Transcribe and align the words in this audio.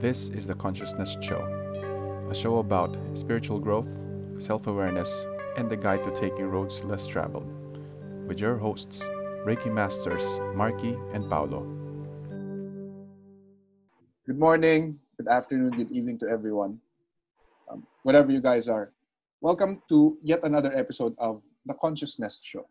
This 0.00 0.30
is 0.30 0.46
the 0.46 0.54
Conscious 0.54 0.94
Nest 0.94 1.22
Show, 1.22 1.44
a 2.30 2.34
show 2.34 2.56
about 2.56 2.96
spiritual 3.12 3.58
growth, 3.58 4.00
self 4.38 4.66
awareness, 4.66 5.26
and 5.58 5.68
the 5.68 5.76
guide 5.76 6.02
to 6.04 6.10
taking 6.10 6.46
roads 6.46 6.82
less 6.84 7.06
traveled, 7.06 7.44
with 8.26 8.40
your 8.40 8.56
hosts, 8.56 9.06
Reiki 9.44 9.70
Masters 9.70 10.40
Marky 10.54 10.96
and 11.12 11.28
Paolo. 11.28 11.68
Good 14.24 14.38
morning, 14.38 14.98
good 15.18 15.28
afternoon, 15.28 15.72
good 15.72 15.92
evening 15.92 16.16
to 16.20 16.28
everyone, 16.30 16.80
um, 17.68 17.86
wherever 18.02 18.32
you 18.32 18.40
guys 18.40 18.70
are. 18.70 18.92
Welcome 19.42 19.82
to 19.90 20.16
yet 20.22 20.40
another 20.44 20.74
episode 20.74 21.14
of 21.18 21.42
the 21.66 21.74
Conscious 21.74 22.18
Nest 22.18 22.42
Show. 22.42 22.64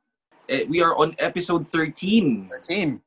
Uh, 0.52 0.66
we 0.68 0.82
are 0.82 0.96
on 0.96 1.14
episode 1.20 1.68
13. 1.68 2.50
13. 2.50 3.00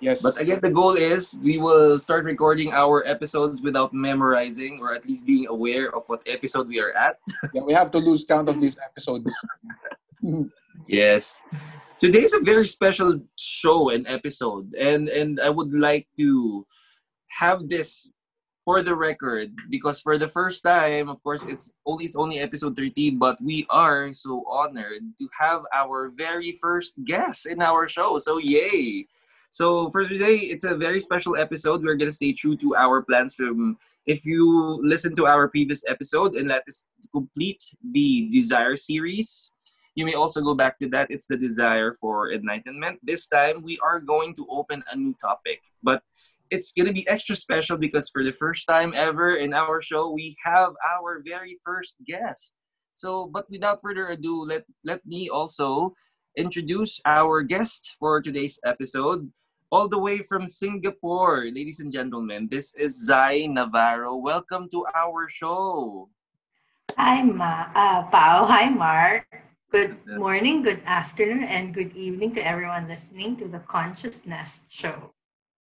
Yes. 0.00 0.20
But 0.20 0.38
again, 0.40 0.60
the 0.60 0.70
goal 0.70 0.94
is 0.94 1.34
we 1.40 1.56
will 1.56 1.98
start 1.98 2.24
recording 2.24 2.72
our 2.72 3.06
episodes 3.06 3.62
without 3.62 3.94
memorizing 3.94 4.80
or 4.80 4.92
at 4.92 5.06
least 5.08 5.24
being 5.24 5.46
aware 5.48 5.94
of 5.96 6.04
what 6.08 6.20
episode 6.26 6.68
we 6.68 6.80
are 6.80 6.92
at. 6.92 7.18
yeah, 7.54 7.62
we 7.62 7.72
have 7.72 7.90
to 7.92 7.98
lose 7.98 8.24
count 8.24 8.48
of 8.48 8.60
these 8.60 8.76
episodes. 8.84 9.32
yes. 10.86 11.36
Today 12.00 12.20
is 12.20 12.34
a 12.34 12.40
very 12.40 12.66
special 12.66 13.20
show 13.38 13.88
and 13.90 14.06
episode, 14.06 14.74
and 14.74 15.08
and 15.08 15.40
I 15.40 15.48
would 15.48 15.72
like 15.72 16.04
to 16.18 16.66
have 17.40 17.70
this 17.70 18.12
for 18.64 18.82
the 18.82 18.94
record 18.94 19.52
because 19.70 20.00
for 20.00 20.18
the 20.18 20.28
first 20.28 20.64
time, 20.64 21.08
of 21.08 21.22
course, 21.22 21.40
it's 21.48 21.72
only 21.86 22.04
it's 22.04 22.16
only 22.16 22.40
episode 22.40 22.76
13, 22.76 23.16
but 23.16 23.40
we 23.40 23.64
are 23.70 24.12
so 24.12 24.44
honored 24.44 25.00
to 25.16 25.28
have 25.38 25.64
our 25.72 26.12
very 26.12 26.52
first 26.60 27.00
guest 27.04 27.46
in 27.46 27.62
our 27.62 27.88
show. 27.88 28.18
So 28.18 28.36
yay! 28.36 29.06
So 29.54 29.88
for 29.94 30.02
today, 30.02 30.50
it's 30.50 30.66
a 30.66 30.74
very 30.74 30.98
special 30.98 31.38
episode. 31.38 31.84
We're 31.84 31.94
gonna 31.94 32.10
stay 32.10 32.32
true 32.32 32.56
to 32.56 32.74
our 32.74 33.06
plans 33.06 33.38
from 33.38 33.78
if 34.04 34.26
you 34.26 34.82
listen 34.82 35.14
to 35.14 35.30
our 35.30 35.46
previous 35.46 35.86
episode 35.86 36.34
and 36.34 36.48
let 36.48 36.66
us 36.66 36.88
complete 37.14 37.62
the 37.92 38.28
desire 38.34 38.74
series. 38.74 39.54
You 39.94 40.06
may 40.06 40.14
also 40.14 40.42
go 40.42 40.58
back 40.58 40.80
to 40.80 40.88
that. 40.90 41.06
It's 41.08 41.28
the 41.28 41.36
desire 41.36 41.94
for 41.94 42.32
enlightenment. 42.32 42.98
This 43.04 43.28
time 43.28 43.62
we 43.62 43.78
are 43.78 44.00
going 44.00 44.34
to 44.42 44.46
open 44.50 44.82
a 44.90 44.96
new 44.96 45.14
topic, 45.22 45.62
but 45.84 46.02
it's 46.50 46.72
going 46.74 46.90
to 46.90 46.92
be 46.92 47.06
extra 47.06 47.36
special 47.36 47.78
because 47.78 48.10
for 48.10 48.24
the 48.24 48.34
first 48.34 48.66
time 48.66 48.90
ever 48.92 49.36
in 49.36 49.54
our 49.54 49.80
show, 49.80 50.10
we 50.10 50.34
have 50.42 50.74
our 50.82 51.22
very 51.24 51.60
first 51.64 51.94
guest. 52.04 52.54
So, 52.96 53.30
but 53.30 53.46
without 53.48 53.80
further 53.80 54.08
ado, 54.08 54.44
let, 54.50 54.64
let 54.82 55.06
me 55.06 55.28
also 55.30 55.94
introduce 56.36 56.98
our 57.06 57.44
guest 57.44 57.94
for 58.00 58.20
today's 58.20 58.58
episode. 58.66 59.30
All 59.74 59.90
the 59.90 59.98
way 59.98 60.22
from 60.22 60.46
Singapore, 60.46 61.50
ladies 61.50 61.82
and 61.82 61.90
gentlemen, 61.90 62.46
this 62.46 62.70
is 62.78 62.94
Zai 62.94 63.50
Navarro. 63.50 64.14
Welcome 64.14 64.70
to 64.70 64.86
our 64.94 65.26
show. 65.26 66.06
Hi, 66.94 67.26
Ma, 67.26 67.66
uh, 67.74 68.06
Pao. 68.06 68.46
Hi, 68.46 68.70
Mark. 68.70 69.26
Good 69.74 69.98
morning, 70.06 70.62
good 70.62 70.78
afternoon, 70.86 71.42
and 71.50 71.74
good 71.74 71.90
evening 71.98 72.30
to 72.38 72.40
everyone 72.46 72.86
listening 72.86 73.34
to 73.42 73.50
the 73.50 73.58
Conscious 73.66 74.30
Nest 74.30 74.70
Show. 74.70 75.10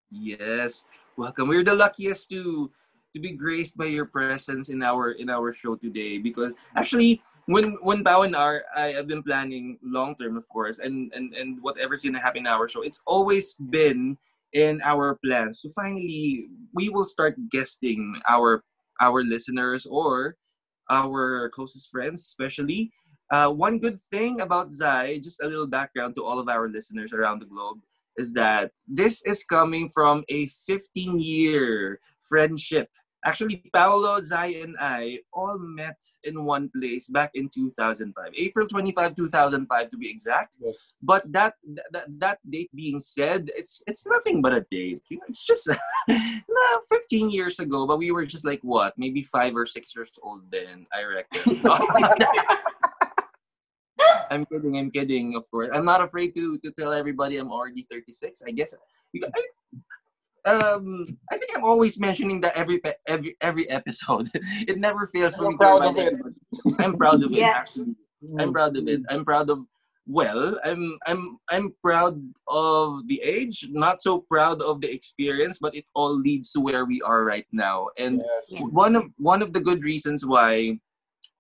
Yes, 0.10 0.90
welcome. 1.14 1.46
We're 1.46 1.62
the 1.62 1.78
luckiest 1.78 2.34
to 2.34 2.74
to 3.14 3.20
be 3.20 3.34
graced 3.34 3.78
by 3.78 3.86
your 3.86 4.06
presence 4.06 4.70
in 4.70 4.84
our 4.84 5.12
in 5.12 5.30
our 5.30 5.52
show 5.52 5.76
today. 5.76 6.18
Because 6.18 6.54
actually 6.76 7.22
when 7.46 7.78
when 7.82 8.04
Pao 8.04 8.24
and 8.24 8.36
I, 8.36 8.60
I 8.76 8.94
have 8.94 9.08
been 9.08 9.24
planning 9.24 9.78
long 9.82 10.16
term 10.16 10.38
of 10.38 10.48
course 10.50 10.80
and 10.80 11.12
and 11.14 11.34
and 11.34 11.58
whatever's 11.62 12.04
gonna 12.04 12.22
happen 12.22 12.46
in 12.46 12.48
our 12.48 12.68
show 12.68 12.82
it's 12.82 13.02
always 13.06 13.56
been 13.70 14.18
in 14.54 14.82
our 14.84 15.18
plans. 15.24 15.62
So 15.62 15.70
finally 15.76 16.50
we 16.74 16.90
will 16.90 17.06
start 17.06 17.38
guesting 17.52 18.22
our 18.30 18.64
our 19.02 19.24
listeners 19.24 19.86
or 19.86 20.36
our 20.90 21.50
closest 21.50 21.90
friends 21.90 22.22
especially. 22.22 22.92
Uh, 23.32 23.48
one 23.48 23.78
good 23.78 24.00
thing 24.10 24.42
about 24.42 24.74
Zai, 24.74 25.20
just 25.20 25.44
a 25.44 25.46
little 25.46 25.68
background 25.68 26.16
to 26.16 26.26
all 26.26 26.40
of 26.40 26.50
our 26.50 26.68
listeners 26.68 27.14
around 27.14 27.38
the 27.38 27.46
globe, 27.46 27.78
is 28.20 28.34
that 28.34 28.72
this 28.88 29.26
is 29.26 29.44
coming 29.44 29.90
from 29.90 30.24
a 30.30 30.48
15 30.68 31.20
year 31.20 32.00
friendship. 32.22 32.90
Actually, 33.26 33.62
Paolo, 33.74 34.22
Zai, 34.22 34.64
and 34.64 34.78
I 34.80 35.20
all 35.34 35.60
met 35.60 36.00
in 36.24 36.46
one 36.46 36.70
place 36.72 37.08
back 37.08 37.32
in 37.34 37.50
2005, 37.50 38.32
April 38.38 38.66
25, 38.66 39.16
2005 39.16 39.92
to 39.92 39.98
be 39.98 40.10
exact. 40.10 40.56
yes. 40.62 40.94
But 41.04 41.30
that, 41.34 41.56
that 41.92 42.06
that 42.20 42.40
date 42.50 42.72
being 42.74 43.02
said, 43.02 43.52
it's 43.60 43.84
it's 43.88 44.08
nothing 44.08 44.42
but 44.42 44.54
a 44.54 44.66
date. 44.72 45.04
You 45.10 45.18
know, 45.18 45.28
it's 45.28 45.44
just 45.44 45.68
no, 46.08 46.66
15 46.90 47.30
years 47.30 47.60
ago, 47.60 47.86
but 47.86 47.98
we 47.98 48.12
were 48.12 48.26
just 48.26 48.46
like 48.46 48.62
what, 48.64 48.94
maybe 48.96 49.24
five 49.24 49.54
or 49.54 49.66
six 49.66 49.94
years 49.94 50.12
old 50.24 50.50
then, 50.50 50.88
I 50.94 51.04
reckon. 51.04 51.60
I'm 54.30 54.46
kidding. 54.46 54.78
I'm 54.78 54.92
kidding. 54.92 55.36
Of 55.36 55.50
course, 55.52 55.70
I'm 55.74 55.86
not 55.86 56.02
afraid 56.02 56.34
to 56.36 56.58
to 56.60 56.72
tell 56.72 56.94
everybody 56.94 57.38
I'm 57.38 57.52
already 57.52 57.86
36. 57.90 58.44
I 58.48 58.52
guess. 58.52 58.74
I, 60.46 60.52
um, 60.52 61.18
I 61.32 61.38
think 61.38 61.52
I'm 61.56 61.64
always 61.64 62.00
mentioning 62.00 62.42
that 62.42 62.56
every 62.56 62.82
every 63.08 63.36
every 63.42 63.70
episode. 63.70 64.30
it 64.68 64.78
never 64.78 65.06
fails 65.08 65.36
for 65.36 65.44
You're 65.44 65.52
me. 65.52 65.58
to 65.58 65.64
proud 65.64 65.86
of 65.86 65.98
it. 65.98 66.14
everybody. 66.14 66.36
I'm 66.80 66.94
proud 66.96 67.24
of 67.24 67.32
it. 67.32 67.38
Yeah. 67.38 67.54
Actually, 67.56 67.96
I'm 68.40 68.54
proud 68.54 68.78
of 68.78 68.88
it. 68.88 69.02
I'm 69.10 69.26
proud 69.26 69.50
of. 69.50 69.60
Well, 70.08 70.60
I'm 70.66 70.98
I'm 71.06 71.38
I'm 71.52 71.76
proud 71.84 72.18
of 72.48 73.06
the 73.08 73.22
age. 73.22 73.68
Not 73.70 74.02
so 74.02 74.26
proud 74.26 74.62
of 74.62 74.82
the 74.82 74.92
experience, 74.92 75.60
but 75.62 75.76
it 75.76 75.86
all 75.94 76.18
leads 76.18 76.52
to 76.54 76.60
where 76.62 76.86
we 76.86 77.00
are 77.04 77.24
right 77.24 77.46
now. 77.52 77.90
And 77.98 78.24
Yes. 78.26 78.62
one 78.72 78.96
of 78.96 79.04
one 79.18 79.42
of 79.44 79.54
the 79.54 79.62
good 79.62 79.84
reasons 79.84 80.26
why 80.26 80.80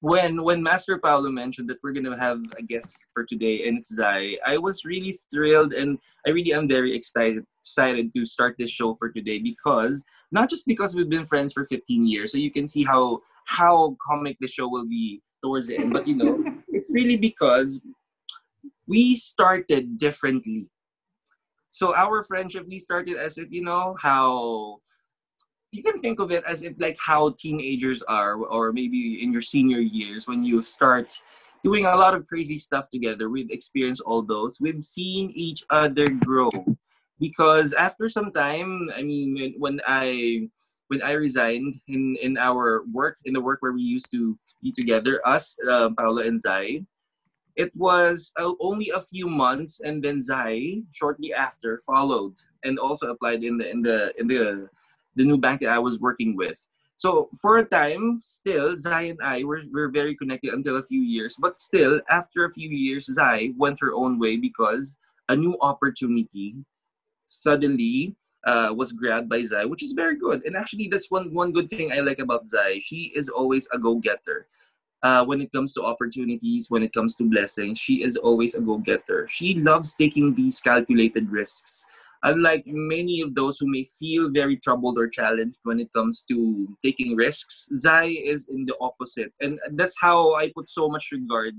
when 0.02 0.44
when 0.44 0.64
Master 0.64 0.98
Paolo 0.98 1.30
mentioned 1.30 1.70
that 1.70 1.78
we're 1.84 1.92
gonna 1.92 2.18
have 2.18 2.40
a 2.58 2.64
guest 2.64 3.06
for 3.14 3.26
today 3.26 3.68
and 3.68 3.78
it's 3.78 3.94
Zai, 3.94 4.38
I 4.46 4.58
was 4.58 4.86
really 4.86 5.18
thrilled 5.32 5.74
and 5.74 6.00
I 6.26 6.32
really 6.32 6.54
am 6.54 6.68
very 6.68 6.96
excited 6.96 7.44
excited 7.60 8.14
to 8.14 8.26
start 8.26 8.56
this 8.58 8.72
show 8.72 8.96
for 8.96 9.10
today 9.10 9.40
because 9.40 10.04
not 10.32 10.50
just 10.50 10.66
because 10.66 10.96
we've 10.96 11.10
been 11.10 11.26
friends 11.26 11.54
for 11.54 11.66
15 11.66 12.06
years, 12.08 12.32
so 12.32 12.38
you 12.38 12.52
can 12.52 12.68
see 12.68 12.84
how 12.84 13.20
how 13.46 13.98
comic 14.08 14.38
the 14.40 14.48
show 14.48 14.68
will 14.70 14.88
be 14.88 15.22
towards 15.44 15.68
the 15.68 15.78
end, 15.78 15.92
but 15.92 16.08
you 16.08 16.16
know, 16.16 16.44
it's 16.70 16.92
really 16.94 17.18
because 17.18 17.82
we 18.88 19.16
started 19.16 19.98
differently. 19.98 20.70
So 21.70 21.96
our 21.96 22.24
friendship, 22.24 22.66
we 22.68 22.80
started 22.80 23.18
as 23.18 23.38
if 23.38 23.48
you 23.52 23.64
know 23.64 23.96
how 24.00 24.80
you 25.72 25.84
can 25.84 26.00
think 26.00 26.20
of 26.20 26.32
it 26.32 26.44
as 26.46 26.64
if 26.64 26.74
like 26.80 26.98
how 27.00 27.36
teenagers 27.38 28.02
are 28.04 28.36
or 28.36 28.74
maybe 28.74 29.22
in 29.22 29.32
your 29.32 29.42
senior 29.42 29.80
years 29.80 30.28
when 30.28 30.44
you 30.44 30.62
start 30.62 31.14
doing 31.64 31.86
a 31.86 31.96
lot 31.96 32.16
of 32.16 32.26
crazy 32.26 32.58
stuff 32.58 32.90
together 32.90 33.30
we've 33.30 33.52
experienced 33.52 34.02
all 34.06 34.22
those. 34.22 34.60
We've 34.60 34.84
seen 34.84 35.32
each 35.36 35.64
other 35.70 36.06
grow. 36.08 36.50
Because 37.20 37.74
after 37.74 38.08
some 38.08 38.32
time 38.32 38.90
i 38.96 39.04
mean 39.04 39.54
when, 39.60 39.82
i 39.86 40.48
when 40.88 41.04
i 41.04 41.12
resigned 41.12 41.76
in 41.90 42.16
in 42.22 42.38
our 42.38 42.84
work 42.94 43.18
in 43.26 43.34
the 43.34 43.42
work 43.42 43.62
where 43.62 43.74
we 43.74 43.82
used 43.82 44.10
to 44.12 44.40
be 44.64 44.72
together 44.72 45.20
us 45.28 45.58
uh, 45.70 45.90
paolo 46.00 46.22
and 46.24 46.40
zai 46.40 46.80
it 47.58 47.76
was 47.76 48.32
uh, 48.40 48.54
only 48.62 48.90
a 48.96 49.02
few 49.02 49.28
months 49.28 49.82
and 49.82 50.02
then 50.02 50.22
zai 50.22 50.80
shortly 50.96 51.34
after 51.34 51.78
followed 51.86 52.36
and 52.64 52.80
also 52.80 53.12
applied 53.12 53.44
in 53.44 53.58
the 53.58 53.70
in 53.70 53.82
the 53.82 54.14
in 54.18 54.26
the 54.26 54.70
the 55.16 55.24
new 55.24 55.38
bank 55.38 55.62
that 55.62 55.70
I 55.70 55.80
was 55.80 56.00
working 56.00 56.36
with. 56.36 56.60
So 57.00 57.30
for 57.42 57.58
a 57.58 57.64
time, 57.64 58.20
still 58.20 58.76
Zai 58.76 59.04
and 59.04 59.20
I 59.24 59.44
were, 59.46 59.62
were 59.72 59.88
very 59.88 60.16
connected 60.16 60.54
until 60.54 60.78
a 60.78 60.84
few 60.84 61.02
years. 61.02 61.38
But 61.40 61.62
still, 61.62 62.02
after 62.10 62.44
a 62.44 62.52
few 62.52 62.70
years, 62.70 63.06
Zai 63.06 63.52
went 63.58 63.80
her 63.80 63.94
own 63.94 64.20
way 64.20 64.36
because 64.36 64.98
a 65.30 65.36
new 65.36 65.58
opportunity 65.62 66.56
suddenly 67.28 68.18
uh, 68.46 68.74
was 68.76 68.92
grabbed 68.92 69.30
by 69.30 69.44
Zai, 69.44 69.64
which 69.64 69.82
is 69.82 69.94
very 69.94 70.18
good. 70.18 70.44
And 70.46 70.58
actually, 70.58 70.90
that's 70.90 71.10
one 71.10 71.34
one 71.34 71.54
good 71.54 71.70
thing 71.70 71.94
I 71.94 72.00
like 72.00 72.20
about 72.20 72.46
Zai. 72.46 72.80
She 72.80 73.14
is 73.16 73.30
always 73.30 73.68
a 73.72 73.78
go 73.78 73.96
getter. 73.96 74.48
Uh, 75.02 75.24
when 75.24 75.40
it 75.40 75.54
comes 75.54 75.74
to 75.74 75.84
opportunities, 75.84 76.70
when 76.70 76.84
it 76.84 76.92
comes 76.92 77.16
to 77.16 77.24
blessings, 77.24 77.80
she 77.80 78.04
is 78.04 78.18
always 78.18 78.56
a 78.56 78.62
go 78.62 78.78
getter. 78.78 79.26
She 79.28 79.56
loves 79.56 79.96
taking 79.96 80.36
these 80.36 80.60
calculated 80.60 81.32
risks 81.32 81.86
unlike 82.24 82.64
many 82.68 83.22
of 83.22 83.36
those 83.36 83.58
who 83.60 83.70
may 83.70 83.84
feel 83.84 84.30
very 84.30 84.58
troubled 84.58 84.98
or 84.98 85.08
challenged 85.08 85.58
when 85.64 85.80
it 85.80 85.92
comes 85.94 86.26
to 86.30 86.68
taking 86.84 87.16
risks, 87.16 87.70
Zai 87.78 88.08
is 88.08 88.48
in 88.50 88.66
the 88.66 88.76
opposite. 88.82 89.32
And 89.40 89.60
that's 89.74 89.96
how 90.00 90.36
I 90.36 90.52
put 90.54 90.68
so 90.68 90.90
much 90.90 91.10
regard 91.12 91.54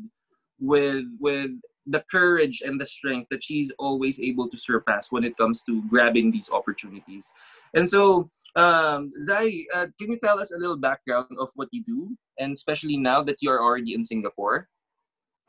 with 0.59 1.05
with 1.19 1.51
the 1.87 2.05
courage 2.11 2.63
and 2.65 2.81
the 2.81 2.87
strength 2.87 3.29
that 3.31 3.43
she's 3.43 3.73
always 3.79 4.21
able 4.21 4.49
to 4.49 4.57
surpass 4.57 5.11
when 5.11 5.25
it 5.25 5.37
comes 5.37 5.63
to 5.63 5.83
grabbing 5.89 6.31
these 6.31 6.51
opportunities. 6.51 7.33
And 7.75 7.89
so, 7.89 8.31
um, 8.55 9.11
Zai, 9.23 9.65
uh, 9.75 9.87
can 9.99 10.11
you 10.11 10.19
tell 10.23 10.39
us 10.39 10.53
a 10.53 10.59
little 10.59 10.77
background 10.77 11.29
of 11.39 11.51
what 11.55 11.69
you 11.73 11.83
do, 11.85 12.17
and 12.39 12.53
especially 12.53 12.97
now 12.97 13.23
that 13.23 13.37
you 13.41 13.51
are 13.51 13.63
already 13.63 13.95
in 13.95 14.05
Singapore? 14.05 14.69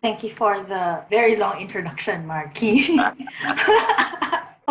Thank 0.02 0.24
you 0.24 0.32
for 0.32 0.64
the 0.64 1.04
very 1.12 1.36
long 1.36 1.62
introduction, 1.62 2.26
Marky. 2.26 2.98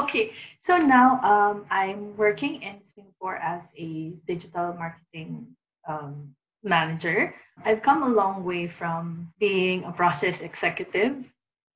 Okay, 0.00 0.32
so 0.58 0.78
now 0.78 1.20
um, 1.20 1.66
I'm 1.68 2.16
working 2.16 2.62
in 2.62 2.82
Singapore 2.82 3.36
as 3.36 3.70
a 3.76 4.16
digital 4.26 4.72
marketing 4.72 5.52
um, 5.86 6.32
manager. 6.64 7.34
I've 7.66 7.82
come 7.82 8.02
a 8.02 8.08
long 8.08 8.42
way 8.42 8.66
from 8.66 9.28
being 9.38 9.84
a 9.84 9.92
process 9.92 10.40
executive 10.40 11.30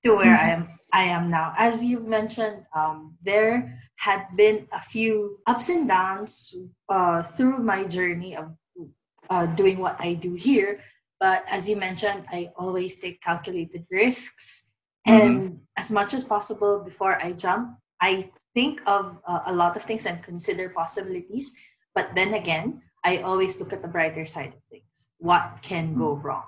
to 0.05 0.17
where 0.17 0.35
I 0.35 0.49
am 0.57 0.81
I 0.91 1.05
am 1.05 1.29
now. 1.29 1.53
As 1.59 1.85
you've 1.85 2.09
mentioned, 2.09 2.65
um, 2.75 3.13
there 3.21 3.77
had 3.97 4.25
been 4.37 4.69
a 4.73 4.81
few 4.81 5.41
ups 5.47 5.69
and 5.69 5.87
downs 5.87 6.57
uh, 6.89 7.21
through 7.23 7.59
my 7.59 7.85
journey 7.85 8.37
of 8.37 8.57
uh, 9.29 9.47
doing 9.53 9.79
what 9.85 9.97
I 10.01 10.15
do 10.15 10.33
here. 10.33 10.81
But 11.21 11.45
as 11.47 11.69
you 11.69 11.77
mentioned, 11.77 12.25
I 12.33 12.53
always 12.57 12.97
take 12.97 13.21
calculated 13.21 13.85
risks. 13.91 14.71
And 15.05 15.61
as 15.77 15.93
much 15.93 16.15
as 16.15 16.25
possible 16.25 16.81
before 16.81 17.21
I 17.21 17.33
jump, 17.33 17.77
I 18.01 18.31
think 18.55 18.81
of 18.87 19.19
uh, 19.27 19.41
a 19.47 19.55
lot 19.55 19.77
of 19.77 19.83
things 19.83 20.07
and 20.07 20.23
consider 20.23 20.71
possibilities. 20.71 21.57
But 21.95 22.15
then 22.15 22.35
again, 22.35 22.83
I 23.05 23.19
always 23.19 23.61
look 23.61 23.73
at 23.73 23.83
the 23.83 23.89
brighter 23.89 24.25
side 24.25 24.55
of 24.55 24.63
things. 24.71 25.09
What 25.19 25.59
can 25.63 25.95
go 25.95 26.15
wrong? 26.15 26.47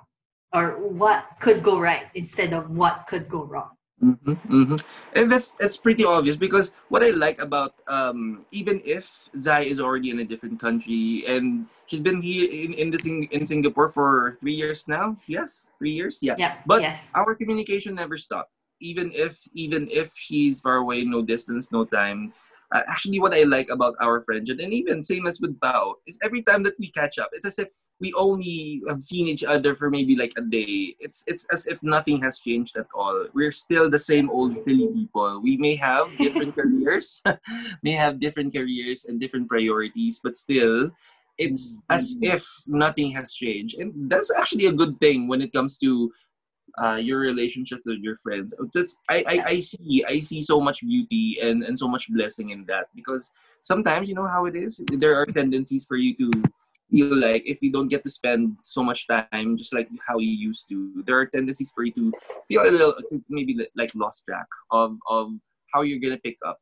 Or 0.54 0.78
what 0.78 1.36
could 1.40 1.62
go 1.62 1.78
right 1.78 2.06
instead 2.14 2.52
of 2.52 2.70
what 2.70 3.06
could 3.06 3.28
go 3.28 3.44
wrong? 3.44 3.76
Mm-hmm, 4.02 4.32
mm-hmm. 4.32 4.76
And 5.16 5.32
that's 5.32 5.52
that's 5.56 5.76
pretty 5.76 6.04
obvious 6.04 6.36
because 6.36 6.72
what 6.92 7.02
I 7.02 7.16
like 7.16 7.40
about 7.40 7.80
um, 7.88 8.44
even 8.52 8.82
if 8.84 9.30
Zai 9.40 9.64
is 9.64 9.80
already 9.80 10.10
in 10.10 10.20
a 10.20 10.24
different 10.24 10.60
country 10.60 11.24
and 11.26 11.64
she's 11.86 12.00
been 12.00 12.20
here 12.20 12.44
in 12.44 12.74
in, 12.76 12.92
Sing- 12.98 13.28
in 13.32 13.46
Singapore 13.46 13.88
for 13.88 14.36
three 14.38 14.52
years 14.52 14.84
now. 14.86 15.16
Yes, 15.26 15.72
three 15.78 15.92
years. 15.92 16.20
Yeah. 16.20 16.36
Yeah. 16.36 16.60
But 16.66 16.82
yes. 16.82 17.10
our 17.16 17.34
communication 17.34 17.94
never 17.94 18.18
stopped. 18.20 18.52
Even 18.80 19.10
if 19.14 19.40
even 19.54 19.88
if 19.90 20.12
she's 20.16 20.60
far 20.60 20.76
away, 20.76 21.04
no 21.04 21.22
distance, 21.22 21.72
no 21.72 21.84
time. 21.84 22.32
Uh, 22.74 22.82
actually, 22.88 23.20
what 23.20 23.32
I 23.32 23.44
like 23.44 23.68
about 23.70 23.94
our 24.00 24.20
friendship, 24.22 24.58
and 24.58 24.74
even 24.74 25.00
same 25.00 25.26
as 25.28 25.40
with 25.40 25.58
Pao, 25.60 25.94
is 26.06 26.18
every 26.22 26.42
time 26.42 26.64
that 26.64 26.74
we 26.80 26.90
catch 26.90 27.16
up, 27.18 27.30
it's 27.32 27.46
as 27.46 27.60
if 27.60 27.68
we 28.00 28.12
only 28.14 28.82
have 28.88 29.00
seen 29.00 29.28
each 29.28 29.44
other 29.44 29.72
for 29.74 29.88
maybe 29.88 30.16
like 30.16 30.32
a 30.36 30.42
day. 30.42 30.96
It's 30.98 31.22
it's 31.28 31.46
as 31.52 31.66
if 31.68 31.80
nothing 31.82 32.20
has 32.22 32.40
changed 32.40 32.76
at 32.76 32.86
all. 32.92 33.28
We're 33.34 33.52
still 33.52 33.88
the 33.88 34.00
same 34.00 34.28
old 34.30 34.56
silly 34.56 34.88
people. 34.88 35.40
We 35.40 35.56
may 35.56 35.76
have 35.76 36.10
different 36.18 36.56
careers, 36.58 37.22
may 37.84 37.92
have 37.92 38.18
different 38.18 38.52
careers 38.52 39.04
and 39.04 39.20
different 39.20 39.48
priorities, 39.48 40.18
but 40.22 40.36
still, 40.36 40.90
it's 41.38 41.80
as 41.88 42.18
if 42.20 42.42
nothing 42.66 43.12
has 43.12 43.32
changed, 43.32 43.78
and 43.78 44.10
that's 44.10 44.32
actually 44.34 44.66
a 44.66 44.72
good 44.72 44.98
thing 44.98 45.28
when 45.28 45.40
it 45.40 45.52
comes 45.52 45.78
to 45.78 46.10
uh, 46.82 46.98
your 47.00 47.18
relationships 47.20 47.82
with 47.86 47.98
your 47.98 48.16
friends. 48.18 48.54
That's 48.74 49.00
I, 49.08 49.24
I, 49.26 49.42
I 49.46 49.60
see 49.60 50.04
I 50.06 50.20
see 50.20 50.42
so 50.42 50.60
much 50.60 50.80
beauty 50.80 51.38
and, 51.40 51.62
and 51.62 51.78
so 51.78 51.88
much 51.88 52.12
blessing 52.12 52.50
in 52.50 52.64
that 52.66 52.88
because 52.94 53.32
sometimes 53.62 54.08
you 54.08 54.14
know 54.14 54.26
how 54.26 54.46
it 54.46 54.56
is. 54.56 54.82
There 54.92 55.14
are 55.14 55.26
tendencies 55.26 55.84
for 55.84 55.96
you 55.96 56.14
to 56.16 56.30
feel 56.90 57.16
like 57.16 57.42
if 57.46 57.58
you 57.62 57.72
don't 57.72 57.88
get 57.88 58.02
to 58.04 58.10
spend 58.10 58.56
so 58.62 58.82
much 58.82 59.06
time 59.08 59.56
just 59.56 59.74
like 59.74 59.88
how 60.06 60.18
you 60.18 60.30
used 60.30 60.68
to, 60.68 61.02
there 61.04 61.18
are 61.18 61.26
tendencies 61.26 61.72
for 61.74 61.82
you 61.84 61.92
to 61.92 62.12
feel 62.46 62.62
a 62.62 62.70
little 62.70 62.94
maybe 63.28 63.56
like 63.76 63.90
lost 63.94 64.24
track 64.24 64.46
of 64.70 64.96
of 65.08 65.32
how 65.72 65.82
you're 65.82 65.98
gonna 65.98 66.18
pick 66.18 66.38
up 66.46 66.60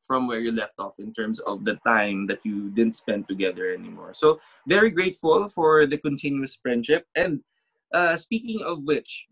from 0.00 0.26
where 0.26 0.40
you 0.40 0.50
left 0.50 0.74
off 0.78 0.96
in 0.98 1.14
terms 1.14 1.38
of 1.40 1.64
the 1.64 1.78
time 1.86 2.26
that 2.26 2.40
you 2.42 2.70
didn't 2.70 2.96
spend 2.96 3.28
together 3.28 3.72
anymore. 3.72 4.12
So 4.14 4.40
very 4.66 4.90
grateful 4.90 5.46
for 5.46 5.86
the 5.86 5.96
continuous 5.96 6.56
friendship 6.56 7.06
and 7.14 7.40
uh, 7.94 8.16
speaking 8.16 8.62
of 8.62 8.82
which, 8.84 9.26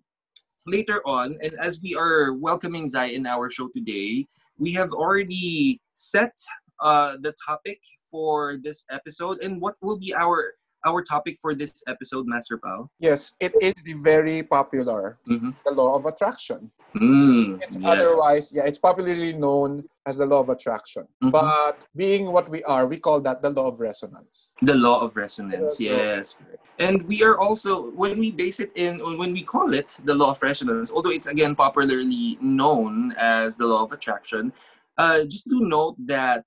later 0.67 1.01
on, 1.07 1.35
and 1.43 1.55
as 1.61 1.81
we 1.83 1.95
are 1.95 2.35
welcoming 2.35 2.89
Zai 2.89 3.07
in 3.07 3.27
our 3.27 3.51
show 3.51 3.69
today, 3.75 4.27
we 4.59 4.73
have 4.73 4.91
already 4.93 5.81
set 5.95 6.33
uh, 6.81 7.17
the 7.21 7.35
topic 7.47 7.81
for 8.11 8.57
this 8.63 8.85
episode. 8.91 9.43
And 9.43 9.61
what 9.61 9.77
will 9.83 9.99
be 9.99 10.15
our 10.15 10.55
our 10.87 11.03
topic 11.03 11.37
for 11.43 11.55
this 11.55 11.83
episode, 11.89 12.27
Master 12.27 12.57
Pao? 12.57 12.89
Yes, 12.99 13.35
it 13.39 13.53
is 13.61 13.75
the 13.85 13.93
very 14.01 14.43
popular 14.43 15.19
Mhm. 15.29 15.55
the 15.67 15.73
law 15.73 15.95
of 15.97 16.07
attraction. 16.07 16.71
Mm, 16.95 17.63
It's 17.63 17.77
yes. 17.77 17.85
otherwise, 17.85 18.53
yeah, 18.53 18.65
it's 18.67 18.79
popularly 18.79 19.33
known 19.33 19.85
as 20.07 20.17
the 20.19 20.27
law 20.27 20.41
of 20.41 20.49
attraction. 20.49 21.07
Mhm. 21.23 21.31
But 21.31 21.79
being 21.95 22.33
what 22.33 22.49
we 22.49 22.65
are, 22.65 22.87
we 22.87 22.99
call 22.99 23.21
that 23.21 23.43
the 23.43 23.51
law 23.51 23.69
of 23.69 23.79
resonance. 23.79 24.55
The 24.63 24.75
law 24.75 25.01
of 25.01 25.17
resonance, 25.17 25.79
Yeah, 25.79 25.97
yes. 25.97 26.37
And 26.79 27.07
we 27.07 27.23
are 27.23 27.39
also, 27.39 27.91
when 27.93 28.19
we 28.19 28.33
base 28.33 28.59
it 28.59 28.73
in, 28.75 28.99
when 29.19 29.33
we 29.33 29.43
call 29.43 29.75
it 29.75 29.95
the 30.05 30.15
law 30.15 30.31
of 30.31 30.43
resonance, 30.43 30.91
although 30.91 31.11
it's 31.11 31.27
again 31.29 31.55
popularly 31.55 32.39
known 32.41 33.13
as 33.19 33.57
the 33.57 33.67
law 33.67 33.85
of 33.85 33.93
attraction, 33.93 34.53
uh, 34.99 35.25
just 35.25 35.49
do 35.49 35.61
note 35.61 35.95
that 36.07 36.45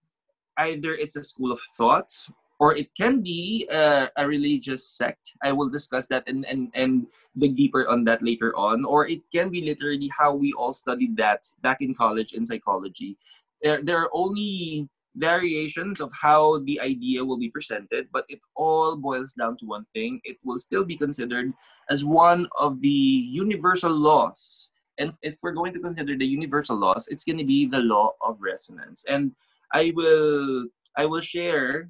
either 0.57 0.93
it's 0.95 1.15
a 1.15 1.23
school 1.23 1.51
of 1.51 1.59
thought 1.77 2.11
or 2.59 2.75
it 2.75 2.89
can 2.95 3.21
be 3.21 3.67
a, 3.71 4.09
a 4.17 4.27
religious 4.27 4.87
sect. 4.87 5.33
I 5.43 5.51
will 5.51 5.69
discuss 5.69 6.07
that 6.07 6.23
and, 6.27 6.45
and, 6.45 6.71
and 6.73 7.07
dig 7.37 7.55
deeper 7.55 7.87
on 7.89 8.03
that 8.05 8.23
later 8.23 8.55
on. 8.55 8.85
Or 8.85 9.07
it 9.07 9.21
can 9.33 9.49
be 9.49 9.65
literally 9.65 10.09
how 10.17 10.33
we 10.33 10.53
all 10.53 10.71
studied 10.71 11.17
that 11.17 11.45
back 11.61 11.81
in 11.81 11.93
college 11.93 12.33
in 12.33 12.45
psychology. 12.45 13.17
There, 13.61 13.81
there 13.81 13.99
are 13.99 14.09
only 14.13 14.87
variations 15.15 16.01
of 16.01 16.11
how 16.13 16.59
the 16.59 16.79
idea 16.81 17.23
will 17.23 17.37
be 17.37 17.49
presented, 17.49 18.07
but 18.11 18.25
it 18.29 18.39
all 18.55 18.95
boils 18.95 19.33
down 19.33 19.57
to 19.57 19.65
one 19.65 19.85
thing. 19.93 20.19
It 20.23 20.37
will 20.43 20.57
still 20.57 20.83
be 20.83 20.95
considered 20.95 21.53
as 21.89 22.03
one 22.05 22.47
of 22.59 22.81
the 22.81 22.89
universal 22.89 23.91
laws. 23.91 24.71
And 24.97 25.13
if 25.21 25.37
we're 25.41 25.51
going 25.53 25.73
to 25.73 25.79
consider 25.79 26.17
the 26.17 26.25
universal 26.25 26.77
laws, 26.77 27.07
it's 27.09 27.23
going 27.23 27.37
to 27.39 27.45
be 27.45 27.65
the 27.65 27.79
law 27.79 28.13
of 28.21 28.37
resonance. 28.39 29.05
And 29.09 29.31
I 29.73 29.91
will 29.95 30.67
I 30.95 31.05
will 31.05 31.21
share 31.21 31.89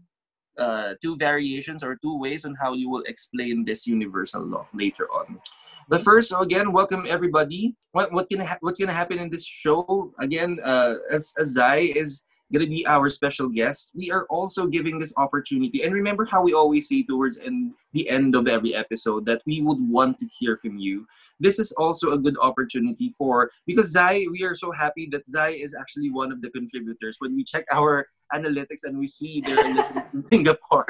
uh, 0.58 0.94
two 1.02 1.18
variations 1.18 1.84
or 1.84 1.96
two 1.96 2.18
ways 2.20 2.46
on 2.46 2.56
how 2.56 2.74
you 2.74 2.90
will 2.90 3.04
explain 3.04 3.66
this 3.66 3.88
universal 3.88 4.42
law 4.42 4.68
later 4.74 5.08
on. 5.12 5.40
But 5.90 6.02
first, 6.02 6.30
so 6.30 6.40
again, 6.40 6.72
welcome 6.72 7.06
everybody. 7.08 7.76
What 7.92 8.12
what 8.14 8.30
gonna 8.30 8.46
ha- 8.46 8.62
what's 8.62 8.80
gonna 8.80 8.94
happen 8.94 9.20
in 9.20 9.30
this 9.30 9.46
show? 9.46 10.14
Again, 10.20 10.60
uh, 10.64 10.96
as 11.12 11.34
as 11.38 11.54
Zai 11.54 11.92
is 11.96 12.24
gonna 12.54 12.68
be 12.68 12.86
our 12.86 13.10
special 13.10 13.50
guest, 13.50 13.92
we 13.96 14.12
are 14.12 14.26
also 14.30 14.68
giving 14.68 15.00
this 15.00 15.14
opportunity. 15.18 15.84
And 15.84 15.94
remember 15.94 16.26
how 16.26 16.44
we 16.44 16.54
always 16.54 16.88
say 16.88 17.04
towards 17.04 17.38
in 17.38 17.74
the 17.94 18.08
end 18.10 18.36
of 18.36 18.48
every 18.48 18.76
episode 18.76 19.26
that 19.26 19.42
we 19.46 19.62
would 19.62 19.80
want 19.80 20.20
to 20.20 20.28
hear 20.40 20.58
from 20.58 20.78
you. 20.78 21.06
This 21.40 21.60
is 21.60 21.72
also 21.74 22.12
a 22.12 22.18
good 22.18 22.38
opportunity 22.42 23.12
for 23.18 23.52
because 23.66 23.92
Zai, 23.92 24.26
we 24.32 24.44
are 24.44 24.56
so 24.56 24.72
happy 24.72 25.08
that 25.12 25.28
Zai 25.28 25.50
is 25.50 25.76
actually 25.76 26.12
one 26.12 26.32
of 26.32 26.42
the 26.42 26.50
contributors. 26.52 27.18
When 27.20 27.36
we 27.36 27.44
check 27.44 27.66
our 27.72 28.08
analytics 28.34 28.84
and 28.84 28.98
we 28.98 29.08
see 29.08 29.42
they're 29.42 29.66
in 29.66 30.24
Singapore, 30.32 30.88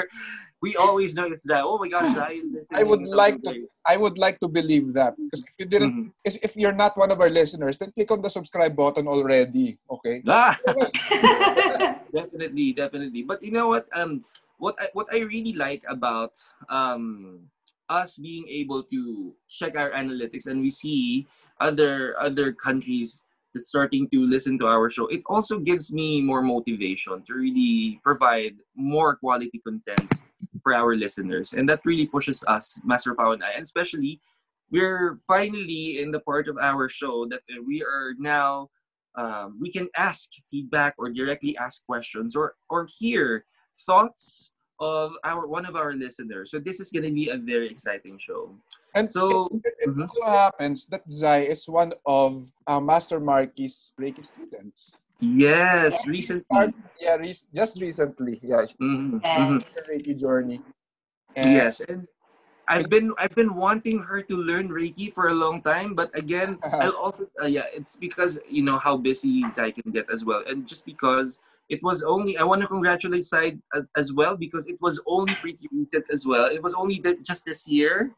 we 0.64 0.80
always 0.80 1.12
know 1.12 1.28
that. 1.28 1.64
Oh 1.68 1.76
my 1.76 1.92
gosh, 1.92 2.16
Zai 2.16 2.40
is. 2.40 2.72
I 2.72 2.88
would 2.88 3.04
like 3.12 3.44
to 3.44 3.52
great. 3.52 3.68
I 3.84 4.00
would 4.00 4.16
like 4.16 4.40
to 4.40 4.48
believe 4.48 4.96
that 4.96 5.20
because 5.20 5.44
if 5.44 5.54
you 5.60 5.68
didn't 5.68 5.92
Mhm. 5.92 6.16
is 6.24 6.40
if 6.40 6.56
you're 6.56 6.72
not 6.74 6.96
one 6.96 7.12
of 7.12 7.20
our 7.20 7.28
listeners, 7.28 7.76
then 7.76 7.92
click 7.92 8.08
on 8.16 8.24
the 8.24 8.32
subscribe 8.32 8.72
button 8.72 9.12
already. 9.12 9.76
Okay. 9.92 10.24
Ah! 10.24 10.56
definitely 12.16 12.72
definitely 12.78 13.26
but 13.26 13.42
you 13.42 13.50
know 13.50 13.68
what 13.74 13.90
um 13.92 14.24
what 14.62 14.78
I, 14.80 14.88
what 14.94 15.10
I 15.12 15.26
really 15.26 15.58
like 15.58 15.84
about 15.90 16.38
um 16.70 17.50
us 17.90 18.16
being 18.16 18.48
able 18.48 18.86
to 18.88 19.34
check 19.50 19.76
our 19.76 19.92
analytics 19.92 20.48
and 20.48 20.62
we 20.64 20.70
see 20.70 21.28
other 21.60 22.16
other 22.22 22.56
countries 22.56 23.26
that's 23.54 23.70
starting 23.70 24.10
to 24.10 24.26
listen 24.26 24.58
to 24.58 24.68
our 24.68 24.90
show 24.90 25.08
it 25.08 25.22
also 25.28 25.60
gives 25.60 25.94
me 25.94 26.22
more 26.22 26.42
motivation 26.42 27.22
to 27.24 27.34
really 27.34 28.00
provide 28.04 28.56
more 28.76 29.16
quality 29.16 29.62
content 29.66 30.22
for 30.64 30.74
our 30.74 30.96
listeners. 30.96 31.54
And 31.54 31.68
that 31.70 31.82
really 31.86 32.08
pushes 32.08 32.44
us 32.48 32.80
master 32.84 33.14
Pao 33.14 33.34
and 33.34 33.44
i. 33.44 33.52
And 33.52 33.64
especially 33.64 34.20
we're 34.72 35.18
finally 35.28 36.00
in 36.02 36.10
the 36.10 36.22
part 36.22 36.48
of 36.48 36.58
our 36.58 36.90
show 36.90 37.28
that 37.30 37.42
we 37.68 37.84
are 37.84 38.16
now 38.18 38.70
um, 39.16 39.60
we 39.62 39.72
can 39.72 39.88
ask 39.96 40.30
feedback 40.50 40.96
or 40.98 41.12
directly 41.12 41.56
ask 41.58 41.86
questions 41.86 42.36
or 42.36 42.56
or 42.70 42.88
hear 42.98 43.46
thoughts 43.86 44.53
of 44.84 45.16
our 45.24 45.48
one 45.48 45.64
of 45.66 45.80
our 45.80 45.96
listeners. 45.96 46.52
So 46.52 46.60
this 46.60 46.84
is 46.84 46.92
going 46.92 47.08
to 47.08 47.16
be 47.16 47.32
a 47.32 47.40
very 47.40 47.72
exciting 47.72 48.20
show. 48.20 48.52
And 48.94 49.08
So 49.10 49.48
it, 49.64 49.74
it 49.80 49.90
Mhm. 49.90 50.04
also 50.04 50.26
happens 50.28 50.86
that 50.92 51.08
Zai 51.10 51.48
is 51.48 51.66
one 51.66 51.96
of 52.06 52.52
uh, 52.68 52.84
Master 52.84 53.20
Marky's 53.24 53.96
Reiki 53.98 54.28
students. 54.28 55.00
yes, 55.24 56.04
Yes. 56.04 56.06
recently. 56.06 56.44
Start, 56.52 56.72
yeah, 57.00 57.16
re- 57.16 57.48
just 57.56 57.80
recently. 57.80 58.38
Yeah, 58.44 58.68
Mhm, 58.78 59.24
mhm. 59.24 59.58
yes. 59.64 59.74
her 59.74 59.84
Reiki 59.96 60.14
journey. 60.20 60.60
And 61.40 61.50
Yes, 61.56 61.80
and 61.82 62.06
I've 62.68 62.88
been 62.92 63.12
I've 63.18 63.34
been 63.36 63.56
wanting 63.56 64.00
her 64.04 64.22
to 64.24 64.36
learn 64.36 64.70
Reiki 64.70 65.12
for 65.12 65.28
a 65.32 65.36
long 65.36 65.64
time, 65.64 65.96
but 65.96 66.12
again, 66.14 66.60
I'll 66.84 66.96
also 67.00 67.26
uh, 67.42 67.48
yeah, 67.50 67.68
it's 67.74 67.96
because 67.98 68.38
you 68.48 68.62
know 68.64 68.78
how 68.78 68.96
busy 69.00 69.48
Zai 69.50 69.72
can 69.72 69.90
get 69.92 70.08
as 70.12 70.24
well, 70.28 70.44
and 70.46 70.68
just 70.68 70.86
because 70.86 71.40
it 71.70 71.82
was 71.84 72.04
only 72.04 72.38
I 72.38 72.44
want 72.44 72.62
to 72.62 72.68
congratulate 72.68 73.24
Zai 73.24 73.58
as 73.98 74.14
well 74.14 74.36
because 74.36 74.68
it 74.68 74.78
was 74.82 75.02
only 75.08 75.34
pretty 75.36 75.68
recent 75.72 76.06
as 76.12 76.26
well. 76.26 76.46
It 76.46 76.62
was 76.62 76.74
only 76.74 77.00
that 77.00 77.24
just 77.24 77.46
this 77.46 77.68
year 77.68 78.12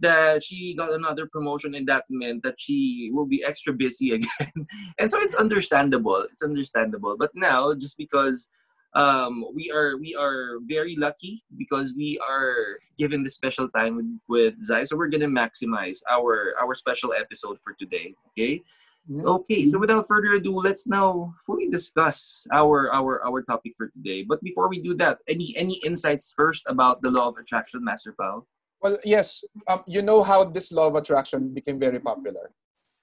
that 0.00 0.42
she 0.42 0.74
got 0.74 0.92
another 0.92 1.26
promotion 1.26 1.74
and 1.74 1.86
that 1.88 2.04
meant 2.10 2.42
that 2.42 2.56
she 2.58 3.10
will 3.12 3.26
be 3.26 3.44
extra 3.44 3.72
busy 3.72 4.12
again. 4.18 4.66
and 4.98 5.10
so 5.10 5.20
it's 5.20 5.34
understandable. 5.34 6.26
It's 6.30 6.42
understandable. 6.42 7.16
But 7.18 7.30
now 7.34 7.74
just 7.74 7.96
because 7.98 8.48
um, 8.94 9.44
we 9.54 9.72
are 9.72 9.96
we 9.96 10.14
are 10.14 10.58
very 10.66 10.94
lucky 10.96 11.42
because 11.58 11.94
we 11.96 12.18
are 12.28 12.78
given 12.96 13.24
the 13.24 13.30
special 13.30 13.68
time 13.68 13.96
with, 13.96 14.06
with 14.28 14.54
Zai. 14.62 14.84
So 14.84 14.96
we're 14.96 15.08
gonna 15.08 15.26
maximize 15.26 15.98
our 16.10 16.54
our 16.62 16.74
special 16.74 17.12
episode 17.12 17.58
for 17.62 17.74
today. 17.78 18.14
Okay. 18.30 18.62
Okay, 19.12 19.66
so 19.68 19.78
without 19.78 20.08
further 20.08 20.32
ado, 20.40 20.56
let's 20.60 20.86
now 20.88 21.34
fully 21.44 21.68
discuss 21.68 22.46
our 22.52 22.88
our 22.92 23.20
our 23.20 23.42
topic 23.44 23.76
for 23.76 23.88
today. 23.92 24.24
But 24.24 24.40
before 24.40 24.68
we 24.68 24.80
do 24.80 24.96
that, 24.96 25.20
any 25.28 25.52
any 25.60 25.76
insights 25.84 26.32
first 26.32 26.64
about 26.68 27.02
the 27.04 27.10
law 27.12 27.28
of 27.28 27.36
attraction, 27.36 27.84
Master 27.84 28.16
Pao? 28.16 28.46
Well, 28.80 28.96
yes. 29.04 29.44
Um, 29.68 29.84
you 29.86 30.00
know 30.00 30.22
how 30.24 30.44
this 30.48 30.72
law 30.72 30.88
of 30.88 30.96
attraction 30.96 31.52
became 31.52 31.76
very 31.78 32.00
popular. 32.00 32.52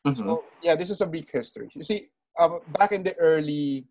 Mhm. 0.06 0.18
So 0.18 0.46
yeah, 0.66 0.74
this 0.76 0.90
is 0.90 1.02
a 1.02 1.08
brief 1.08 1.30
history. 1.30 1.70
You 1.78 1.84
see, 1.86 2.10
um, 2.42 2.66
back 2.74 2.92
in 2.98 3.06
the 3.06 3.14
early, 3.22 3.86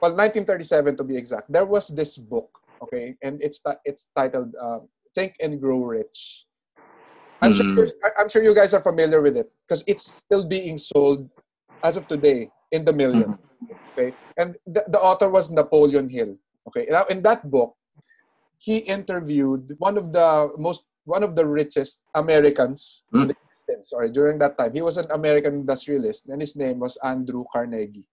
well, 0.00 0.16
1937 0.16 0.96
to 0.96 1.04
be 1.04 1.16
exact, 1.16 1.52
there 1.52 1.68
was 1.68 1.88
this 1.92 2.16
book, 2.16 2.48
okay, 2.80 3.16
and 3.20 3.36
it's 3.44 3.60
it's 3.84 4.08
titled 4.16 4.56
uh, 4.56 4.80
"Think 5.12 5.36
and 5.44 5.60
Grow 5.60 5.84
Rich." 5.84 6.48
I'm 7.44 7.52
sure 7.52 7.66
Mm. 7.68 7.92
I- 8.00 8.16
I'm 8.24 8.28
sure 8.32 8.40
you 8.40 8.54
guys 8.56 8.72
are 8.72 8.80
familiar 8.80 9.20
with 9.20 9.36
it 9.36 9.52
because 9.68 9.84
it's 9.84 10.08
still 10.24 10.48
being 10.48 10.78
sold 10.80 11.28
as 11.84 11.96
of 11.96 12.08
today 12.08 12.48
in 12.72 12.84
the 12.84 12.92
million. 12.92 13.36
Okay, 13.92 14.16
and 14.38 14.56
the, 14.66 14.82
the 14.88 14.98
author 14.98 15.28
was 15.28 15.52
Napoleon 15.52 16.08
Hill. 16.08 16.34
Okay, 16.66 16.86
now 16.90 17.04
in 17.06 17.22
that 17.22 17.48
book, 17.50 17.76
he 18.58 18.78
interviewed 18.78 19.76
one 19.78 19.96
of 20.00 20.10
the 20.10 20.50
most 20.58 20.84
one 21.04 21.22
of 21.22 21.36
the 21.36 21.44
richest 21.46 22.02
Americans 22.16 23.04
in 23.12 23.20
Mm. 23.20 23.28
the 23.28 23.36
existence. 23.44 23.90
Sorry, 23.92 24.08
during 24.10 24.40
that 24.40 24.56
time, 24.56 24.72
he 24.72 24.80
was 24.80 24.96
an 24.96 25.06
American 25.12 25.54
industrialist, 25.62 26.28
and 26.32 26.40
his 26.40 26.56
name 26.56 26.80
was 26.80 26.96
Andrew 27.04 27.44
Carnegie. 27.52 28.08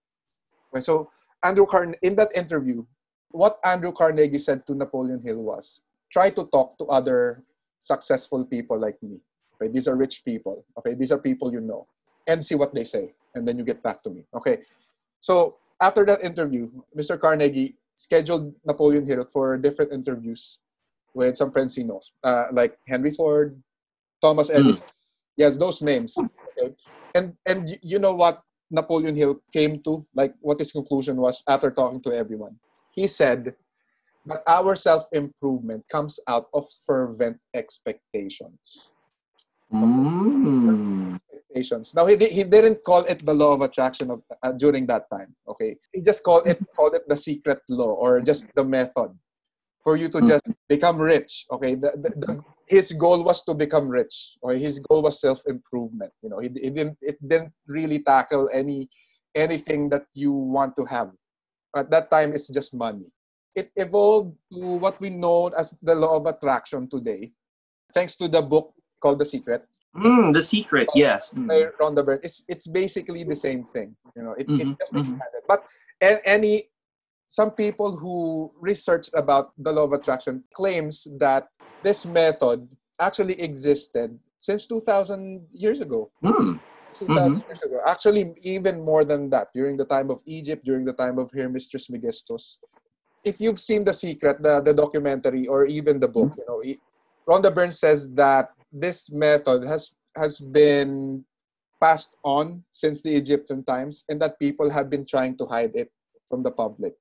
Okay, 0.70 0.84
so 0.84 1.10
Andrew 1.42 1.66
Carn 1.66 1.96
in 2.02 2.14
that 2.16 2.30
interview, 2.36 2.84
what 3.32 3.58
Andrew 3.64 3.92
Carnegie 3.92 4.38
said 4.38 4.66
to 4.68 4.76
Napoleon 4.76 5.20
Hill 5.24 5.42
was, 5.42 5.80
"Try 6.12 6.30
to 6.36 6.44
talk 6.52 6.76
to 6.78 6.84
other 6.92 7.42
successful 7.82 8.44
people 8.46 8.78
like 8.78 9.02
me. 9.02 9.18
Okay, 9.56 9.72
these 9.72 9.88
are 9.88 9.96
rich 9.96 10.22
people. 10.24 10.64
Okay, 10.78 10.94
these 10.94 11.10
are 11.10 11.18
people 11.18 11.50
you 11.52 11.60
know, 11.60 11.88
and 12.26 12.44
see 12.44 12.54
what 12.54 12.74
they 12.74 12.84
say, 12.84 13.12
and 13.34 13.46
then 13.46 13.58
you 13.58 13.64
get 13.64 13.82
back 13.82 14.02
to 14.02 14.10
me. 14.10 14.24
Okay, 14.34 14.62
so 15.20 15.56
after 15.80 16.04
that 16.06 16.22
interview, 16.22 16.70
Mr. 16.96 17.18
Carnegie 17.20 17.76
scheduled 17.96 18.54
Napoleon 18.64 19.04
Hill 19.06 19.26
for 19.32 19.56
different 19.58 19.92
interviews 19.92 20.58
with 21.14 21.36
some 21.36 21.52
friends 21.52 21.74
he 21.74 21.82
knows, 21.82 22.10
uh, 22.24 22.46
like 22.52 22.78
Henry 22.88 23.10
Ford, 23.12 23.60
Thomas 24.20 24.50
Mm. 24.50 24.60
Edison. 24.60 24.86
Yes, 25.36 25.56
those 25.58 25.82
names. 25.82 26.16
Okay, 26.16 26.74
and 27.14 27.36
and 27.46 27.78
you 27.82 27.98
know 27.98 28.14
what 28.14 28.42
Napoleon 28.70 29.16
Hill 29.16 29.40
came 29.52 29.82
to, 29.84 30.06
like 30.14 30.34
what 30.40 30.58
his 30.58 30.72
conclusion 30.72 31.16
was 31.16 31.42
after 31.48 31.70
talking 31.70 32.00
to 32.02 32.12
everyone. 32.12 32.56
He 32.92 33.06
said 33.06 33.54
that 34.26 34.42
our 34.46 34.76
self 34.76 35.08
improvement 35.12 35.84
comes 35.88 36.20
out 36.28 36.48
of 36.54 36.64
fervent 36.86 37.38
expectations. 37.54 38.92
Mm. 39.72 41.18
Now 41.94 42.06
he, 42.06 42.16
he 42.16 42.44
didn't 42.44 42.82
call 42.84 43.04
it 43.04 43.24
the 43.24 43.34
law 43.34 43.52
of 43.54 43.60
attraction 43.60 44.10
of, 44.10 44.22
uh, 44.42 44.52
during 44.52 44.86
that 44.86 45.08
time. 45.10 45.34
Okay, 45.48 45.76
he 45.92 46.00
just 46.00 46.22
called 46.24 46.46
it 46.46 46.60
called 46.76 46.94
it 46.94 47.08
the 47.08 47.16
secret 47.16 47.60
law 47.68 47.92
or 47.92 48.20
just 48.20 48.48
the 48.54 48.64
method 48.64 49.12
for 49.84 49.96
you 49.96 50.08
to 50.08 50.18
Mm. 50.18 50.28
just 50.28 50.46
become 50.68 50.96
rich. 50.98 51.46
Okay, 51.50 51.74
the, 51.74 51.90
the, 51.98 52.10
the, 52.16 52.40
his 52.68 52.92
goal 52.92 53.22
was 53.24 53.42
to 53.44 53.54
become 53.54 53.88
rich. 53.88 54.36
Okay, 54.42 54.58
his 54.58 54.78
goal 54.80 55.02
was 55.02 55.20
self 55.20 55.42
improvement. 55.46 56.12
You 56.22 56.30
know, 56.30 56.38
he, 56.38 56.48
he 56.54 56.70
didn't 56.70 56.98
it 57.02 57.18
didn't 57.20 57.52
really 57.66 57.98
tackle 58.00 58.48
any 58.52 58.88
anything 59.34 59.88
that 59.90 60.04
you 60.14 60.32
want 60.32 60.76
to 60.76 60.84
have. 60.84 61.10
At 61.76 61.90
that 61.90 62.10
time, 62.10 62.32
it's 62.32 62.48
just 62.48 62.74
money. 62.74 63.08
It 63.54 63.70
evolved 63.76 64.36
to 64.52 64.76
what 64.80 65.00
we 65.00 65.10
know 65.10 65.48
as 65.56 65.76
the 65.82 65.94
law 65.94 66.16
of 66.16 66.26
attraction 66.26 66.88
today, 66.88 67.32
thanks 67.92 68.16
to 68.16 68.28
the 68.28 68.40
book 68.40 68.72
called 69.00 69.18
The 69.18 69.26
Secret 69.26 69.64
Mm, 69.96 70.32
the 70.32 70.42
secret, 70.42 70.88
yes. 70.94 71.34
Mm. 71.34 71.48
by 71.48 71.68
Rhonda 71.80 72.04
Byrne. 72.04 72.20
It's 72.22 72.44
it's 72.48 72.66
basically 72.66 73.24
the 73.24 73.36
same 73.36 73.62
thing. 73.64 73.94
You 74.16 74.22
know, 74.22 74.32
it, 74.32 74.48
it 74.48 74.68
Mhm, 74.68 74.76
just 74.80 74.92
mhm. 74.94 75.00
expanded. 75.00 75.42
But 75.46 75.64
a- 76.00 76.24
any 76.26 76.68
some 77.26 77.50
people 77.52 77.96
who 77.96 78.52
researched 78.60 79.10
about 79.14 79.52
the 79.58 79.72
law 79.72 79.84
of 79.84 79.92
attraction 79.92 80.44
claims 80.54 81.08
that 81.18 81.48
this 81.84 82.04
method 82.06 82.68
actually 83.00 83.40
existed 83.40 84.18
since 84.38 84.66
2000 84.66 85.46
years 85.52 85.80
ago. 85.80 86.10
Mm. 86.24 86.60
2000 86.92 87.40
years 87.48 87.62
ago. 87.64 87.80
Actually, 87.86 88.32
even 88.42 88.80
more 88.84 89.04
than 89.04 89.28
that, 89.30 89.48
during 89.54 89.76
the 89.76 89.84
time 89.84 90.10
of 90.10 90.20
Egypt, 90.26 90.64
during 90.64 90.84
the 90.84 90.92
time 90.92 91.18
of 91.18 91.30
Hermes 91.32 91.68
Trismegistus. 91.68 92.58
If 93.24 93.40
you've 93.40 93.60
seen 93.60 93.84
The 93.84 93.94
Secret, 93.94 94.42
the, 94.42 94.60
the 94.60 94.74
documentary, 94.74 95.46
or 95.46 95.64
even 95.64 96.00
the 96.00 96.08
book, 96.08 96.32
you 96.36 96.44
know, 96.48 96.60
Rhonda 97.28 97.54
Byrne 97.54 97.70
says 97.70 98.10
that 98.14 98.50
this 98.72 99.12
method 99.12 99.68
has 99.68 99.92
has 100.16 100.40
been 100.40 101.22
passed 101.80 102.16
on 102.24 102.64
since 102.72 103.02
the 103.02 103.14
Egyptian 103.14 103.62
times, 103.64 104.04
and 104.08 104.20
that 104.20 104.40
people 104.40 104.70
have 104.70 104.88
been 104.88 105.04
trying 105.04 105.36
to 105.36 105.44
hide 105.44 105.76
it 105.76 105.92
from 106.28 106.42
the 106.42 106.50
public. 106.50 106.96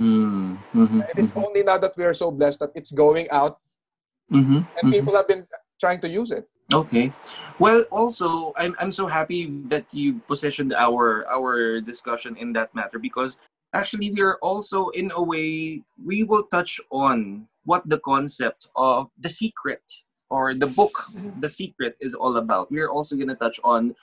Mm. 0.00 0.56
Mhm, 0.72 1.02
It 1.10 1.18
is 1.18 1.32
only 1.36 1.62
now 1.62 1.76
that 1.78 1.96
we 1.96 2.04
are 2.04 2.14
so 2.14 2.30
blessed 2.30 2.60
that 2.60 2.72
it's 2.74 2.94
going 2.94 3.28
out, 3.30 3.58
mhm, 4.30 4.62
and 4.64 4.82
mhm. 4.86 4.92
people 4.92 5.14
have 5.14 5.26
been 5.26 5.44
trying 5.80 6.00
to 6.00 6.08
use 6.08 6.30
it. 6.30 6.48
Okay. 6.72 7.12
Well, 7.58 7.82
also, 7.90 8.52
I'm 8.54 8.76
I'm 8.78 8.92
so 8.92 9.08
happy 9.08 9.48
that 9.72 9.88
you 9.90 10.20
positioned 10.28 10.76
our 10.76 11.24
our 11.26 11.80
discussion 11.80 12.36
in 12.36 12.52
that 12.54 12.70
matter 12.76 13.00
because 13.00 13.40
actually 13.72 14.12
we 14.12 14.20
are 14.20 14.38
also 14.44 14.92
in 14.92 15.10
a 15.16 15.22
way 15.22 15.80
we 15.96 16.22
will 16.28 16.44
touch 16.52 16.78
on 16.92 17.48
what 17.64 17.82
the 17.88 17.98
concept 18.04 18.68
of 18.76 19.08
the 19.18 19.32
secret 19.32 19.82
or 20.30 20.54
the 20.54 20.66
book 20.66 20.92
the 21.40 21.48
secret 21.48 21.96
is 22.00 22.14
all 22.14 22.36
about. 22.36 22.70
We 22.70 22.80
are 22.80 22.90
also 22.90 23.16
going 23.16 23.28
to 23.28 23.34
touch 23.34 23.58
on 23.64 23.94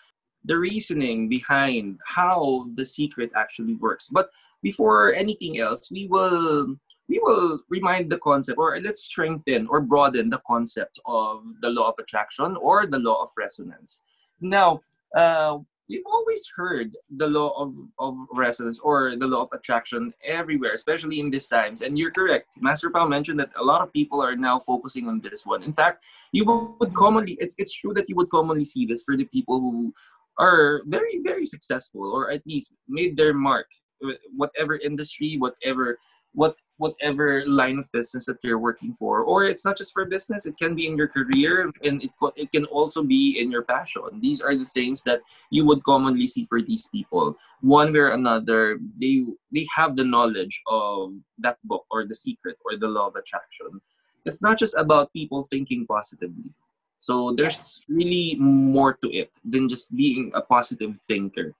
the 0.43 0.57
reasoning 0.57 1.27
behind 1.27 1.99
how 2.05 2.67
the 2.75 2.85
secret 2.85 3.31
actually 3.35 3.75
works. 3.75 4.09
But 4.09 4.29
before 4.61 5.13
anything 5.13 5.59
else, 5.59 5.91
we 5.91 6.07
will 6.07 6.75
we 7.07 7.19
will 7.21 7.59
remind 7.69 8.11
the 8.11 8.17
concept 8.19 8.57
or 8.57 8.77
let's 8.81 9.03
strengthen 9.03 9.67
or 9.67 9.81
broaden 9.81 10.29
the 10.29 10.41
concept 10.47 10.99
of 11.05 11.43
the 11.61 11.69
law 11.69 11.89
of 11.89 11.95
attraction 11.99 12.57
or 12.57 12.87
the 12.87 12.99
law 12.99 13.21
of 13.21 13.29
resonance 13.37 14.01
now 14.41 14.81
uh, 15.15 15.57
we've 15.89 16.05
always 16.05 16.43
heard 16.55 16.95
the 17.17 17.27
law 17.27 17.51
of, 17.61 17.73
of 17.99 18.15
resonance 18.33 18.79
or 18.79 19.15
the 19.15 19.27
law 19.27 19.43
of 19.43 19.49
attraction 19.53 20.13
everywhere 20.23 20.73
especially 20.73 21.19
in 21.19 21.29
these 21.29 21.47
times 21.47 21.81
and 21.81 21.97
you're 21.97 22.11
correct. 22.11 22.55
Master 22.59 22.89
Pao 22.89 23.07
mentioned 23.07 23.39
that 23.39 23.51
a 23.57 23.63
lot 23.63 23.81
of 23.81 23.93
people 23.93 24.21
are 24.21 24.35
now 24.35 24.59
focusing 24.59 25.07
on 25.07 25.21
this 25.21 25.45
one. 25.45 25.63
In 25.63 25.73
fact 25.73 26.03
you 26.31 26.45
would 26.79 26.93
commonly 26.93 27.37
it's, 27.39 27.55
it's 27.57 27.73
true 27.73 27.93
that 27.93 28.09
you 28.09 28.15
would 28.15 28.29
commonly 28.29 28.65
see 28.65 28.85
this 28.85 29.03
for 29.03 29.15
the 29.15 29.25
people 29.25 29.59
who 29.59 29.93
are 30.37 30.81
very 30.85 31.21
very 31.23 31.45
successful 31.45 32.11
or 32.11 32.31
at 32.31 32.41
least 32.45 32.73
made 32.87 33.15
their 33.15 33.33
mark 33.33 33.67
uh, 34.05 34.13
whatever 34.35 34.75
industry 34.75 35.35
whatever 35.37 35.97
what 36.33 36.55
whatever 36.77 37.45
line 37.45 37.79
of 37.79 37.91
business 37.91 38.25
that 38.25 38.37
you're 38.43 38.59
working 38.59 38.93
for. 38.93 39.21
Or 39.21 39.45
it's 39.45 39.63
not 39.63 39.77
just 39.77 39.93
for 39.93 40.05
business 40.05 40.45
it 40.45 40.57
can 40.57 40.75
be 40.75 40.87
in 40.87 40.97
your 40.97 41.07
career 41.07 41.71
and 41.83 42.03
it, 42.03 42.11
it 42.35 42.51
can 42.51 42.65
also 42.65 43.03
be 43.03 43.39
in 43.39 43.51
your 43.51 43.63
passion. 43.63 44.03
These 44.19 44.41
are 44.41 44.55
the 44.55 44.65
things 44.65 45.03
that 45.03 45.21
you 45.51 45.65
would 45.65 45.83
commonly 45.83 46.27
see 46.27 46.45
for 46.45 46.61
these 46.61 46.87
people. 46.87 47.37
One 47.61 47.93
way 47.93 47.99
or 47.99 48.09
another 48.09 48.79
they 48.99 49.25
they 49.51 49.67
have 49.75 49.95
the 49.95 50.03
knowledge 50.03 50.61
of 50.67 51.13
that 51.39 51.57
book 51.63 51.85
or 51.89 52.05
the 52.05 52.15
secret 52.15 52.57
or 52.65 52.77
the 52.77 52.87
law 52.87 53.07
of 53.07 53.15
attraction. 53.15 53.81
It's 54.25 54.41
not 54.41 54.57
just 54.57 54.75
about 54.75 55.13
people 55.13 55.43
thinking 55.43 55.85
positively. 55.85 56.51
So 56.99 57.33
there's 57.37 57.85
really 57.87 58.35
more 58.39 58.97
to 59.03 59.13
it 59.13 59.29
than 59.45 59.69
just 59.69 59.95
being 59.95 60.31
a 60.33 60.41
positive 60.41 60.97
thinker. 61.07 61.53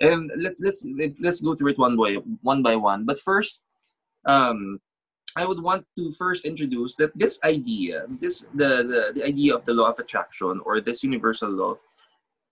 And 0.00 0.30
let's 0.36 0.60
let's 0.60 0.86
let's 1.20 1.40
go 1.40 1.54
through 1.54 1.72
it 1.72 1.78
one 1.78 1.96
by 1.96 2.16
one 2.40 2.62
by 2.62 2.76
one. 2.76 3.04
But 3.04 3.18
first 3.18 3.67
um, 4.28 4.78
I 5.36 5.46
would 5.46 5.62
want 5.62 5.84
to 5.96 6.12
first 6.12 6.44
introduce 6.44 6.94
that 6.96 7.16
this 7.18 7.38
idea, 7.44 8.06
this 8.20 8.46
the, 8.54 8.84
the, 8.84 9.12
the 9.14 9.24
idea 9.24 9.54
of 9.54 9.64
the 9.64 9.74
law 9.74 9.90
of 9.90 9.98
attraction 9.98 10.60
or 10.64 10.80
this 10.80 11.02
universal 11.02 11.50
law, 11.50 11.74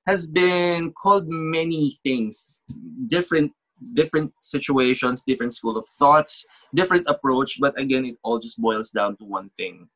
has 0.07 0.27
been 0.27 0.93
called 0.93 1.27
many 1.29 1.99
things, 2.03 2.61
different 3.07 3.53
different 3.93 4.33
situations, 4.41 5.23
different 5.27 5.53
school 5.53 5.77
of 5.77 5.87
thoughts, 5.99 6.47
different 6.75 7.05
approach. 7.09 7.61
But 7.61 7.79
again, 7.79 8.07
it 8.07 8.17
all 8.23 8.39
just 8.39 8.61
boils 8.61 8.91
down 8.91 9.17
to 9.19 9.25
one 9.25 9.49
thing. 9.49 9.89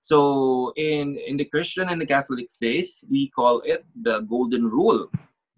So 0.00 0.72
in 0.76 1.18
in 1.26 1.36
the 1.36 1.44
Christian 1.44 1.88
and 1.88 2.00
the 2.00 2.06
Catholic 2.06 2.48
faith, 2.58 2.90
we 3.10 3.30
call 3.30 3.62
it 3.64 3.84
the 3.94 4.20
golden 4.20 4.66
rule. 4.66 5.10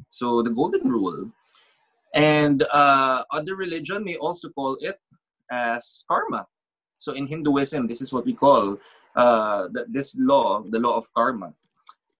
So 0.09 0.43
the 0.43 0.51
golden 0.51 0.91
rule, 0.91 1.31
and 2.15 2.65
uh, 2.65 3.23
other 3.31 3.55
religion 3.55 4.03
may 4.03 4.17
also 4.17 4.49
call 4.49 4.77
it 4.81 4.99
as 5.51 6.05
karma. 6.09 6.47
So 6.99 7.13
in 7.13 7.27
Hinduism, 7.27 7.87
this 7.87 8.01
is 8.01 8.13
what 8.13 8.25
we 8.25 8.35
call 8.35 8.79
uh, 9.17 9.69
th- 9.75 9.87
this 9.89 10.17
law, 10.19 10.63
the 10.63 10.79
law 10.79 10.97
of 10.97 11.13
karma. 11.15 11.53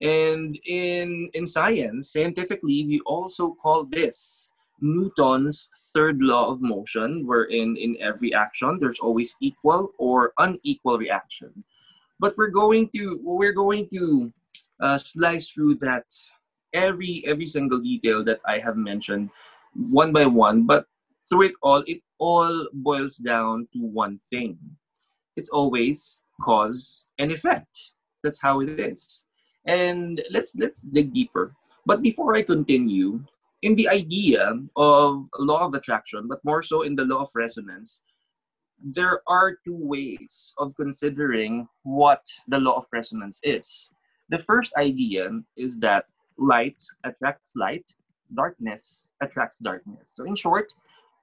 And 0.01 0.59
in, 0.67 1.29
in 1.35 1.47
science, 1.47 2.13
scientifically, 2.13 2.87
we 2.87 3.01
also 3.05 3.57
call 3.61 3.85
this 3.85 4.51
Newton's 4.81 5.69
third 5.93 6.23
law 6.23 6.51
of 6.51 6.63
motion, 6.63 7.27
wherein 7.27 7.77
in 7.77 7.97
every 8.01 8.33
action 8.33 8.79
there's 8.81 8.99
always 8.99 9.37
equal 9.41 9.93
or 9.99 10.33
unequal 10.39 10.99
reaction. 10.99 11.65
But 12.19 12.37
we're 12.37 12.49
going 12.49 12.89
to 12.97 13.21
we're 13.23 13.53
going 13.53 13.89
to 13.93 14.33
uh, 14.81 14.99
slice 14.99 15.49
through 15.49 15.77
that 15.77 16.05
every 16.73 17.23
every 17.27 17.47
single 17.47 17.81
detail 17.81 18.25
that 18.25 18.41
I 18.47 18.59
have 18.59 18.77
mentioned 18.77 19.31
one 19.75 20.13
by 20.13 20.27
one. 20.27 20.65
But 20.65 20.87
through 21.31 21.43
it 21.43 21.53
all, 21.63 21.83
it 21.87 22.03
all 22.19 22.69
boils 22.73 23.17
down 23.17 23.69
to 23.73 23.79
one 23.79 24.19
thing. 24.19 24.59
It's 25.37 25.49
always 25.49 26.23
cause 26.43 27.07
and 27.19 27.31
effect. 27.31 27.93
That's 28.23 28.43
how 28.43 28.61
it 28.61 28.81
is. 28.81 29.25
And 29.67 30.21
let's 30.31 30.57
let's 30.57 30.83
dig 30.83 31.15
deeper. 31.15 31.55
But 31.87 32.03
before 32.03 32.37
I 32.37 32.43
continue, 32.43 33.25
in 33.63 33.77
the 33.77 33.89
idea 33.89 34.53
of 34.77 35.25
law 35.39 35.67
of 35.67 35.75
attraction, 35.75 36.29
but 36.29 36.45
more 36.45 36.63
so 36.63 36.83
in 36.83 36.97
the 36.97 37.05
law 37.05 37.23
of 37.23 37.31
resonance, 37.35 38.03
there 38.83 39.21
are 39.29 39.57
two 39.65 39.77
ways 39.77 40.55
of 40.59 40.75
considering 40.77 41.69
what 41.83 42.25
the 42.49 42.59
law 42.59 42.79
of 42.79 42.87
resonance 42.93 43.41
is. 43.45 43.91
The 44.31 44.39
first 44.39 44.73
idea 44.77 45.31
is 45.57 45.79
that 45.81 46.07
light 46.39 46.83
attracts 47.05 47.53
light, 47.57 47.85
darkness 48.35 49.13
attracts 49.21 49.59
darkness. 49.59 50.13
So, 50.15 50.25
in 50.25 50.37
short, 50.37 50.73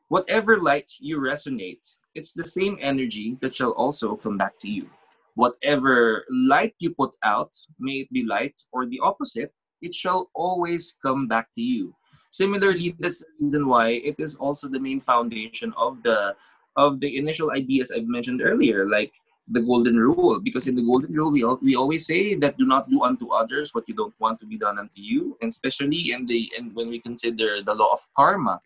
whatever 0.10 0.58
light 0.58 0.92
you 1.00 1.20
resonate, 1.20 1.96
it's 2.16 2.34
the 2.34 2.48
same 2.48 2.78
energy 2.82 3.38
that 3.42 3.54
shall 3.54 3.72
also 3.72 4.16
come 4.16 4.38
back 4.38 4.60
to 4.60 4.70
you 4.70 4.90
whatever 5.38 6.26
light 6.32 6.74
you 6.80 6.94
put 6.96 7.16
out, 7.24 7.54
may 7.80 8.02
it 8.02 8.12
be 8.12 8.26
light 8.26 8.60
or 8.74 8.88
the 8.88 9.00
opposite, 9.00 9.54
it 9.84 9.94
shall 9.94 10.30
always 10.34 10.98
come 11.06 11.28
back 11.28 11.48
to 11.54 11.62
you. 11.62 11.94
Similarly, 12.32 12.96
that's 13.00 13.20
the 13.20 13.28
reason 13.40 13.68
why 13.70 14.02
it 14.02 14.16
is 14.18 14.36
also 14.36 14.68
the 14.68 14.80
main 14.80 15.00
foundation 15.00 15.74
of 15.78 16.02
the 16.04 16.36
of 16.76 17.00
the 17.00 17.18
initial 17.18 17.52
ideas 17.52 17.92
I've 17.92 18.10
mentioned 18.10 18.42
earlier, 18.42 18.90
like 18.90 19.14
the 19.48 19.62
golden 19.62 19.98
rule. 19.98 20.40
Because 20.40 20.68
in 20.68 20.76
the 20.76 20.86
golden 20.86 21.14
rule, 21.14 21.32
we, 21.32 21.42
we 21.62 21.76
always 21.76 22.06
say 22.06 22.36
that 22.36 22.58
do 22.58 22.66
not 22.66 22.90
do 22.90 23.02
unto 23.02 23.30
others 23.30 23.74
what 23.74 23.88
you 23.88 23.96
don't 23.96 24.14
want 24.20 24.38
to 24.40 24.46
be 24.46 24.58
done 24.58 24.78
unto 24.78 25.02
you, 25.02 25.38
and 25.42 25.50
especially 25.50 26.12
in 26.12 26.26
the 26.26 26.52
and 26.58 26.74
when 26.76 26.90
we 26.90 27.00
consider 27.00 27.62
the 27.62 27.74
law 27.74 27.94
of 27.94 28.02
karma, 28.18 28.60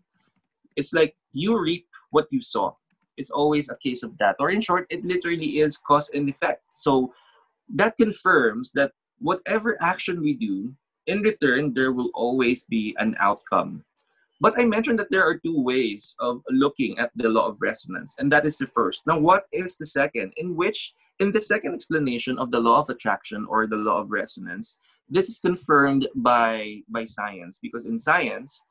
it's 0.76 0.94
like 0.94 1.16
you 1.34 1.60
reap 1.60 1.88
what 2.12 2.28
you 2.32 2.42
sow 2.42 2.78
it's 3.18 3.32
always 3.32 3.70
a 3.70 3.78
case 3.78 4.04
of 4.04 4.18
that. 4.18 4.36
Or 4.40 4.50
in 4.50 4.62
short, 4.62 4.88
it 4.90 5.06
literally 5.06 5.60
is 5.60 5.78
cause 5.78 6.10
and 6.10 6.28
effect. 6.28 6.64
So 6.70 7.14
that 7.76 7.96
confirms 7.98 8.72
that 8.74 8.92
whatever 9.20 9.78
action 9.82 10.22
we 10.22 10.34
do, 10.34 10.74
in 11.08 11.22
return, 11.22 11.74
there 11.74 11.92
will 11.92 12.10
always 12.14 12.64
be 12.64 12.96
an 12.98 13.16
outcome. 13.20 13.84
But 14.40 14.60
I 14.60 14.66
mentioned 14.66 14.98
that 14.98 15.12
there 15.12 15.24
are 15.24 15.38
two 15.38 15.62
ways 15.62 16.16
of 16.20 16.42
looking 16.50 16.98
at 16.98 17.12
the 17.16 17.30
law 17.30 17.48
of 17.48 17.62
resonance, 17.62 18.16
and 18.18 18.32
that 18.32 18.46
is 18.46 18.58
the 18.58 18.66
first. 18.66 19.06
Now, 19.06 19.20
what 19.20 19.46
is 19.54 19.78
the 19.78 19.86
second? 19.86 20.34
In 20.38 20.56
which, 20.56 20.94
in 21.20 21.32
the 21.32 21.42
second 21.42 21.76
explanation 21.76 22.40
of 22.40 22.50
the 22.50 22.60
law 22.60 22.82
of 22.82 22.90
attraction 22.90 23.46
or 23.48 23.68
the 23.68 23.76
law 23.76 24.02
of 24.02 24.10
resonance, 24.10 24.80
this 25.08 25.30
is 25.30 25.38
confirmed 25.38 26.08
by, 26.16 26.82
by 26.90 27.06
science, 27.06 27.60
because 27.62 27.86
in 27.86 28.00
science, 28.00 28.64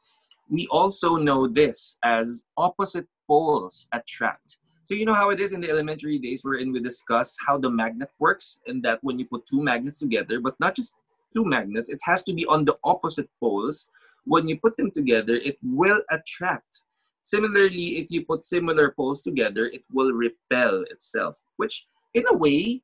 we 0.50 0.66
also 0.66 1.16
know 1.16 1.46
this 1.46 1.96
as 2.04 2.44
opposite 2.56 3.06
poles 3.26 3.88
attract. 3.92 4.58
So 4.84 4.94
you 4.94 5.04
know 5.04 5.14
how 5.14 5.30
it 5.30 5.40
is 5.40 5.52
in 5.52 5.60
the 5.60 5.70
elementary 5.70 6.18
days 6.18 6.42
wherein 6.42 6.72
we 6.72 6.80
discuss 6.80 7.36
how 7.46 7.58
the 7.58 7.70
magnet 7.70 8.10
works 8.18 8.60
and 8.66 8.82
that 8.82 8.98
when 9.02 9.18
you 9.20 9.26
put 9.26 9.46
two 9.46 9.62
magnets 9.62 10.00
together, 10.00 10.40
but 10.40 10.58
not 10.58 10.74
just 10.74 10.96
two 11.34 11.44
magnets, 11.44 11.88
it 11.88 12.00
has 12.02 12.24
to 12.24 12.34
be 12.34 12.44
on 12.46 12.64
the 12.64 12.76
opposite 12.82 13.30
poles. 13.38 13.88
When 14.24 14.48
you 14.48 14.58
put 14.58 14.76
them 14.76 14.90
together, 14.90 15.36
it 15.36 15.58
will 15.62 16.00
attract. 16.10 16.82
Similarly, 17.22 17.98
if 17.98 18.10
you 18.10 18.24
put 18.26 18.42
similar 18.42 18.90
poles 18.90 19.22
together, 19.22 19.66
it 19.66 19.84
will 19.92 20.12
repel 20.12 20.82
itself, 20.90 21.40
which 21.56 21.86
in 22.14 22.24
a 22.28 22.36
way, 22.36 22.82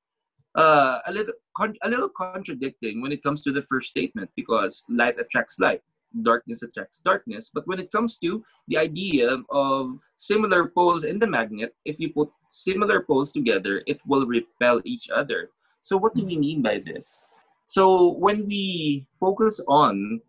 uh, 0.54 1.00
a 1.06 1.12
little 1.12 1.35
a 1.83 1.90
little 1.90 2.09
contradicting 2.09 3.02
when 3.02 3.12
it 3.12 3.22
comes 3.22 3.42
to 3.42 3.52
the 3.52 3.62
first 3.62 3.90
statement 3.90 4.31
because 4.37 4.85
light 4.88 5.18
attracts 5.18 5.59
light 5.59 5.83
darkness 6.22 6.62
attracts 6.62 7.00
darkness. 7.00 7.50
But 7.52 7.66
when 7.66 7.79
it 7.79 7.90
comes 7.90 8.18
to 8.18 8.44
the 8.68 8.79
idea 8.79 9.37
of 9.50 9.98
similar 10.16 10.68
poles 10.68 11.05
in 11.05 11.18
the 11.18 11.26
magnet, 11.26 11.74
if 11.85 11.98
you 11.98 12.12
put 12.12 12.29
similar 12.48 13.02
poles 13.02 13.33
together, 13.33 13.83
it 13.87 14.00
will 14.07 14.26
repel 14.26 14.81
each 14.85 15.11
other. 15.11 15.50
So, 15.83 15.96
what 15.96 16.14
do 16.14 16.24
we 16.26 16.37
mean 16.37 16.62
by 16.62 16.83
this? 16.85 17.26
So, 17.66 18.12
when 18.14 18.46
we 18.46 19.07
focus 19.20 19.61
on 19.68 20.20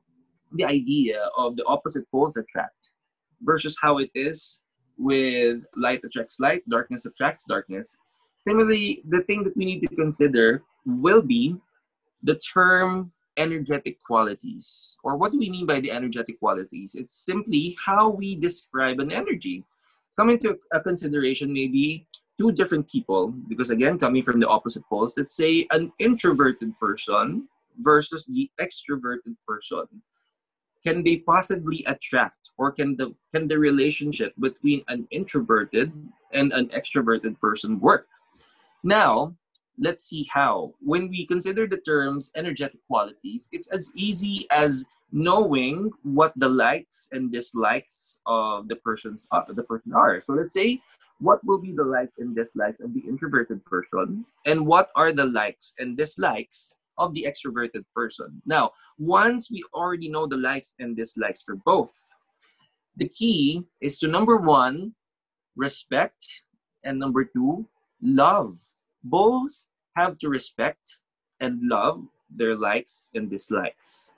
the 0.53 0.65
idea 0.65 1.29
of 1.37 1.57
the 1.57 1.65
opposite 1.65 2.09
poles 2.11 2.37
attract 2.37 2.75
versus 3.41 3.77
how 3.81 3.97
it 3.97 4.09
is 4.15 4.61
with 4.97 5.61
light 5.75 6.03
attracts 6.03 6.39
light, 6.39 6.67
darkness 6.69 7.05
attracts 7.05 7.45
darkness, 7.47 7.97
similarly, 8.37 9.03
the 9.09 9.21
thing 9.23 9.43
that 9.43 9.55
we 9.55 9.65
need 9.65 9.81
to 9.81 9.95
consider 9.95 10.63
will 10.85 11.21
be 11.21 11.55
the 12.23 12.35
term 12.35 13.11
energetic 13.37 14.01
qualities. 14.03 14.97
Or 15.03 15.15
what 15.15 15.31
do 15.31 15.39
we 15.39 15.49
mean 15.49 15.65
by 15.65 15.79
the 15.79 15.91
energetic 15.91 16.39
qualities? 16.39 16.95
It's 16.95 17.17
simply 17.17 17.77
how 17.83 18.09
we 18.09 18.35
describe 18.35 18.99
an 18.99 19.11
energy. 19.11 19.63
Coming 20.17 20.39
to 20.39 20.57
a 20.73 20.81
consideration, 20.81 21.53
maybe 21.53 22.07
two 22.39 22.51
different 22.51 22.89
people, 22.89 23.29
because 23.47 23.69
again, 23.69 23.97
coming 23.97 24.23
from 24.23 24.39
the 24.39 24.47
opposite 24.47 24.83
poles, 24.89 25.17
let's 25.17 25.35
say 25.35 25.67
an 25.71 25.91
introverted 25.99 26.77
person 26.79 27.47
versus 27.79 28.25
the 28.25 28.49
extroverted 28.59 29.35
person. 29.47 29.85
Can 30.83 31.03
they 31.03 31.17
possibly 31.17 31.83
attract, 31.87 32.51
or 32.57 32.71
can 32.71 32.95
the 32.95 33.13
can 33.33 33.47
the 33.47 33.57
relationship 33.57 34.33
between 34.39 34.81
an 34.87 35.07
introverted 35.11 35.91
and 36.31 36.53
an 36.53 36.69
extroverted 36.69 37.39
person 37.39 37.79
work? 37.79 38.07
Now, 38.83 39.35
let's 39.79 40.03
see 40.03 40.27
how. 40.31 40.73
When 40.79 41.09
we 41.09 41.25
consider 41.25 41.67
the 41.67 41.77
terms 41.77 42.31
energetic 42.35 42.79
qualities, 42.87 43.49
it's 43.51 43.67
as 43.71 43.91
easy 43.95 44.47
as 44.51 44.85
knowing 45.11 45.91
what 46.03 46.33
the 46.35 46.49
likes 46.49 47.09
and 47.11 47.31
dislikes 47.31 48.19
of 48.25 48.67
the 48.67 48.75
person's 48.75 49.27
uh, 49.31 49.41
the 49.47 49.63
person 49.63 49.93
are. 49.93 50.19
So 50.21 50.33
let's 50.33 50.53
say 50.53 50.81
what 51.19 51.43
will 51.45 51.57
be 51.57 51.71
the 51.71 51.83
likes 51.83 52.13
and 52.19 52.35
dislikes 52.35 52.79
of 52.79 52.93
the 52.93 53.01
introverted 53.07 53.63
person 53.65 54.25
and 54.45 54.67
what 54.67 54.89
are 54.95 55.11
the 55.11 55.25
likes 55.25 55.73
and 55.79 55.97
dislikes 55.97 56.75
of 56.97 57.13
the 57.13 57.25
extroverted 57.27 57.83
person. 57.95 58.41
Now, 58.45 58.71
once 58.97 59.49
we 59.51 59.63
already 59.73 60.09
know 60.09 60.27
the 60.27 60.37
likes 60.37 60.73
and 60.79 60.95
dislikes 60.95 61.41
for 61.41 61.55
both, 61.55 61.95
the 62.97 63.07
key 63.07 63.63
is 63.81 63.99
to 63.99 64.07
number 64.07 64.37
1 64.37 64.93
respect 65.55 66.43
and 66.83 66.99
number 66.99 67.23
2 67.25 67.67
love 68.01 68.53
both 69.03 69.67
have 69.95 70.17
to 70.19 70.29
respect 70.29 70.99
and 71.39 71.59
love 71.63 72.05
their 72.29 72.55
likes 72.55 73.11
and 73.15 73.29
dislikes. 73.29 74.13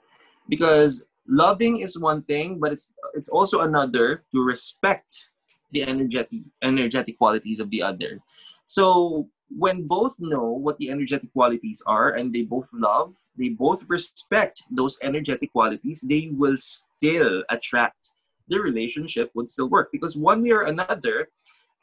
Because 0.48 1.04
loving 1.26 1.78
is 1.78 1.98
one 1.98 2.22
thing 2.22 2.58
but 2.58 2.72
it's 2.72 2.92
it's 3.14 3.28
also 3.28 3.60
another 3.60 4.24
to 4.32 4.42
respect 4.42 5.30
the 5.70 5.82
energetic 5.82 6.40
energetic 6.62 7.18
qualities 7.18 7.60
of 7.60 7.70
the 7.70 7.82
other. 7.82 8.20
So 8.66 9.28
when 9.50 9.86
both 9.86 10.14
know 10.18 10.46
what 10.46 10.78
the 10.78 10.90
energetic 10.90 11.32
qualities 11.32 11.82
are 11.86 12.14
and 12.14 12.32
they 12.32 12.42
both 12.42 12.68
love 12.72 13.14
they 13.36 13.50
both 13.50 13.84
respect 13.88 14.62
those 14.70 14.98
energetic 15.02 15.52
qualities 15.52 16.02
they 16.06 16.30
will 16.32 16.56
still 16.56 17.42
attract 17.50 18.14
the 18.50 18.58
relationship 18.58 19.30
would 19.34 19.48
still 19.48 19.70
work. 19.70 19.88
Because 19.92 20.16
one 20.16 20.42
way 20.42 20.50
or 20.50 20.62
another 20.62 21.30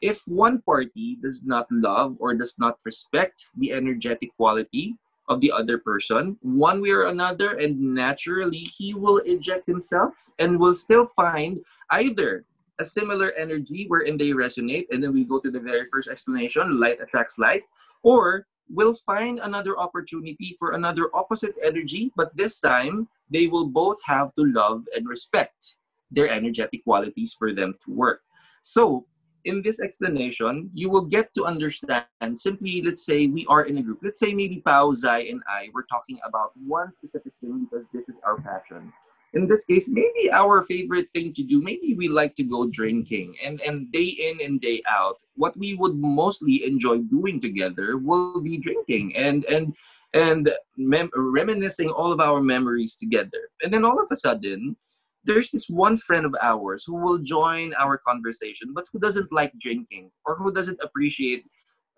if 0.00 0.22
one 0.26 0.62
party 0.62 1.18
does 1.20 1.44
not 1.44 1.66
love 1.70 2.16
or 2.20 2.34
does 2.34 2.58
not 2.58 2.78
respect 2.84 3.50
the 3.56 3.72
energetic 3.72 4.34
quality 4.36 4.96
of 5.28 5.40
the 5.40 5.52
other 5.52 5.78
person, 5.78 6.38
one 6.40 6.80
way 6.80 6.90
or 6.90 7.04
another, 7.04 7.58
and 7.58 7.78
naturally 7.78 8.64
he 8.78 8.94
will 8.94 9.18
eject 9.26 9.66
himself 9.66 10.14
and 10.38 10.58
will 10.58 10.74
still 10.74 11.06
find 11.16 11.60
either 11.90 12.44
a 12.78 12.84
similar 12.84 13.32
energy 13.32 13.86
wherein 13.88 14.16
they 14.16 14.30
resonate, 14.30 14.86
and 14.90 15.02
then 15.02 15.12
we 15.12 15.24
go 15.24 15.40
to 15.40 15.50
the 15.50 15.60
very 15.60 15.86
first 15.92 16.08
explanation 16.08 16.78
light 16.78 17.00
attracts 17.00 17.38
light, 17.38 17.62
or 18.02 18.46
will 18.70 18.94
find 18.94 19.40
another 19.40 19.78
opportunity 19.78 20.54
for 20.58 20.72
another 20.72 21.10
opposite 21.14 21.56
energy, 21.64 22.12
but 22.16 22.34
this 22.36 22.60
time 22.60 23.08
they 23.30 23.46
will 23.46 23.66
both 23.66 23.98
have 24.04 24.32
to 24.34 24.44
love 24.44 24.84
and 24.94 25.08
respect 25.08 25.76
their 26.10 26.30
energetic 26.30 26.84
qualities 26.84 27.34
for 27.36 27.52
them 27.52 27.74
to 27.84 27.90
work. 27.90 28.22
So, 28.62 29.06
in 29.48 29.62
this 29.62 29.80
explanation, 29.80 30.70
you 30.74 30.90
will 30.90 31.06
get 31.16 31.32
to 31.34 31.44
understand 31.44 32.04
simply, 32.34 32.82
let's 32.82 33.04
say 33.04 33.26
we 33.26 33.46
are 33.48 33.64
in 33.64 33.78
a 33.78 33.82
group. 33.82 34.00
Let's 34.02 34.20
say 34.20 34.34
maybe 34.34 34.60
Pao, 34.60 34.92
Zai, 34.92 35.20
and 35.32 35.42
I, 35.48 35.68
we're 35.72 35.88
talking 35.90 36.18
about 36.28 36.50
one 36.54 36.92
specific 36.92 37.32
thing 37.40 37.66
because 37.66 37.86
this 37.92 38.08
is 38.08 38.18
our 38.24 38.36
passion. 38.40 38.92
In 39.34 39.46
this 39.46 39.64
case, 39.64 39.88
maybe 39.88 40.32
our 40.32 40.62
favorite 40.62 41.08
thing 41.14 41.32
to 41.34 41.42
do, 41.42 41.60
maybe 41.60 41.94
we 41.96 42.08
like 42.08 42.34
to 42.36 42.44
go 42.44 42.68
drinking 42.68 43.36
and, 43.44 43.60
and 43.60 43.90
day 43.92 44.08
in 44.26 44.40
and 44.44 44.60
day 44.60 44.82
out, 44.88 45.16
what 45.34 45.56
we 45.56 45.74
would 45.74 45.96
mostly 45.96 46.64
enjoy 46.64 46.98
doing 46.98 47.40
together 47.40 47.98
will 47.98 48.40
be 48.40 48.56
drinking. 48.56 49.16
And 49.16 49.44
and 49.44 49.74
and 50.14 50.50
mem- 50.78 51.10
reminiscing 51.14 51.90
all 51.90 52.12
of 52.12 52.20
our 52.20 52.40
memories 52.40 52.96
together. 52.96 53.42
And 53.62 53.72
then 53.72 53.84
all 53.84 54.00
of 54.00 54.08
a 54.10 54.16
sudden, 54.16 54.76
there's 55.24 55.50
this 55.50 55.68
one 55.68 55.96
friend 55.96 56.24
of 56.24 56.34
ours 56.40 56.84
who 56.86 56.96
will 56.96 57.18
join 57.18 57.74
our 57.74 57.98
conversation, 57.98 58.72
but 58.74 58.86
who 58.92 58.98
doesn't 58.98 59.32
like 59.32 59.52
drinking 59.60 60.10
or 60.24 60.36
who 60.36 60.52
doesn't 60.52 60.80
appreciate 60.82 61.44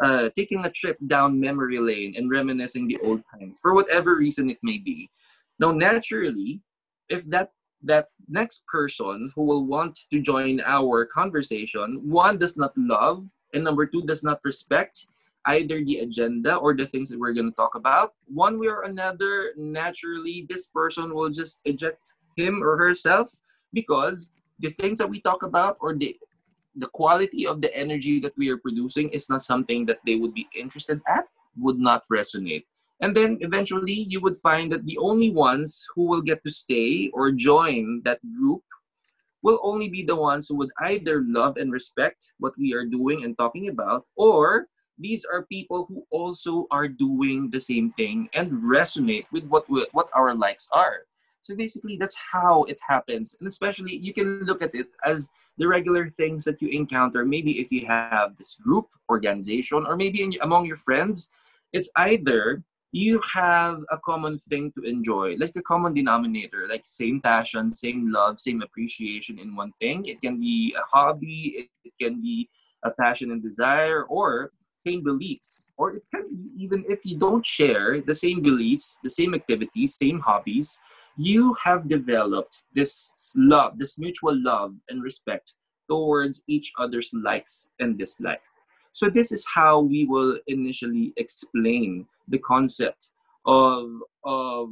uh, 0.02 0.30
taking 0.34 0.64
a 0.64 0.70
trip 0.70 0.96
down 1.06 1.38
memory 1.38 1.78
lane 1.78 2.14
and 2.16 2.30
reminiscing 2.30 2.88
the 2.88 2.98
old 3.04 3.22
times 3.34 3.58
for 3.60 3.74
whatever 3.74 4.16
reason 4.16 4.48
it 4.48 4.58
may 4.62 4.78
be. 4.78 5.10
Now, 5.58 5.72
naturally, 5.72 6.62
if 7.08 7.24
that 7.30 7.50
that 7.82 8.08
next 8.28 8.66
person 8.66 9.30
who 9.34 9.42
will 9.42 9.64
want 9.64 9.98
to 10.12 10.20
join 10.20 10.60
our 10.66 11.06
conversation, 11.06 12.00
one 12.04 12.36
does 12.38 12.56
not 12.56 12.72
love, 12.76 13.26
and 13.54 13.64
number 13.64 13.86
two 13.86 14.02
does 14.02 14.22
not 14.22 14.40
respect 14.44 15.06
either 15.46 15.82
the 15.82 16.00
agenda 16.00 16.56
or 16.56 16.74
the 16.74 16.84
things 16.84 17.08
that 17.08 17.18
we're 17.18 17.32
going 17.32 17.50
to 17.50 17.56
talk 17.56 17.74
about. 17.74 18.12
One 18.26 18.58
way 18.60 18.68
or 18.68 18.82
another, 18.82 19.52
naturally, 19.56 20.46
this 20.48 20.66
person 20.66 21.14
will 21.14 21.30
just 21.30 21.60
eject 21.64 22.10
him 22.40 22.62
or 22.62 22.76
herself 22.76 23.30
because 23.72 24.30
the 24.58 24.70
things 24.70 24.98
that 24.98 25.08
we 25.08 25.20
talk 25.20 25.42
about 25.42 25.76
or 25.80 25.94
the 25.94 26.16
the 26.76 26.86
quality 26.86 27.46
of 27.46 27.60
the 27.60 27.74
energy 27.76 28.20
that 28.20 28.36
we 28.38 28.48
are 28.48 28.56
producing 28.56 29.08
is 29.10 29.28
not 29.28 29.42
something 29.42 29.84
that 29.86 29.98
they 30.06 30.14
would 30.14 30.32
be 30.32 30.46
interested 30.54 31.00
at, 31.08 31.26
would 31.58 31.78
not 31.78 32.04
resonate. 32.12 32.64
And 33.00 33.14
then 33.14 33.38
eventually 33.40 34.06
you 34.06 34.20
would 34.20 34.36
find 34.36 34.70
that 34.72 34.86
the 34.86 34.98
only 34.98 35.30
ones 35.30 35.86
who 35.94 36.04
will 36.04 36.20
get 36.20 36.44
to 36.44 36.50
stay 36.50 37.10
or 37.12 37.32
join 37.32 38.02
that 38.04 38.20
group 38.38 38.62
will 39.42 39.58
only 39.62 39.88
be 39.88 40.04
the 40.04 40.16
ones 40.16 40.46
who 40.46 40.56
would 40.56 40.70
either 40.82 41.24
love 41.26 41.56
and 41.56 41.72
respect 41.72 42.32
what 42.38 42.52
we 42.58 42.74
are 42.74 42.84
doing 42.84 43.24
and 43.24 43.36
talking 43.38 43.68
about, 43.68 44.04
or 44.16 44.66
these 44.98 45.24
are 45.24 45.48
people 45.48 45.86
who 45.88 46.04
also 46.10 46.66
are 46.70 46.86
doing 46.86 47.50
the 47.50 47.60
same 47.60 47.90
thing 47.92 48.28
and 48.34 48.52
resonate 48.52 49.24
with 49.32 49.44
what 49.46 49.68
we, 49.70 49.86
what 49.92 50.10
our 50.14 50.34
likes 50.34 50.68
are. 50.72 51.08
So 51.42 51.56
basically, 51.56 51.96
that's 51.96 52.16
how 52.16 52.64
it 52.64 52.78
happens. 52.86 53.36
And 53.40 53.48
especially, 53.48 53.96
you 53.96 54.12
can 54.12 54.40
look 54.44 54.62
at 54.62 54.74
it 54.74 54.88
as 55.04 55.30
the 55.58 55.66
regular 55.66 56.08
things 56.10 56.44
that 56.44 56.60
you 56.60 56.68
encounter. 56.68 57.24
Maybe 57.24 57.60
if 57.60 57.72
you 57.72 57.86
have 57.86 58.36
this 58.36 58.56
group, 58.56 58.86
organization, 59.08 59.84
or 59.86 59.96
maybe 59.96 60.22
in, 60.22 60.32
among 60.42 60.66
your 60.66 60.76
friends, 60.76 61.30
it's 61.72 61.90
either 61.96 62.62
you 62.92 63.20
have 63.32 63.82
a 63.90 63.98
common 63.98 64.36
thing 64.36 64.72
to 64.72 64.82
enjoy, 64.82 65.36
like 65.38 65.54
a 65.56 65.62
common 65.62 65.94
denominator, 65.94 66.66
like 66.68 66.82
same 66.84 67.20
passion, 67.20 67.70
same 67.70 68.10
love, 68.10 68.40
same 68.40 68.62
appreciation 68.62 69.38
in 69.38 69.54
one 69.54 69.72
thing. 69.80 70.04
It 70.06 70.20
can 70.20 70.40
be 70.40 70.74
a 70.76 70.82
hobby, 70.90 71.54
it, 71.56 71.68
it 71.84 71.92
can 72.02 72.20
be 72.20 72.48
a 72.84 72.90
passion 72.90 73.30
and 73.30 73.42
desire, 73.42 74.04
or 74.04 74.52
same 74.72 75.04
beliefs. 75.04 75.70
Or 75.76 75.94
it 75.94 76.02
can 76.12 76.28
be 76.30 76.64
even 76.64 76.84
if 76.88 77.04
you 77.04 77.16
don't 77.16 77.46
share 77.46 78.00
the 78.00 78.14
same 78.14 78.42
beliefs, 78.42 78.98
the 79.02 79.10
same 79.10 79.34
activities, 79.34 79.96
same 79.96 80.18
hobbies, 80.18 80.80
you 81.16 81.54
have 81.64 81.88
developed 81.88 82.62
this 82.74 83.12
love, 83.36 83.78
this 83.78 83.98
mutual 83.98 84.36
love 84.42 84.74
and 84.88 85.02
respect 85.02 85.54
towards 85.88 86.42
each 86.46 86.72
other's 86.78 87.10
likes 87.12 87.70
and 87.80 87.98
dislikes. 87.98 88.56
So 88.92 89.08
this 89.08 89.32
is 89.32 89.46
how 89.52 89.80
we 89.80 90.04
will 90.04 90.38
initially 90.46 91.12
explain 91.16 92.06
the 92.28 92.38
concept 92.38 93.10
of, 93.46 93.90
of 94.24 94.70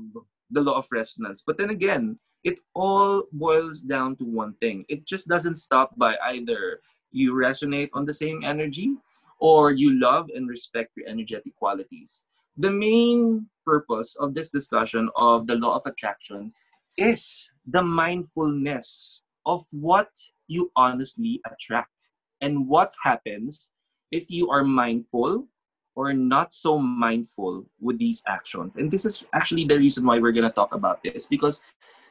the 0.51 0.61
law 0.61 0.79
of 0.79 0.87
resonance. 0.93 1.43
But 1.47 1.59
then 1.59 1.71
again, 1.71 2.17
it 2.45 2.61
all 2.75 3.25
boils 3.33 3.81
down 3.81 4.17
to 4.17 4.25
one 4.25 4.55
thing. 4.55 4.85
It 4.89 5.07
just 5.07 5.29
doesn't 5.29 5.57
stop 5.57 5.97
by 5.99 6.17
either 6.31 6.81
you 7.11 7.35
resonate 7.35 7.91
on 7.95 8.07
the 8.07 8.13
same 8.13 8.43
energy 8.45 8.97
or 9.41 9.73
you 9.73 9.99
love 10.01 10.31
and 10.35 10.49
respect 10.49 10.93
your 10.97 11.09
energetic 11.09 11.55
qualities. 11.57 12.27
The 12.59 12.71
main 12.71 13.47
purpose 13.65 14.17
of 14.17 14.35
this 14.35 14.51
discussion 14.51 15.09
of 15.17 15.47
the 15.47 15.55
law 15.55 15.77
of 15.77 15.83
attraction 15.87 16.53
is 16.99 17.53
the 17.67 17.83
mindfulness 17.83 19.23
of 19.47 19.63
what 19.71 20.11
you 20.49 20.73
honestly 20.75 21.41
attract 21.47 22.11
and 22.41 22.67
what 22.69 22.93
happens 23.05 23.71
if 24.11 24.31
you 24.31 24.51
are 24.51 24.65
mindful 24.65 25.47
or 25.95 26.13
not 26.13 26.53
so 26.53 26.79
mindful 26.79 27.67
with 27.81 27.99
these 27.99 28.23
actions. 28.27 28.77
And 28.77 28.91
this 28.91 29.05
is 29.05 29.25
actually 29.35 29.65
the 29.65 29.79
reason 29.79 30.05
why 30.05 30.19
we're 30.19 30.33
going 30.33 30.49
to 30.49 30.55
talk 30.55 30.75
about 30.75 31.03
this 31.03 31.27
because 31.27 31.63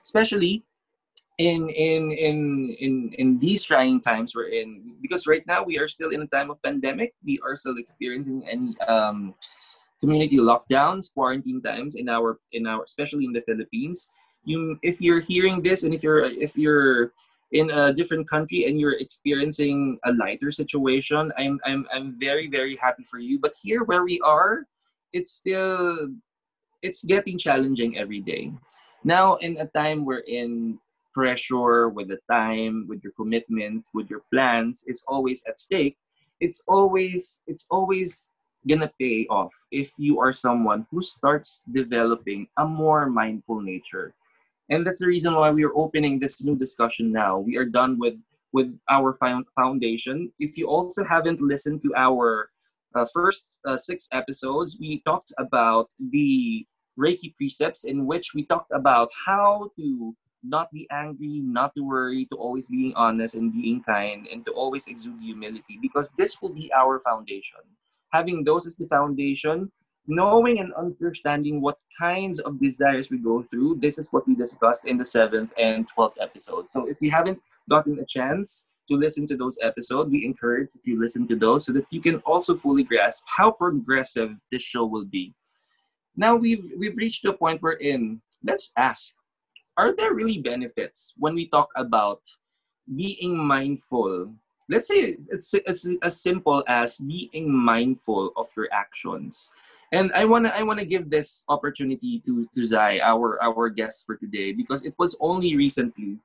especially 0.03 0.63
in 1.37 1.69
in 1.69 2.11
in 2.11 2.75
in 2.79 3.13
in 3.17 3.39
these 3.39 3.63
trying 3.63 4.01
times 4.01 4.35
we're 4.35 4.49
in 4.49 4.95
because 5.01 5.27
right 5.27 5.45
now 5.45 5.61
we 5.63 5.77
are 5.77 5.87
still 5.87 6.09
in 6.09 6.21
a 6.21 6.27
time 6.27 6.49
of 6.49 6.61
pandemic 6.63 7.13
we 7.23 7.39
are 7.45 7.55
still 7.55 7.77
experiencing 7.77 8.41
any 8.49 8.73
um 8.89 9.35
community 9.99 10.37
lockdowns 10.37 11.13
quarantine 11.13 11.61
times 11.61 11.95
in 11.95 12.09
our 12.09 12.39
in 12.51 12.67
our 12.67 12.83
especially 12.83 13.25
in 13.25 13.33
the 13.33 13.41
philippines. 13.41 14.09
You 14.43 14.77
if 14.81 15.01
you're 15.01 15.21
hearing 15.21 15.61
this 15.61 15.83
and 15.83 15.93
if 15.93 16.03
you're 16.03 16.25
if 16.25 16.57
you're 16.57 17.11
in 17.51 17.71
a 17.71 17.93
different 17.93 18.29
country 18.29 18.65
and 18.65 18.79
you're 18.79 18.99
experiencing 18.99 19.97
a 20.03 20.11
lighter 20.11 20.51
situation 20.51 21.31
i'm 21.37 21.59
i'm 21.63 21.87
i'm 21.93 22.19
very 22.19 22.47
very 22.47 22.75
happy 22.75 23.03
for 23.03 23.19
you. 23.19 23.39
But 23.39 23.53
here 23.61 23.83
where 23.83 24.03
we 24.03 24.19
are 24.23 24.67
it's 25.13 25.31
still 25.31 26.09
it's 26.81 27.03
getting 27.03 27.37
challenging 27.37 27.97
every 27.97 28.21
day. 28.21 28.51
Now 29.03 29.35
in 29.37 29.57
a 29.57 29.67
time 29.67 30.05
we're 30.05 30.27
in 30.27 30.79
pressure, 31.13 31.89
with 31.89 32.09
the 32.09 32.19
time, 32.29 32.85
with 32.87 33.01
your 33.03 33.13
commitments, 33.13 33.89
with 33.93 34.07
your 34.07 34.21
plans, 34.31 34.83
it's 34.85 35.03
always 35.07 35.43
at 35.47 35.57
stake. 35.57 35.97
It's 36.39 36.61
always 36.67 37.41
it's 37.47 37.65
always 37.71 38.31
gonna 38.67 38.91
pay 38.99 39.25
off 39.29 39.53
if 39.71 39.93
you 39.97 40.19
are 40.19 40.33
someone 40.33 40.85
who 40.91 41.01
starts 41.01 41.63
developing 41.71 42.47
a 42.57 42.65
more 42.65 43.09
mindful 43.09 43.61
nature. 43.61 44.13
And 44.69 44.85
that's 44.85 44.99
the 44.99 45.07
reason 45.07 45.33
why 45.33 45.51
we 45.51 45.63
are 45.63 45.75
opening 45.75 46.19
this 46.19 46.43
new 46.43 46.55
discussion 46.55 47.11
now. 47.11 47.39
We 47.39 47.57
are 47.57 47.65
done 47.65 47.97
with 47.99 48.15
with 48.53 48.77
our 48.89 49.13
foundation. 49.55 50.31
If 50.39 50.57
you 50.57 50.67
also 50.67 51.03
haven't 51.03 51.41
listened 51.41 51.83
to 51.83 51.93
our 51.95 52.49
uh, 52.95 53.05
first 53.13 53.45
uh, 53.67 53.77
six 53.77 54.07
episodes, 54.11 54.77
we 54.79 55.01
talked 55.05 55.31
about 55.37 55.89
the 55.99 56.65
Reiki 56.97 57.35
precepts, 57.35 57.83
in 57.83 58.07
which 58.07 58.33
we 58.33 58.45
talked 58.45 58.71
about 58.71 59.09
how 59.25 59.69
to 59.77 60.15
not 60.43 60.71
be 60.71 60.87
angry, 60.91 61.41
not 61.43 61.75
to 61.75 61.83
worry, 61.83 62.25
to 62.31 62.37
always 62.37 62.67
being 62.67 62.93
honest 62.95 63.35
and 63.35 63.53
being 63.53 63.83
kind, 63.83 64.27
and 64.31 64.45
to 64.45 64.51
always 64.53 64.87
exude 64.87 65.19
humility 65.21 65.77
because 65.81 66.11
this 66.17 66.41
will 66.41 66.53
be 66.53 66.71
our 66.73 66.99
foundation. 67.01 67.61
Having 68.11 68.43
those 68.43 68.65
as 68.65 68.77
the 68.77 68.87
foundation, 68.87 69.71
knowing 70.07 70.59
and 70.59 70.73
understanding 70.73 71.61
what 71.61 71.77
kinds 71.99 72.39
of 72.39 72.59
desires 72.59 73.09
we 73.09 73.17
go 73.17 73.43
through, 73.49 73.79
this 73.81 73.97
is 73.97 74.07
what 74.11 74.27
we 74.27 74.35
discussed 74.35 74.85
in 74.85 74.97
the 74.97 75.05
seventh 75.05 75.51
and 75.57 75.87
twelfth 75.87 76.17
episode. 76.21 76.65
So 76.71 76.87
if 76.87 76.97
you 77.01 77.11
haven't 77.11 77.39
gotten 77.69 77.99
a 77.99 78.05
chance 78.05 78.67
to 78.89 78.95
listen 78.95 79.27
to 79.27 79.35
those 79.35 79.57
episodes, 79.61 80.09
we 80.09 80.25
encourage 80.25 80.69
you 80.83 80.99
listen 80.99 81.27
to 81.27 81.35
those 81.35 81.65
so 81.65 81.73
that 81.73 81.85
you 81.91 81.99
can 81.99 82.17
also 82.19 82.55
fully 82.55 82.83
grasp 82.83 83.23
how 83.27 83.51
progressive 83.51 84.39
this 84.51 84.61
show 84.61 84.85
will 84.85 85.05
be. 85.05 85.33
Now 86.15 86.35
we've 86.35 86.71
we've 86.77 86.97
reached 86.97 87.23
the 87.23 87.33
point 87.33 87.61
we're 87.61 87.73
in. 87.73 88.21
Let's 88.43 88.71
ask 88.77 89.13
are 89.77 89.95
there 89.95 90.13
really 90.13 90.41
benefits 90.41 91.13
when 91.17 91.35
we 91.35 91.47
talk 91.47 91.69
about 91.75 92.21
being 92.95 93.37
mindful? 93.37 94.33
Let's 94.69 94.87
say 94.87 95.17
it's 95.29 95.53
as, 95.65 95.87
as 96.03 96.21
simple 96.21 96.63
as 96.67 96.97
being 96.97 97.53
mindful 97.53 98.31
of 98.35 98.47
your 98.55 98.67
actions. 98.71 99.51
And 99.93 100.11
I 100.13 100.25
wanna 100.25 100.49
I 100.49 100.63
wanna 100.63 100.83
give 100.83 101.09
this 101.09 101.45
opportunity 101.47 102.21
to, 102.25 102.47
to 102.55 102.65
Zai, 102.65 102.99
our 102.99 103.41
our 103.41 103.69
guest 103.69 104.05
for 104.05 104.17
today, 104.17 104.51
because 104.51 104.83
it 104.83 104.93
was 104.99 105.15
only 105.21 105.55
recently 105.55 106.19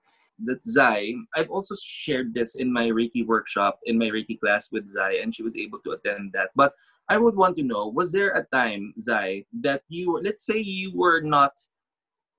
that 0.44 0.64
Zai, 0.64 1.14
I've 1.36 1.50
also 1.50 1.76
shared 1.78 2.34
this 2.34 2.56
in 2.56 2.72
my 2.72 2.88
Reiki 2.88 3.24
workshop, 3.24 3.78
in 3.84 3.96
my 3.96 4.06
Reiki 4.06 4.40
class 4.40 4.72
with 4.72 4.88
Zai, 4.88 5.22
and 5.22 5.32
she 5.32 5.44
was 5.44 5.56
able 5.56 5.78
to 5.80 5.92
attend 5.92 6.32
that. 6.32 6.50
But 6.56 6.74
I 7.08 7.18
would 7.18 7.36
want 7.36 7.54
to 7.56 7.62
know, 7.62 7.86
was 7.86 8.10
there 8.10 8.30
a 8.34 8.44
time, 8.52 8.94
Zai, 8.98 9.44
that 9.60 9.82
you 9.88 10.12
were 10.12 10.22
let's 10.22 10.44
say 10.44 10.58
you 10.58 10.90
were 10.94 11.20
not 11.20 11.52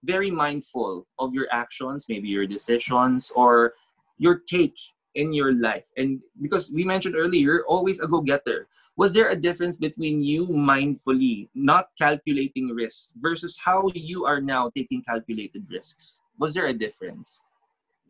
very 0.04 0.30
mindful 0.30 1.08
of 1.20 1.34
your 1.34 1.48
actions, 1.52 2.08
maybe 2.10 2.28
your 2.28 2.46
decisions 2.46 3.32
or 3.36 3.74
your 4.18 4.40
take 4.40 4.76
in 5.16 5.34
your 5.34 5.54
life. 5.54 5.92
And 5.98 6.22
because 6.42 6.72
we 6.74 6.84
mentioned 6.84 7.16
earlier, 7.16 7.64
always 7.68 8.00
a 8.00 8.08
go 8.08 8.22
getter. 8.22 8.68
Was 8.96 9.14
there 9.14 9.30
a 9.30 9.36
difference 9.36 9.78
between 9.78 10.24
you 10.24 10.48
mindfully 10.50 11.50
not 11.56 11.90
calculating 11.98 12.70
risks 12.70 13.12
versus 13.18 13.58
how 13.58 13.90
you 13.96 14.26
are 14.26 14.40
now 14.40 14.70
taking 14.76 15.02
calculated 15.02 15.66
risks? 15.70 16.22
Was 16.38 16.54
there 16.54 16.68
a 16.68 16.74
difference? 16.74 17.42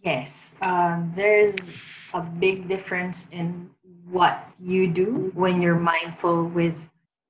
Yes, 0.03 0.55
um, 0.61 1.11
there's 1.15 1.79
a 2.13 2.21
big 2.21 2.67
difference 2.67 3.29
in 3.31 3.69
what 4.03 4.43
you 4.59 4.87
do 4.87 5.31
when 5.33 5.61
you're 5.61 5.79
mindful 5.79 6.43
with 6.51 6.77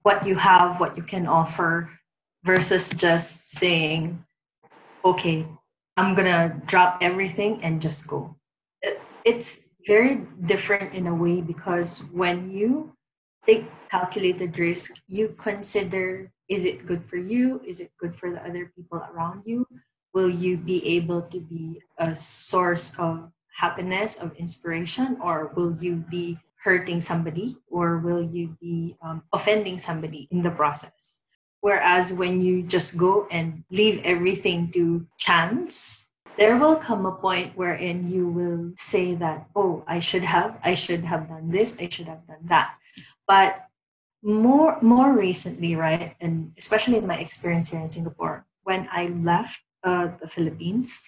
what 0.01 0.25
you 0.25 0.35
have, 0.35 0.79
what 0.79 0.97
you 0.97 1.03
can 1.03 1.27
offer, 1.27 1.89
versus 2.43 2.89
just 2.89 3.51
saying, 3.51 4.23
okay, 5.05 5.45
I'm 5.95 6.15
gonna 6.15 6.59
drop 6.65 6.97
everything 7.01 7.61
and 7.61 7.81
just 7.81 8.07
go. 8.07 8.35
It's 9.25 9.69
very 9.87 10.27
different 10.45 10.93
in 10.93 11.07
a 11.07 11.15
way 11.15 11.41
because 11.41 12.05
when 12.11 12.49
you 12.49 12.95
take 13.45 13.65
calculated 13.89 14.57
risk, 14.57 15.01
you 15.07 15.35
consider 15.37 16.31
is 16.49 16.65
it 16.65 16.85
good 16.85 17.05
for 17.05 17.17
you? 17.17 17.61
Is 17.65 17.79
it 17.79 17.91
good 17.97 18.15
for 18.15 18.29
the 18.29 18.43
other 18.43 18.71
people 18.75 18.99
around 18.99 19.43
you? 19.45 19.65
Will 20.13 20.29
you 20.29 20.57
be 20.57 20.85
able 20.97 21.21
to 21.23 21.39
be 21.39 21.81
a 21.97 22.13
source 22.13 22.93
of 22.99 23.31
happiness, 23.55 24.19
of 24.19 24.35
inspiration, 24.35 25.17
or 25.21 25.53
will 25.55 25.75
you 25.79 26.03
be 26.11 26.37
hurting 26.63 27.01
somebody, 27.01 27.57
or 27.69 27.99
will 27.99 28.21
you 28.21 28.55
be 28.61 28.95
um, 29.01 29.23
offending 29.33 29.77
somebody 29.77 30.27
in 30.31 30.41
the 30.41 30.51
process? 30.51 31.21
Whereas 31.61 32.13
when 32.13 32.41
you 32.41 32.63
just 32.63 32.99
go 32.99 33.27
and 33.31 33.63
leave 33.71 34.01
everything 34.03 34.69
to 34.71 35.07
chance, 35.17 36.09
there 36.37 36.57
will 36.57 36.75
come 36.75 37.05
a 37.05 37.11
point 37.11 37.55
wherein 37.55 38.09
you 38.09 38.27
will 38.27 38.71
say 38.75 39.13
that, 39.15 39.47
oh, 39.55 39.83
I 39.87 39.99
should 39.99 40.23
have, 40.23 40.57
I 40.63 40.73
should 40.73 41.03
have 41.03 41.29
done 41.29 41.49
this, 41.49 41.77
I 41.79 41.89
should 41.89 42.07
have 42.07 42.25
done 42.27 42.45
that. 42.45 42.75
But 43.27 43.67
more 44.23 44.79
more 44.81 45.11
recently, 45.11 45.75
right, 45.75 46.15
and 46.21 46.53
especially 46.57 46.97
in 46.97 47.07
my 47.07 47.17
experience 47.17 47.69
here 47.69 47.81
in 47.81 47.89
Singapore, 47.89 48.45
when 48.63 48.87
I 48.91 49.07
left 49.07 49.61
uh, 49.83 50.09
the 50.21 50.27
Philippines, 50.27 51.03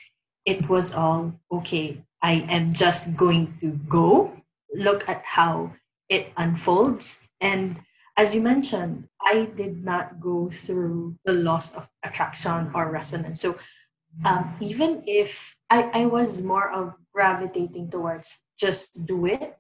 it 0.45 0.67
was 0.69 0.93
all 0.93 1.33
okay. 1.51 2.03
I 2.21 2.45
am 2.49 2.73
just 2.73 3.15
going 3.15 3.55
to 3.61 3.79
go. 3.88 4.33
Look 4.73 5.07
at 5.07 5.23
how 5.23 5.71
it 6.09 6.33
unfolds. 6.38 7.29
And 7.39 7.79
as 8.17 8.35
you 8.35 8.41
mentioned, 8.41 9.07
I 9.21 9.45
did 9.55 9.83
not 9.83 10.19
go 10.19 10.49
through 10.49 11.15
the 11.25 11.33
loss 11.33 11.75
of 11.75 11.89
attraction 12.03 12.71
or 12.73 12.91
resonance. 12.91 13.41
So 13.41 13.55
um, 14.23 14.54
even 14.62 15.04
if 15.06 15.58
I, 15.69 15.89
I 15.93 16.06
was 16.06 16.43
more 16.43 16.71
of 16.71 16.93
gravitating 17.13 17.89
towards 17.89 18.43
just 18.58 19.06
do 19.06 19.25
it. 19.25 19.58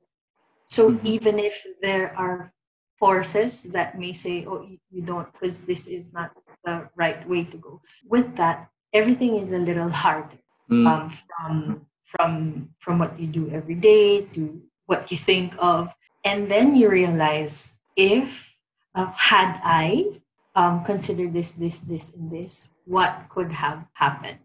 So 0.65 0.91
mm-hmm. 0.91 1.07
even 1.07 1.39
if 1.39 1.65
there 1.81 2.15
are 2.17 2.51
forces 2.97 3.63
that 3.75 3.99
may 3.99 4.13
say, 4.13 4.45
oh, 4.45 4.63
you, 4.63 4.77
you 4.89 5.01
don't, 5.01 5.31
because 5.33 5.65
this 5.65 5.87
is 5.87 6.13
not 6.13 6.31
the 6.63 6.87
right 6.95 7.27
way 7.27 7.43
to 7.43 7.57
go. 7.57 7.81
With 8.07 8.35
that, 8.37 8.69
everything 8.93 9.35
is 9.35 9.51
a 9.51 9.59
little 9.59 9.89
harder 10.03 10.37
mm. 10.71 10.87
um, 10.87 11.09
from 11.09 11.85
from 12.03 12.69
from 12.77 12.99
what 12.99 13.19
you 13.19 13.25
do 13.25 13.49
every 13.49 13.73
day 13.73 14.21
to 14.37 14.61
what 14.85 15.11
you 15.11 15.17
think 15.17 15.55
of, 15.57 15.93
and 16.23 16.49
then 16.49 16.75
you 16.75 16.89
realize 16.89 17.79
if 17.95 18.55
uh, 18.93 19.11
had 19.11 19.59
I 19.63 20.21
um, 20.55 20.83
considered 20.83 21.33
this, 21.33 21.55
this, 21.55 21.81
this, 21.81 22.15
and 22.15 22.31
this, 22.31 22.71
what 22.85 23.25
could 23.29 23.51
have 23.51 23.85
happened? 23.93 24.39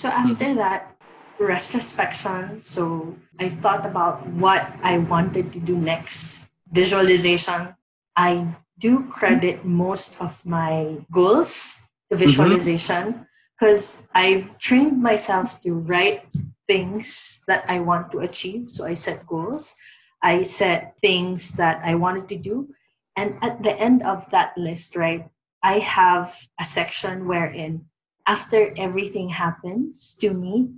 So 0.00 0.08
after 0.08 0.56
mm-hmm. 0.56 0.56
that 0.56 0.96
retrospection, 1.38 2.62
so 2.62 3.16
I 3.38 3.50
thought 3.50 3.84
about 3.84 4.26
what 4.28 4.64
I 4.82 4.96
wanted 4.96 5.52
to 5.52 5.60
do 5.60 5.76
next. 5.76 6.48
Visualization. 6.72 7.76
I 8.16 8.48
do 8.78 9.04
credit 9.12 9.62
most 9.62 10.16
of 10.22 10.40
my 10.46 11.04
goals 11.12 11.84
to 12.08 12.16
mm-hmm. 12.16 12.24
visualization 12.24 13.26
because 13.52 14.08
mm-hmm. 14.08 14.16
I've 14.16 14.58
trained 14.58 15.02
myself 15.02 15.60
to 15.68 15.74
write 15.74 16.24
things 16.66 17.44
that 17.46 17.68
I 17.68 17.80
want 17.80 18.10
to 18.12 18.20
achieve. 18.20 18.70
So 18.70 18.86
I 18.86 18.94
set 18.94 19.26
goals. 19.26 19.76
I 20.22 20.44
set 20.44 20.96
things 21.04 21.60
that 21.60 21.84
I 21.84 21.94
wanted 21.94 22.26
to 22.28 22.36
do. 22.40 22.72
And 23.16 23.36
at 23.42 23.62
the 23.62 23.76
end 23.76 24.00
of 24.02 24.24
that 24.30 24.56
list, 24.56 24.96
right, 24.96 25.28
I 25.62 25.84
have 25.84 26.40
a 26.58 26.64
section 26.64 27.28
wherein 27.28 27.89
after 28.30 28.70
everything 28.78 29.26
happens 29.26 30.14
to 30.22 30.30
me, 30.30 30.70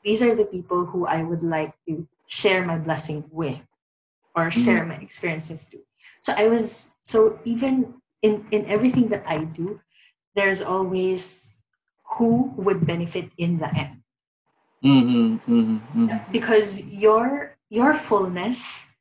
these 0.00 0.24
are 0.24 0.32
the 0.32 0.48
people 0.48 0.88
who 0.88 1.04
I 1.04 1.20
would 1.20 1.44
like 1.44 1.76
to 1.84 2.08
share 2.24 2.64
my 2.64 2.80
blessing 2.80 3.28
with 3.28 3.60
or 4.32 4.48
mm-hmm. 4.48 4.64
share 4.64 4.88
my 4.88 4.96
experiences 5.04 5.68
to. 5.68 5.84
So 6.24 6.32
I 6.32 6.48
was 6.48 6.96
so 7.04 7.36
even 7.44 8.00
in 8.24 8.48
in 8.48 8.64
everything 8.64 9.12
that 9.12 9.20
I 9.28 9.44
do, 9.44 9.84
there's 10.32 10.64
always 10.64 11.52
who 12.16 12.56
would 12.56 12.88
benefit 12.88 13.28
in 13.36 13.60
the 13.60 13.68
end. 13.76 14.00
Mm-hmm, 14.80 15.44
mm-hmm, 15.44 15.80
mm-hmm. 16.08 16.32
Because 16.32 16.88
your 16.88 17.60
your 17.68 17.92
fullness 17.92 18.96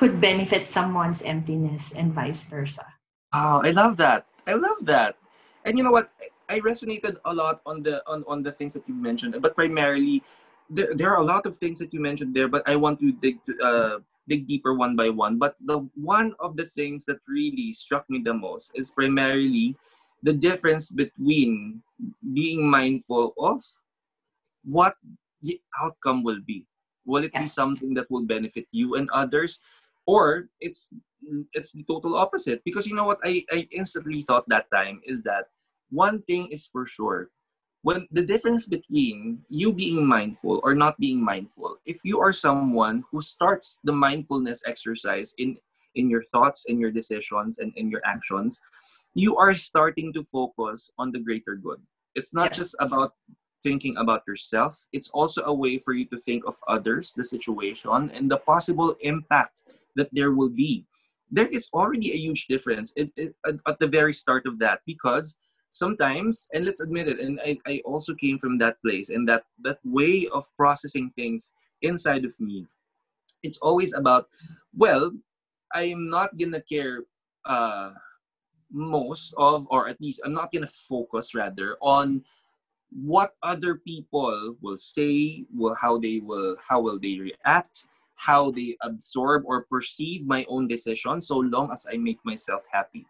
could 0.00 0.24
benefit 0.24 0.64
someone's 0.64 1.20
emptiness 1.20 1.92
and 1.92 2.16
vice 2.16 2.48
versa. 2.48 2.88
Oh, 3.36 3.60
I 3.60 3.76
love 3.76 4.00
that. 4.00 4.24
I 4.48 4.56
love 4.56 4.88
that. 4.88 5.20
And 5.68 5.76
you 5.76 5.84
know 5.84 5.92
what? 5.92 6.08
I 6.48 6.60
resonated 6.60 7.16
a 7.24 7.34
lot 7.34 7.60
on 7.66 7.82
the 7.82 8.02
on, 8.06 8.24
on 8.26 8.42
the 8.42 8.52
things 8.52 8.72
that 8.74 8.86
you 8.88 8.94
mentioned, 8.94 9.36
but 9.40 9.54
primarily 9.54 10.22
there, 10.70 10.94
there 10.94 11.10
are 11.10 11.20
a 11.20 11.24
lot 11.24 11.46
of 11.46 11.56
things 11.56 11.78
that 11.78 11.92
you 11.92 12.00
mentioned 12.00 12.34
there, 12.34 12.48
but 12.48 12.62
I 12.68 12.76
want 12.76 13.00
to 13.00 13.12
dig 13.12 13.38
uh, 13.62 13.98
dig 14.28 14.46
deeper 14.46 14.74
one 14.74 14.96
by 14.96 15.08
one. 15.08 15.38
But 15.38 15.56
the 15.60 15.88
one 15.94 16.34
of 16.40 16.56
the 16.56 16.66
things 16.66 17.04
that 17.06 17.18
really 17.28 17.72
struck 17.72 18.08
me 18.08 18.20
the 18.20 18.34
most 18.34 18.72
is 18.74 18.90
primarily 18.90 19.76
the 20.22 20.32
difference 20.32 20.90
between 20.90 21.82
being 22.32 22.68
mindful 22.68 23.34
of 23.38 23.62
what 24.64 24.94
the 25.42 25.60
outcome 25.82 26.22
will 26.22 26.40
be. 26.46 26.66
Will 27.04 27.24
it 27.24 27.32
yeah. 27.34 27.42
be 27.42 27.46
something 27.46 27.94
that 27.94 28.10
will 28.10 28.24
benefit 28.24 28.66
you 28.70 28.94
and 28.94 29.10
others? 29.10 29.60
Or 30.06 30.48
it's 30.60 30.94
it's 31.52 31.72
the 31.72 31.84
total 31.84 32.16
opposite. 32.16 32.62
Because 32.64 32.86
you 32.86 32.94
know 32.94 33.06
what 33.06 33.18
I, 33.24 33.44
I 33.52 33.68
instantly 33.70 34.22
thought 34.22 34.48
that 34.48 34.70
time 34.72 35.00
is 35.04 35.22
that 35.24 35.50
one 35.92 36.22
thing 36.22 36.48
is 36.50 36.66
for 36.66 36.86
sure. 36.86 37.30
When 37.82 38.08
the 38.10 38.24
difference 38.24 38.66
between 38.66 39.44
you 39.48 39.72
being 39.72 40.06
mindful 40.06 40.60
or 40.64 40.74
not 40.74 40.98
being 40.98 41.22
mindful. 41.22 41.78
If 41.84 42.00
you 42.04 42.20
are 42.20 42.32
someone 42.32 43.04
who 43.10 43.20
starts 43.20 43.80
the 43.84 43.92
mindfulness 43.92 44.62
exercise 44.66 45.34
in 45.38 45.58
in 45.94 46.08
your 46.08 46.22
thoughts 46.32 46.64
and 46.68 46.80
your 46.80 46.90
decisions 46.90 47.58
and 47.58 47.70
in 47.76 47.90
your 47.90 48.00
actions 48.06 48.62
you 49.14 49.36
are 49.36 49.54
starting 49.54 50.12
to 50.12 50.22
focus 50.22 50.90
on 50.98 51.12
the 51.12 51.20
greater 51.20 51.54
good. 51.54 51.80
It's 52.14 52.32
not 52.32 52.52
just 52.52 52.74
about 52.80 53.12
thinking 53.62 53.96
about 53.96 54.22
yourself. 54.26 54.88
It's 54.92 55.08
also 55.10 55.42
a 55.44 55.54
way 55.54 55.78
for 55.78 55.92
you 55.92 56.04
to 56.06 56.16
think 56.16 56.44
of 56.46 56.56
others 56.66 57.12
the 57.14 57.24
situation 57.24 58.10
and 58.12 58.30
the 58.30 58.38
possible 58.38 58.96
impact 59.00 59.64
that 59.96 60.08
there 60.12 60.32
will 60.32 60.48
be. 60.48 60.86
There 61.30 61.46
is 61.48 61.68
already 61.72 62.12
a 62.12 62.16
huge 62.16 62.46
difference 62.46 62.92
it, 62.96 63.12
at 63.44 63.78
the 63.78 63.86
very 63.86 64.12
start 64.12 64.46
of 64.46 64.58
that 64.58 64.80
because 64.86 65.36
sometimes 65.72 66.48
and 66.52 66.66
let's 66.66 66.82
admit 66.82 67.08
it 67.08 67.18
and 67.18 67.40
I, 67.40 67.56
I 67.66 67.80
also 67.86 68.14
came 68.14 68.38
from 68.38 68.58
that 68.58 68.76
place 68.82 69.08
and 69.08 69.26
that 69.28 69.44
that 69.60 69.78
way 69.84 70.28
of 70.32 70.44
processing 70.54 71.10
things 71.16 71.50
inside 71.80 72.26
of 72.26 72.38
me 72.38 72.66
it's 73.42 73.56
always 73.58 73.94
about 73.94 74.28
well 74.76 75.10
i 75.72 75.82
am 75.82 76.10
not 76.10 76.36
gonna 76.36 76.60
care 76.60 77.04
uh 77.46 77.92
most 78.70 79.32
of 79.38 79.66
or 79.70 79.88
at 79.88 79.98
least 79.98 80.20
i'm 80.24 80.34
not 80.34 80.52
gonna 80.52 80.68
focus 80.68 81.34
rather 81.34 81.76
on 81.80 82.22
what 82.92 83.32
other 83.42 83.76
people 83.76 84.54
will 84.60 84.76
say 84.76 85.46
will 85.56 85.74
how 85.74 85.96
they 85.96 86.20
will 86.20 86.54
how 86.60 86.80
will 86.80 86.98
they 87.00 87.16
react 87.18 87.86
how 88.14 88.50
they 88.50 88.76
absorb 88.82 89.42
or 89.46 89.64
perceive 89.64 90.26
my 90.26 90.44
own 90.48 90.68
decision 90.68 91.18
so 91.18 91.38
long 91.38 91.72
as 91.72 91.86
i 91.90 91.96
make 91.96 92.20
myself 92.24 92.60
happy 92.70 93.06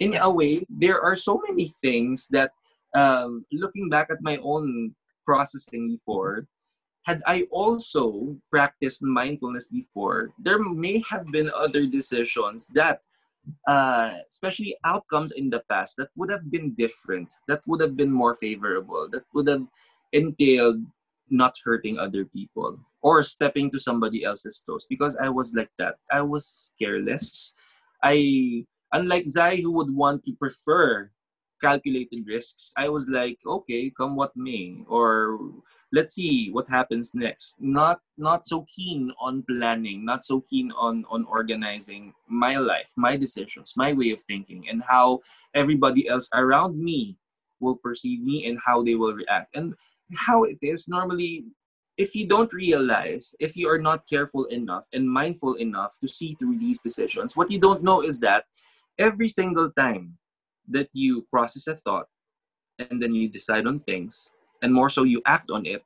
in 0.00 0.16
a 0.18 0.30
way, 0.30 0.64
there 0.68 1.00
are 1.00 1.16
so 1.16 1.40
many 1.48 1.68
things 1.80 2.28
that, 2.28 2.52
um, 2.94 3.44
looking 3.52 3.88
back 3.88 4.08
at 4.10 4.22
my 4.22 4.38
own 4.42 4.94
processing 5.24 5.88
before, 5.88 6.46
had 7.04 7.22
I 7.26 7.46
also 7.50 8.36
practiced 8.50 9.02
mindfulness 9.02 9.68
before, 9.68 10.30
there 10.38 10.58
may 10.58 11.02
have 11.08 11.26
been 11.32 11.50
other 11.56 11.86
decisions 11.86 12.68
that, 12.74 13.00
uh, 13.66 14.12
especially 14.28 14.76
outcomes 14.84 15.32
in 15.32 15.48
the 15.48 15.62
past, 15.70 15.96
that 15.96 16.10
would 16.16 16.30
have 16.30 16.50
been 16.50 16.74
different, 16.74 17.34
that 17.48 17.60
would 17.66 17.80
have 17.80 17.96
been 17.96 18.12
more 18.12 18.34
favorable, 18.34 19.08
that 19.12 19.24
would 19.32 19.48
have 19.48 19.64
entailed 20.12 20.84
not 21.30 21.54
hurting 21.64 21.98
other 21.98 22.24
people 22.24 22.76
or 23.02 23.22
stepping 23.22 23.70
to 23.70 23.80
somebody 23.80 24.24
else's 24.24 24.62
toes 24.66 24.86
because 24.88 25.16
I 25.16 25.28
was 25.28 25.54
like 25.54 25.70
that. 25.78 25.96
I 26.10 26.22
was 26.22 26.72
careless. 26.80 27.54
I 28.02 28.64
unlike 28.92 29.26
Zai 29.26 29.56
who 29.56 29.72
would 29.72 29.94
want 29.94 30.24
to 30.24 30.32
prefer 30.32 31.10
calculated 31.60 32.24
risks, 32.26 32.72
I 32.76 32.88
was 32.88 33.08
like, 33.08 33.38
okay, 33.44 33.90
come 33.90 34.14
what 34.16 34.36
may, 34.36 34.78
or 34.88 35.38
let's 35.92 36.14
see 36.14 36.50
what 36.50 36.68
happens 36.68 37.14
next. 37.14 37.56
Not 37.58 38.00
not 38.16 38.44
so 38.44 38.66
keen 38.74 39.12
on 39.20 39.44
planning, 39.48 40.04
not 40.04 40.24
so 40.24 40.44
keen 40.48 40.70
on 40.72 41.04
on 41.10 41.24
organizing 41.24 42.14
my 42.28 42.56
life, 42.58 42.92
my 42.96 43.16
decisions, 43.16 43.74
my 43.76 43.92
way 43.92 44.10
of 44.10 44.20
thinking, 44.28 44.68
and 44.68 44.82
how 44.82 45.20
everybody 45.54 46.08
else 46.08 46.28
around 46.34 46.78
me 46.78 47.16
will 47.60 47.76
perceive 47.76 48.22
me 48.22 48.46
and 48.46 48.58
how 48.64 48.82
they 48.82 48.94
will 48.94 49.14
react. 49.14 49.56
And 49.56 49.74
how 50.14 50.44
it 50.44 50.58
is 50.62 50.88
normally 50.88 51.44
if 51.98 52.14
you 52.14 52.28
don't 52.28 52.52
realize, 52.52 53.34
if 53.40 53.56
you 53.56 53.68
are 53.68 53.78
not 53.78 54.08
careful 54.08 54.44
enough 54.46 54.86
and 54.92 55.10
mindful 55.10 55.54
enough 55.54 55.98
to 56.00 56.06
see 56.06 56.36
through 56.38 56.56
these 56.58 56.80
decisions, 56.80 57.36
what 57.36 57.50
you 57.50 57.58
don't 57.58 57.82
know 57.82 58.02
is 58.02 58.20
that 58.20 58.44
every 58.98 59.28
single 59.28 59.70
time 59.72 60.18
that 60.68 60.88
you 60.92 61.22
process 61.30 61.66
a 61.68 61.74
thought 61.76 62.08
and 62.78 63.02
then 63.02 63.14
you 63.14 63.28
decide 63.28 63.66
on 63.66 63.80
things 63.80 64.30
and 64.62 64.72
more 64.74 64.88
so 64.90 65.04
you 65.04 65.22
act 65.26 65.50
on 65.50 65.66
it 65.66 65.84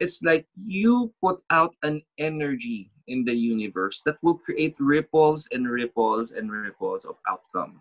it's 0.00 0.22
like 0.22 0.46
you 0.56 1.12
put 1.22 1.42
out 1.50 1.74
an 1.82 2.02
energy 2.18 2.90
in 3.06 3.24
the 3.24 3.34
universe 3.34 4.02
that 4.06 4.16
will 4.22 4.38
create 4.38 4.74
ripples 4.78 5.48
and 5.52 5.68
ripples 5.68 6.32
and 6.32 6.50
ripples 6.50 7.04
of 7.04 7.16
outcome 7.28 7.80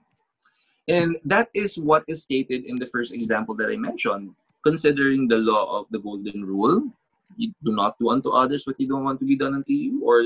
And 0.90 1.18
that 1.24 1.50
is 1.54 1.78
what 1.78 2.04
is 2.08 2.24
stated 2.24 2.66
in 2.66 2.76
the 2.76 2.88
first 2.90 3.14
example 3.14 3.54
that 3.62 3.70
I 3.70 3.78
mentioned. 3.78 4.34
Considering 4.66 5.28
the 5.28 5.38
law 5.38 5.80
of 5.80 5.86
the 5.92 6.00
golden 6.00 6.44
rule, 6.44 6.90
you 7.38 7.54
do 7.64 7.72
not 7.72 7.98
do 8.00 8.10
unto 8.10 8.32
others 8.32 8.66
what 8.66 8.80
you 8.80 8.88
don't 8.90 9.06
want 9.06 9.20
to 9.22 9.26
be 9.26 9.38
done 9.38 9.54
unto 9.54 9.72
you, 9.72 10.04
or 10.04 10.26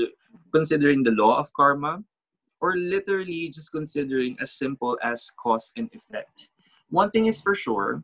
considering 0.52 1.04
the 1.04 1.12
law 1.12 1.38
of 1.38 1.52
karma, 1.52 2.02
or 2.60 2.76
literally 2.76 3.50
just 3.54 3.72
considering 3.72 4.36
as 4.40 4.52
simple 4.52 4.98
as 5.02 5.30
cause 5.42 5.72
and 5.76 5.90
effect. 5.92 6.50
One 6.90 7.10
thing 7.10 7.26
is 7.26 7.40
for 7.40 7.54
sure, 7.54 8.02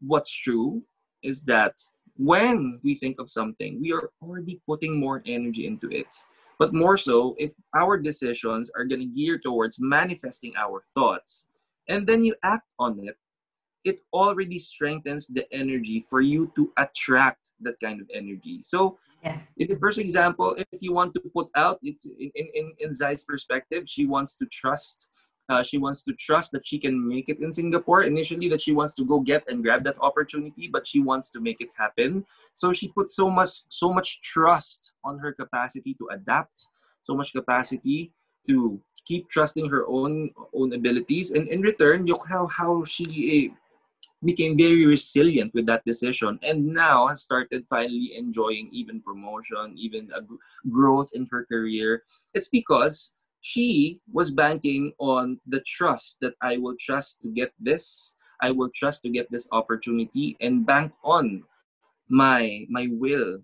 what's 0.00 0.32
true 0.32 0.82
is 1.22 1.42
that 1.42 1.74
when 2.16 2.80
we 2.82 2.94
think 2.94 3.20
of 3.20 3.28
something, 3.28 3.80
we 3.80 3.92
are 3.92 4.10
already 4.22 4.60
putting 4.66 4.98
more 4.98 5.22
energy 5.26 5.66
into 5.66 5.88
it. 5.90 6.14
But 6.58 6.72
more 6.72 6.96
so, 6.96 7.34
if 7.38 7.52
our 7.74 7.98
decisions 7.98 8.70
are 8.74 8.84
going 8.84 9.00
to 9.00 9.06
gear 9.06 9.38
towards 9.38 9.78
manifesting 9.78 10.54
our 10.56 10.84
thoughts, 10.94 11.46
and 11.88 12.06
then 12.06 12.24
you 12.24 12.34
act 12.42 12.66
on 12.78 12.98
it, 13.06 13.16
it 13.84 14.00
already 14.12 14.58
strengthens 14.58 15.26
the 15.26 15.46
energy 15.52 16.02
for 16.08 16.20
you 16.20 16.50
to 16.56 16.72
attract 16.78 17.40
that 17.60 17.78
kind 17.82 18.00
of 18.00 18.08
energy. 18.12 18.60
So, 18.62 18.98
Yes. 19.26 19.50
in 19.56 19.68
the 19.68 19.76
first 19.76 19.98
example, 19.98 20.54
if 20.56 20.80
you 20.80 20.92
want 20.92 21.14
to 21.14 21.20
put 21.34 21.48
out, 21.56 21.78
it's 21.82 22.06
in, 22.06 22.30
in, 22.34 22.72
in 22.78 22.92
Zai's 22.92 23.24
perspective, 23.24 23.84
she 23.86 24.06
wants 24.06 24.36
to 24.36 24.46
trust 24.46 25.08
uh, 25.48 25.62
she 25.62 25.78
wants 25.78 26.02
to 26.02 26.12
trust 26.14 26.50
that 26.52 26.66
she 26.66 26.78
can 26.78 27.06
make 27.06 27.28
it 27.28 27.38
in 27.40 27.52
Singapore. 27.52 28.02
Initially, 28.02 28.48
that 28.48 28.60
she 28.60 28.72
wants 28.72 28.94
to 28.96 29.04
go 29.04 29.20
get 29.20 29.44
and 29.48 29.62
grab 29.62 29.84
that 29.84 29.96
opportunity, 30.00 30.66
but 30.66 30.86
she 30.86 31.00
wants 31.00 31.30
to 31.30 31.40
make 31.40 31.60
it 31.60 31.70
happen. 31.76 32.26
So 32.54 32.72
she 32.72 32.88
puts 32.88 33.14
so 33.14 33.30
much 33.30 33.62
so 33.68 33.92
much 33.92 34.22
trust 34.22 34.94
on 35.04 35.18
her 35.18 35.32
capacity 35.32 35.94
to 35.94 36.08
adapt, 36.12 36.66
so 37.02 37.14
much 37.14 37.32
capacity 37.32 38.12
to 38.48 38.80
keep 39.04 39.28
trusting 39.28 39.70
her 39.70 39.86
own 39.86 40.30
own 40.52 40.72
abilities. 40.72 41.30
And 41.30 41.46
in 41.48 41.62
return, 41.62 42.06
look 42.06 42.26
how 42.28 42.48
how 42.48 42.82
she 42.82 43.06
eh, 43.06 43.54
became 44.24 44.56
very 44.56 44.86
resilient 44.86 45.52
with 45.54 45.66
that 45.66 45.84
decision, 45.84 46.38
and 46.42 46.64
now 46.64 47.06
has 47.06 47.22
started 47.22 47.66
finally 47.68 48.16
enjoying 48.16 48.68
even 48.72 49.00
promotion, 49.00 49.74
even 49.76 50.10
a 50.14 50.20
growth 50.70 51.10
in 51.14 51.28
her 51.30 51.44
career. 51.44 52.02
It's 52.34 52.48
because 52.48 53.12
she 53.40 54.00
was 54.10 54.30
banking 54.30 54.92
on 54.98 55.38
the 55.46 55.60
trust 55.66 56.18
that 56.20 56.34
I 56.40 56.56
will 56.56 56.74
trust 56.80 57.22
to 57.22 57.28
get 57.28 57.52
this, 57.60 58.16
I 58.40 58.50
will 58.50 58.70
trust 58.74 59.02
to 59.04 59.10
get 59.10 59.30
this 59.30 59.48
opportunity, 59.52 60.36
and 60.40 60.66
bank 60.66 60.92
on 61.04 61.44
my 62.08 62.64
my 62.68 62.88
will 62.90 63.38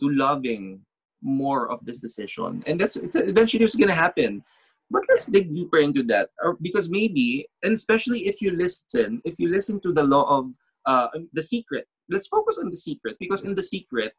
to 0.00 0.06
loving 0.08 0.80
more 1.22 1.70
of 1.70 1.84
this 1.84 2.00
decision. 2.00 2.62
And 2.66 2.80
that's 2.80 2.96
eventually 2.96 3.64
it's 3.64 3.76
gonna 3.76 3.94
happen. 3.94 4.44
But 4.90 5.02
let's 5.08 5.26
dig 5.26 5.54
deeper 5.54 5.78
into 5.78 6.02
that, 6.04 6.30
or 6.42 6.56
because 6.60 6.88
maybe, 6.88 7.48
and 7.62 7.72
especially 7.72 8.26
if 8.26 8.40
you 8.40 8.52
listen, 8.52 9.20
if 9.24 9.38
you 9.38 9.48
listen 9.50 9.80
to 9.80 9.92
the 9.92 10.04
law 10.04 10.24
of 10.38 10.50
uh, 10.86 11.08
the 11.32 11.42
secret. 11.42 11.86
Let's 12.10 12.26
focus 12.26 12.58
on 12.58 12.68
the 12.68 12.76
secret 12.76 13.16
because 13.18 13.44
in 13.44 13.54
the 13.54 13.62
secret, 13.62 14.12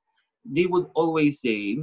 they 0.43 0.65
would 0.65 0.87
always 0.95 1.41
say 1.41 1.77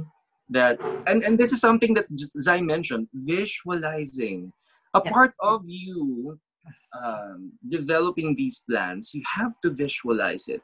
that 0.49 0.79
and 1.07 1.23
and 1.23 1.37
this 1.37 1.51
is 1.51 1.59
something 1.59 1.93
that 1.93 2.05
Zai 2.39 2.61
mentioned 2.61 3.07
visualizing 3.13 4.51
a 4.93 5.01
Yeah. 5.03 5.11
part 5.11 5.33
of 5.39 5.63
you 5.65 6.37
um, 6.91 7.53
developing 7.67 8.35
these 8.35 8.59
plans 8.69 9.13
you 9.13 9.23
have 9.25 9.53
to 9.63 9.69
visualize 9.71 10.47
it 10.47 10.61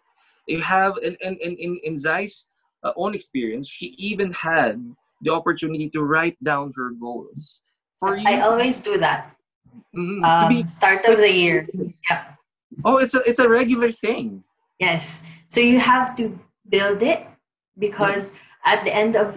you 0.48 0.60
have 0.62 0.98
and 0.98 1.16
and, 1.24 1.40
and 1.40 1.58
in, 1.58 1.80
in 1.84 1.96
Zai's 1.96 2.52
uh, 2.84 2.92
own 2.96 3.16
experience 3.16 3.68
she 3.68 3.96
even 3.98 4.32
had 4.34 4.84
the 5.22 5.32
opportunity 5.32 5.90
to 5.96 6.04
write 6.04 6.38
down 6.44 6.72
her 6.76 6.92
goals 6.92 7.62
for 8.00 8.16
you 8.18 8.28
I 8.28 8.42
always 8.42 8.80
do 8.80 8.98
that. 8.98 9.36
Mhm, 9.96 10.24
Um, 10.24 10.50
be 10.50 10.64
start 10.68 11.06
of 11.06 11.18
the 11.18 11.30
year. 11.32 11.68
Yeah. 12.10 12.34
oh 12.86 12.98
it's 12.98 13.14
a 13.14 13.22
it's 13.28 13.40
a 13.40 13.50
regular 13.50 13.92
thing 13.92 14.44
Yes. 14.80 15.28
So 15.52 15.60
you 15.60 15.76
have 15.76 16.16
to 16.16 16.40
build 16.72 17.04
it 17.04 17.28
because 17.76 18.40
at 18.64 18.88
the 18.88 18.96
end 18.96 19.20
of 19.20 19.36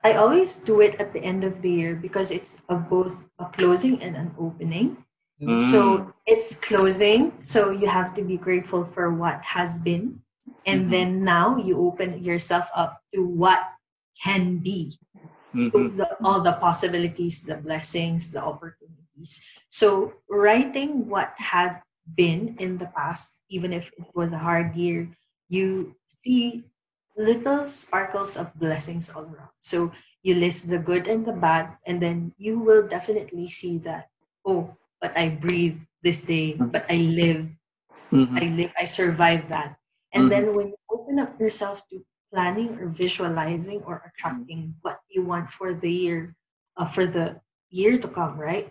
I 0.00 0.16
always 0.16 0.56
do 0.64 0.80
it 0.80 0.96
at 0.96 1.12
the 1.12 1.20
end 1.20 1.44
of 1.44 1.60
the 1.60 1.68
year 1.68 1.92
because 1.92 2.32
it's 2.32 2.64
a 2.72 2.80
both 2.80 3.20
a 3.36 3.44
closing 3.52 4.00
and 4.00 4.16
an 4.16 4.32
opening. 4.40 5.04
Mm. 5.36 5.60
So 5.60 6.08
it's 6.24 6.56
closing, 6.56 7.36
so 7.44 7.68
you 7.68 7.84
have 7.92 8.16
to 8.16 8.24
be 8.24 8.40
grateful 8.40 8.88
for 8.88 9.12
what 9.12 9.44
has 9.44 9.76
been. 9.84 10.24
And 10.64 10.88
Mhm. 10.88 10.90
then 10.90 11.08
now 11.24 11.60
you 11.60 11.76
open 11.76 12.24
yourself 12.24 12.64
up 12.72 13.04
to 13.12 13.20
what 13.20 13.60
can 14.16 14.64
be, 14.64 14.96
Mhm. 15.54 15.96
the, 15.96 16.06
all 16.22 16.40
the 16.40 16.54
possibilities, 16.60 17.42
the 17.42 17.56
blessings, 17.56 18.30
the 18.30 18.42
opportunities. 18.42 19.44
So 19.68 20.14
writing 20.28 21.08
what 21.08 21.34
had 21.36 21.82
been 22.16 22.56
in 22.58 22.78
the 22.78 22.86
past, 22.96 23.40
even 23.48 23.72
if 23.72 23.90
it 23.98 24.06
was 24.14 24.32
a 24.32 24.38
hard 24.38 24.74
year, 24.74 25.08
you 25.48 25.94
see 26.06 26.64
little 27.16 27.66
sparkles 27.66 28.36
of 28.36 28.54
blessings 28.58 29.10
all 29.10 29.24
around. 29.26 29.52
So 29.60 29.92
you 30.22 30.34
list 30.36 30.70
the 30.70 30.78
good 30.78 31.08
and 31.08 31.24
the 31.26 31.32
bad, 31.34 31.76
and 31.86 32.00
then 32.00 32.32
you 32.38 32.58
will 32.58 32.86
definitely 32.86 33.48
see 33.48 33.78
that, 33.78 34.08
oh, 34.46 34.76
but 35.00 35.16
I 35.16 35.36
breathe 35.36 35.80
this 36.02 36.22
day, 36.22 36.54
Mhm. 36.56 36.72
but 36.72 36.84
I 36.88 36.96
live, 37.10 37.48
Mhm. 38.12 38.36
I 38.40 38.44
live, 38.54 38.72
I 38.78 38.84
survive 38.84 39.48
that. 39.48 39.76
And 40.12 40.26
Mhm. 40.26 40.30
then 40.30 40.44
when 40.54 40.66
you 40.72 40.78
open 40.90 41.18
up 41.18 41.38
yourself 41.40 41.86
to 41.90 42.04
planning 42.32 42.78
or 42.78 42.86
visualizing 42.88 43.82
or 43.82 44.02
attracting 44.06 44.74
what 44.82 45.00
you 45.10 45.22
want 45.22 45.50
for 45.50 45.74
the 45.74 45.90
year, 45.90 46.34
uh, 46.76 46.86
for 46.86 47.04
the 47.06 47.40
year 47.70 47.98
to 47.98 48.08
come, 48.08 48.38
right? 48.38 48.70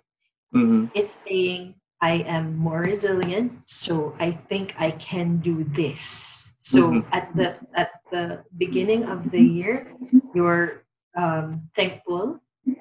Mhm. 0.55 0.89
It's 0.95 1.17
saying, 1.27 1.75
I 2.01 2.23
am 2.23 2.55
more 2.55 2.79
resilient, 2.81 3.51
so 3.67 4.15
I 4.19 4.31
think 4.31 4.73
I 4.79 4.91
can 4.95 5.37
do 5.43 5.63
this. 5.67 6.53
So 6.61 6.91
Mhm. 6.91 7.05
at 7.11 7.35
the 7.35 7.59
at 7.75 7.91
the 8.11 8.43
beginning 8.57 9.03
of 9.03 9.31
the 9.31 9.41
year, 9.43 9.91
you're 10.33 10.83
um, 11.17 11.67
thankful, 11.75 12.39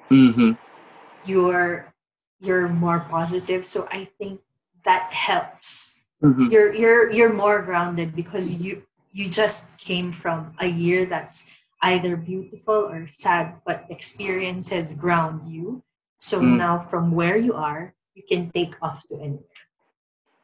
Mhm. 0.09 0.55
you're 1.25 1.91
you're 2.39 2.69
more 2.69 3.03
positive. 3.11 3.65
So 3.65 3.87
I 3.91 4.05
think 4.17 4.39
that 4.87 5.11
helps. 5.11 6.05
Mhm. 6.23 6.47
You're 6.51 6.71
you're 6.73 7.11
you're 7.11 7.33
more 7.33 7.59
grounded 7.61 8.15
because 8.15 8.53
you 8.63 8.87
you 9.19 9.27
just 9.27 9.75
came 9.75 10.15
from 10.15 10.55
a 10.63 10.67
year 10.71 11.03
that's 11.03 11.59
either 11.83 12.15
beautiful 12.15 12.87
or 12.87 13.03
sad, 13.11 13.59
but 13.67 13.83
experiences 13.91 14.95
ground 14.95 15.43
you. 15.43 15.83
So 16.15 16.39
Mm. 16.39 16.55
now 16.55 16.79
from 16.79 17.11
where 17.11 17.35
you 17.35 17.51
are, 17.51 17.91
you 18.15 18.23
can 18.23 18.47
take 18.55 18.79
off 18.79 19.03
to 19.11 19.19
anywhere. 19.19 19.59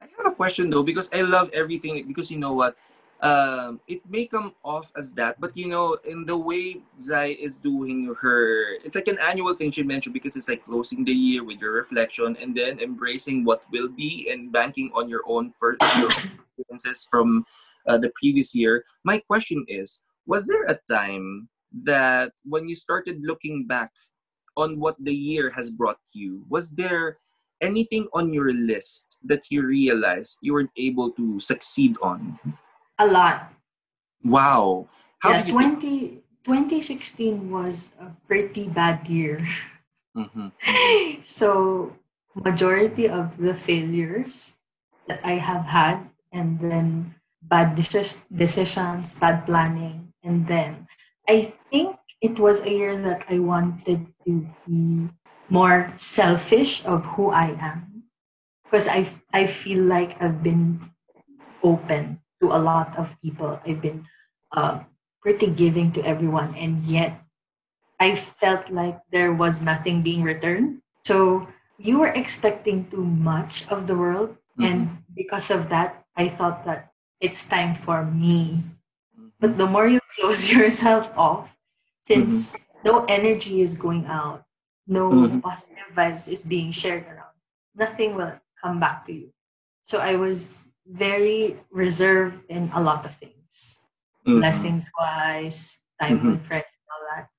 I 0.04 0.12
have 0.20 0.28
a 0.28 0.36
question 0.36 0.68
though 0.70 0.84
because 0.84 1.08
I 1.16 1.24
love 1.24 1.48
everything 1.56 2.04
because 2.04 2.28
you 2.28 2.38
know 2.38 2.52
what 2.52 2.76
um 3.24 3.80
it 3.88 4.04
may 4.12 4.28
come 4.28 4.52
off 4.60 4.92
as 5.00 5.16
that 5.16 5.40
but 5.40 5.56
you 5.56 5.72
know 5.72 5.96
in 6.04 6.28
the 6.28 6.36
way 6.36 6.84
Zai 7.00 7.32
is 7.40 7.56
doing 7.56 8.12
her 8.20 8.76
it's 8.84 8.92
like 8.92 9.08
an 9.08 9.16
annual 9.24 9.56
thing 9.56 9.72
she 9.72 9.88
mentioned 9.88 10.12
because 10.12 10.36
it's 10.36 10.52
like 10.52 10.68
closing 10.68 11.08
the 11.08 11.16
year 11.16 11.48
with 11.48 11.64
your 11.64 11.72
reflection 11.72 12.36
and 12.44 12.52
then 12.52 12.84
embracing 12.84 13.48
what 13.48 13.64
will 13.72 13.88
be 13.88 14.28
and 14.28 14.52
banking 14.52 14.92
on 14.92 15.08
your 15.08 15.24
own 15.32 15.56
per- 15.64 15.80
your 15.96 16.12
own 16.12 16.28
experiences 16.44 17.08
from 17.08 17.48
uh, 17.88 17.98
the 17.98 18.12
previous 18.16 18.56
year 18.56 18.84
my 19.04 19.18
question 19.28 19.64
is 19.68 20.02
was 20.26 20.48
there 20.48 20.66
a 20.66 20.80
time 20.90 21.48
that 21.84 22.32
when 22.44 22.68
you 22.68 22.76
started 22.76 23.20
looking 23.22 23.68
back 23.68 23.92
on 24.58 24.80
what 24.80 24.96
the 25.00 25.14
year 25.14 25.52
has 25.52 25.70
brought 25.70 26.00
you 26.14 26.46
was 26.50 26.72
there 26.72 27.18
anything 27.62 28.08
on 28.14 28.34
your 28.34 28.54
list 28.54 29.18
that 29.24 29.50
you 29.50 29.66
realized 29.66 30.40
you 30.42 30.54
weren't 30.54 30.74
able 30.78 31.12
to 31.12 31.40
succeed 31.40 31.96
on? 32.02 32.40
A 33.00 33.08
lot. 33.08 33.54
Wow. 34.24 34.88
How 35.20 35.32
yeah, 35.32 35.38
did 35.44 35.48
you 35.48 35.54
20, 35.54 36.24
2016 36.44 37.52
was 37.52 37.94
a 38.00 38.12
pretty 38.28 38.68
bad 38.68 39.08
year. 39.08 39.42
Mhm. 40.16 40.52
so 41.24 41.92
majority 42.36 43.08
of 43.08 43.38
the 43.38 43.54
failures 43.54 44.58
that 45.08 45.24
I 45.24 45.40
have 45.40 45.66
had 45.66 46.10
and 46.32 46.60
then 46.60 47.16
bad 47.48 47.76
decisions, 47.76 49.16
bad 49.20 49.46
planning, 49.46 50.14
and 50.24 50.48
then 50.48 50.88
I 51.28 51.54
think 51.72 51.98
it 52.22 52.40
was 52.40 52.66
a 52.66 52.72
year 52.72 52.96
that 53.02 53.26
I 53.30 53.40
wanted 53.40 54.08
to 54.26 54.48
be 54.68 55.10
more 55.50 55.92
selfish 55.98 56.86
of 56.86 57.06
who 57.18 57.30
I 57.30 57.58
am 57.60 58.04
because 58.64 58.88
I, 58.88 59.06
I 59.34 59.46
feel 59.46 59.84
like 59.84 60.22
I've 60.22 60.42
been 60.42 60.90
open 61.64 62.20
to 62.42 62.52
a 62.52 62.58
lot 62.62 62.98
of 62.98 63.20
people. 63.22 63.60
I've 63.66 63.82
been 63.82 64.06
uh, 64.52 64.82
pretty 65.22 65.50
giving 65.50 65.92
to 65.94 66.06
everyone, 66.06 66.54
and 66.56 66.82
yet 66.84 67.22
I 68.00 68.16
felt 68.16 68.70
like 68.70 69.00
there 69.12 69.34
was 69.34 69.62
nothing 69.62 70.02
being 70.02 70.24
returned. 70.24 70.82
So 71.04 71.48
you 71.78 72.00
were 72.00 72.14
expecting 72.14 72.90
too 72.90 73.04
much 73.04 73.68
of 73.70 73.88
the 73.88 73.98
world, 73.98 74.36
and 74.62 74.90
because 75.16 75.52
of 75.52 75.70
that, 75.70 76.04
I 76.16 76.30
thought 76.30 76.66
that 76.66 76.92
it's 77.20 77.48
time 77.48 77.74
for 77.76 78.06
me. 78.06 78.64
But 79.40 79.58
the 79.58 79.68
more 79.68 79.88
you 79.88 80.00
close 80.20 80.52
yourself 80.52 81.12
off, 81.18 81.58
since 82.02 82.68
no 82.84 83.06
energy 83.06 83.62
is 83.62 83.76
going 83.78 84.06
out, 84.06 84.46
no 84.88 85.10
Mhm. 85.12 85.42
positive 85.42 85.90
vibes 85.94 86.30
is 86.30 86.44
being 86.44 86.72
shared 86.72 87.06
around, 87.08 87.34
nothing 87.76 88.16
will 88.16 88.38
come 88.62 88.80
back 88.80 89.06
to 89.06 89.14
you. 89.14 89.34
So 89.84 90.00
I 90.00 90.16
was 90.16 90.70
very 90.86 91.58
reserved 91.72 92.46
in 92.50 92.70
a 92.74 92.82
lot 92.82 93.06
of 93.06 93.14
things, 93.16 93.86
Mhm. 94.26 94.40
blessings 94.42 94.92
wise, 95.00 95.82
time 96.00 96.22
with 96.26 96.46
friends, 96.46 96.70
and 96.78 96.88
all 96.94 97.04
that. 97.16 97.30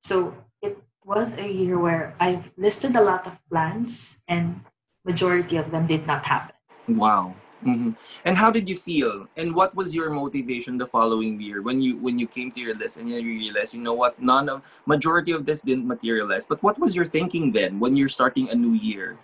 So 0.00 0.36
it 0.60 0.76
was 1.04 1.36
a 1.40 1.48
year 1.48 1.78
where 1.80 2.14
I've 2.20 2.52
listed 2.56 2.96
a 2.96 3.00
lot 3.02 3.26
of 3.26 3.40
plans, 3.48 4.20
and 4.28 4.60
majority 5.04 5.56
of 5.56 5.70
them 5.72 5.86
did 5.88 6.06
not 6.06 6.24
happen. 6.28 6.56
Wow. 6.88 7.39
Hmm 7.62 7.92
And 8.24 8.36
how 8.36 8.50
did 8.50 8.68
you 8.68 8.76
feel? 8.76 9.28
And 9.36 9.54
what 9.54 9.74
was 9.74 9.94
your 9.94 10.10
motivation 10.10 10.78
the 10.78 10.86
following 10.86 11.40
year 11.40 11.60
when 11.62 11.80
you 11.80 11.96
when 12.00 12.18
you 12.18 12.26
came 12.26 12.50
to 12.52 12.60
your 12.60 12.74
list 12.74 12.96
and 12.96 13.08
you 13.08 13.20
realized, 13.20 13.74
you 13.74 13.80
know 13.84 13.94
what, 13.94 14.16
none 14.20 14.48
of 14.48 14.62
majority 14.86 15.32
of 15.32 15.44
this 15.44 15.62
didn't 15.62 15.86
materialize. 15.86 16.46
But 16.46 16.62
what 16.62 16.78
was 16.78 16.96
your 16.96 17.04
thinking 17.04 17.52
then 17.52 17.78
when 17.78 17.96
you're 17.96 18.12
starting 18.12 18.48
a 18.48 18.56
new 18.56 18.72
year? 18.72 19.18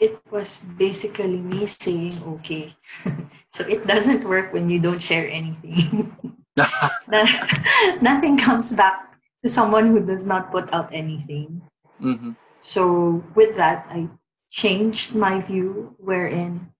It 0.00 0.18
was 0.32 0.66
basically 0.76 1.38
me 1.38 1.66
saying, 1.68 2.18
okay. 2.40 2.74
so 3.48 3.62
it 3.68 3.86
doesn't 3.86 4.24
work 4.24 4.52
when 4.52 4.68
you 4.68 4.80
don't 4.80 5.00
share 5.00 5.28
anything. 5.28 6.10
Nothing 8.02 8.36
comes 8.36 8.72
back 8.72 9.14
to 9.44 9.48
someone 9.48 9.92
who 9.92 10.00
does 10.00 10.26
not 10.26 10.50
put 10.50 10.72
out 10.72 10.90
anything. 10.92 11.62
hmm 12.00 12.34
So 12.58 13.22
with 13.34 13.54
that, 13.56 13.86
I 13.90 14.08
changed 14.50 15.14
my 15.14 15.40
view 15.40 15.94
wherein 15.98 16.72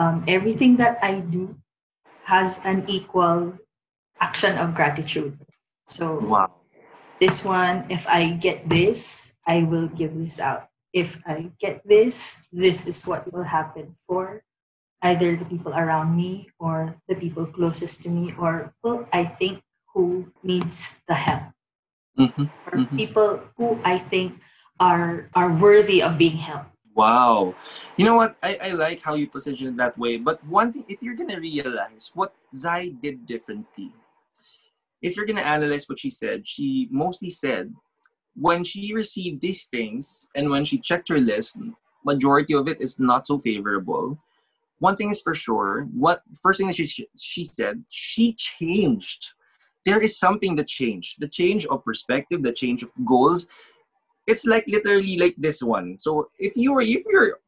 um, 0.00 0.24
everything 0.28 0.78
that 0.78 0.98
I 1.04 1.20
do 1.20 1.56
has 2.24 2.60
an 2.64 2.84
equal 2.88 3.58
action 4.20 4.58
of 4.58 4.74
gratitude. 4.74 5.38
So 5.86 6.20
Wow. 6.20 6.50
this 7.20 7.44
one, 7.44 7.86
if 7.90 8.08
I 8.08 8.30
get 8.32 8.68
this, 8.68 9.34
I 9.46 9.64
will 9.64 9.88
give 9.88 10.16
this 10.16 10.40
out. 10.40 10.68
If 10.92 11.20
I 11.26 11.52
get 11.60 11.86
this, 11.86 12.48
this 12.52 12.86
is 12.88 13.06
what 13.06 13.32
will 13.32 13.44
happen 13.44 13.96
for 14.06 14.42
either 15.02 15.36
the 15.36 15.46
people 15.46 15.74
around 15.74 16.16
me 16.16 16.50
or 16.58 16.96
the 17.08 17.16
people 17.16 17.46
closest 17.46 18.02
to 18.04 18.10
me 18.10 18.34
or 18.38 18.74
well, 18.82 19.08
I 19.12 19.24
think 19.24 19.62
who 19.94 20.32
needs 20.42 21.02
the 21.08 21.14
help 21.14 21.52
hmm 22.16 22.44
or 22.66 22.78
Mhm. 22.78 22.96
people 22.96 23.42
who 23.58 23.78
I 23.84 23.98
think 23.98 24.40
are 24.80 25.30
are 25.34 25.52
worthy 25.52 26.02
of 26.02 26.18
being 26.18 26.36
helped. 26.38 26.69
Wow. 26.94 27.54
You 27.96 28.04
know 28.04 28.14
what? 28.14 28.36
I, 28.42 28.58
I 28.62 28.70
like 28.72 29.00
how 29.00 29.14
you 29.14 29.28
position 29.28 29.68
it 29.68 29.76
that 29.76 29.96
way. 29.96 30.16
But 30.16 30.44
one 30.44 30.72
thing, 30.72 30.84
if 30.88 31.02
you're 31.02 31.14
going 31.14 31.30
to 31.30 31.40
realize 31.40 32.10
what 32.14 32.34
Zai 32.54 32.88
did 33.02 33.26
differently, 33.26 33.92
if 35.00 35.16
you're 35.16 35.26
going 35.26 35.36
to 35.36 35.46
analyze 35.46 35.88
what 35.88 36.00
she 36.00 36.10
said, 36.10 36.46
she 36.46 36.88
mostly 36.90 37.30
said 37.30 37.72
when 38.34 38.64
she 38.64 38.94
received 38.94 39.40
these 39.40 39.66
things 39.66 40.26
and 40.34 40.50
when 40.50 40.64
she 40.64 40.78
checked 40.78 41.08
her 41.08 41.18
list, 41.18 41.58
majority 42.04 42.54
of 42.54 42.68
it 42.68 42.80
is 42.80 42.98
not 43.00 43.26
so 43.26 43.38
favorable. 43.38 44.18
One 44.78 44.96
thing 44.96 45.10
is 45.10 45.20
for 45.20 45.34
sure, 45.34 45.86
what 45.92 46.22
first 46.42 46.58
thing 46.58 46.68
that 46.68 46.76
she, 46.76 47.06
she 47.18 47.44
said, 47.44 47.84
she 47.90 48.34
changed. 48.34 49.34
There 49.84 50.00
is 50.00 50.18
something 50.18 50.56
that 50.56 50.68
changed. 50.68 51.20
The 51.20 51.28
change 51.28 51.66
of 51.66 51.84
perspective, 51.84 52.42
the 52.42 52.52
change 52.52 52.82
of 52.82 52.90
goals, 53.04 53.46
it's 54.26 54.44
like 54.44 54.64
literally 54.68 55.16
like 55.18 55.34
this 55.38 55.62
one. 55.62 55.98
So 55.98 56.30
if 56.38 56.52
you 56.56 56.72
were 56.72 56.82
if 56.82 57.04
you're 57.06 57.38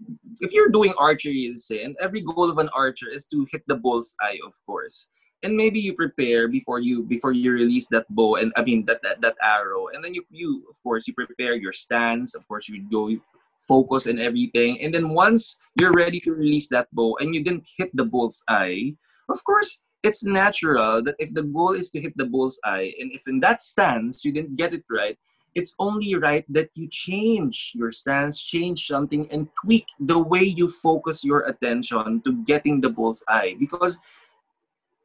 if 0.40 0.52
you're 0.52 0.70
doing 0.70 0.92
archery, 0.98 1.48
let's 1.50 1.66
say, 1.66 1.84
and 1.84 1.96
every 2.00 2.20
goal 2.20 2.50
of 2.50 2.58
an 2.58 2.68
archer 2.74 3.08
is 3.08 3.26
to 3.28 3.46
hit 3.50 3.62
the 3.66 3.76
bull's 3.76 4.12
eye, 4.20 4.38
of 4.46 4.54
course. 4.66 5.08
And 5.44 5.56
maybe 5.56 5.80
you 5.80 5.94
prepare 5.94 6.48
before 6.48 6.80
you 6.80 7.02
before 7.02 7.32
you 7.32 7.52
release 7.52 7.88
that 7.88 8.06
bow 8.10 8.36
and 8.36 8.52
I 8.56 8.62
mean 8.62 8.84
that 8.86 9.02
that, 9.02 9.20
that 9.20 9.36
arrow. 9.42 9.88
And 9.92 10.04
then 10.04 10.14
you 10.14 10.24
you 10.30 10.64
of 10.70 10.80
course 10.82 11.06
you 11.06 11.14
prepare 11.14 11.54
your 11.54 11.72
stance, 11.72 12.34
of 12.34 12.46
course 12.48 12.68
you 12.68 12.82
go 12.90 13.10
focus 13.66 14.06
and 14.06 14.18
everything. 14.20 14.82
And 14.82 14.94
then 14.94 15.10
once 15.14 15.58
you're 15.78 15.92
ready 15.92 16.20
to 16.20 16.32
release 16.32 16.68
that 16.68 16.88
bow 16.92 17.16
and 17.20 17.34
you 17.34 17.42
didn't 17.42 17.68
hit 17.76 17.90
the 17.94 18.04
bull's 18.04 18.42
eye, 18.48 18.94
of 19.28 19.38
course 19.44 19.82
it's 20.02 20.24
natural 20.24 21.02
that 21.02 21.14
if 21.18 21.32
the 21.32 21.42
goal 21.42 21.72
is 21.72 21.90
to 21.90 22.00
hit 22.00 22.12
the 22.16 22.26
bull's 22.26 22.58
eye 22.64 22.92
and 22.98 23.12
if 23.12 23.22
in 23.28 23.38
that 23.38 23.62
stance 23.62 24.24
you 24.24 24.32
didn't 24.32 24.56
get 24.56 24.74
it 24.74 24.82
right, 24.90 25.16
it's 25.54 25.74
only 25.78 26.14
right 26.14 26.44
that 26.48 26.70
you 26.74 26.88
change 26.88 27.72
your 27.74 27.92
stance, 27.92 28.42
change 28.42 28.86
something, 28.86 29.28
and 29.30 29.48
tweak 29.62 29.86
the 30.00 30.18
way 30.18 30.42
you 30.42 30.70
focus 30.70 31.24
your 31.24 31.46
attention 31.48 32.22
to 32.22 32.42
getting 32.44 32.80
the 32.80 32.90
bull's 32.90 33.24
eye. 33.28 33.56
Because 33.58 33.98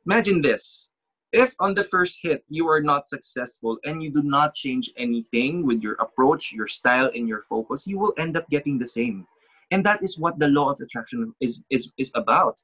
imagine 0.05 0.41
this 0.41 0.89
if 1.33 1.53
on 1.59 1.75
the 1.75 1.83
first 1.83 2.19
hit 2.21 2.43
you 2.49 2.67
are 2.69 2.81
not 2.81 3.05
successful 3.05 3.77
and 3.85 4.01
you 4.01 4.09
do 4.09 4.23
not 4.23 4.55
change 4.55 4.91
anything 4.97 5.65
with 5.65 5.81
your 5.81 5.95
approach, 5.99 6.53
your 6.53 6.67
style, 6.67 7.11
and 7.13 7.27
your 7.27 7.41
focus, 7.41 7.85
you 7.85 7.99
will 7.99 8.13
end 8.17 8.37
up 8.37 8.49
getting 8.49 8.79
the 8.79 8.87
same. 8.87 9.27
And 9.71 9.85
that 9.85 10.01
is 10.01 10.17
what 10.17 10.39
the 10.39 10.47
law 10.47 10.69
of 10.69 10.79
attraction 10.79 11.33
is, 11.41 11.63
is, 11.69 11.91
is 11.97 12.11
about. 12.15 12.61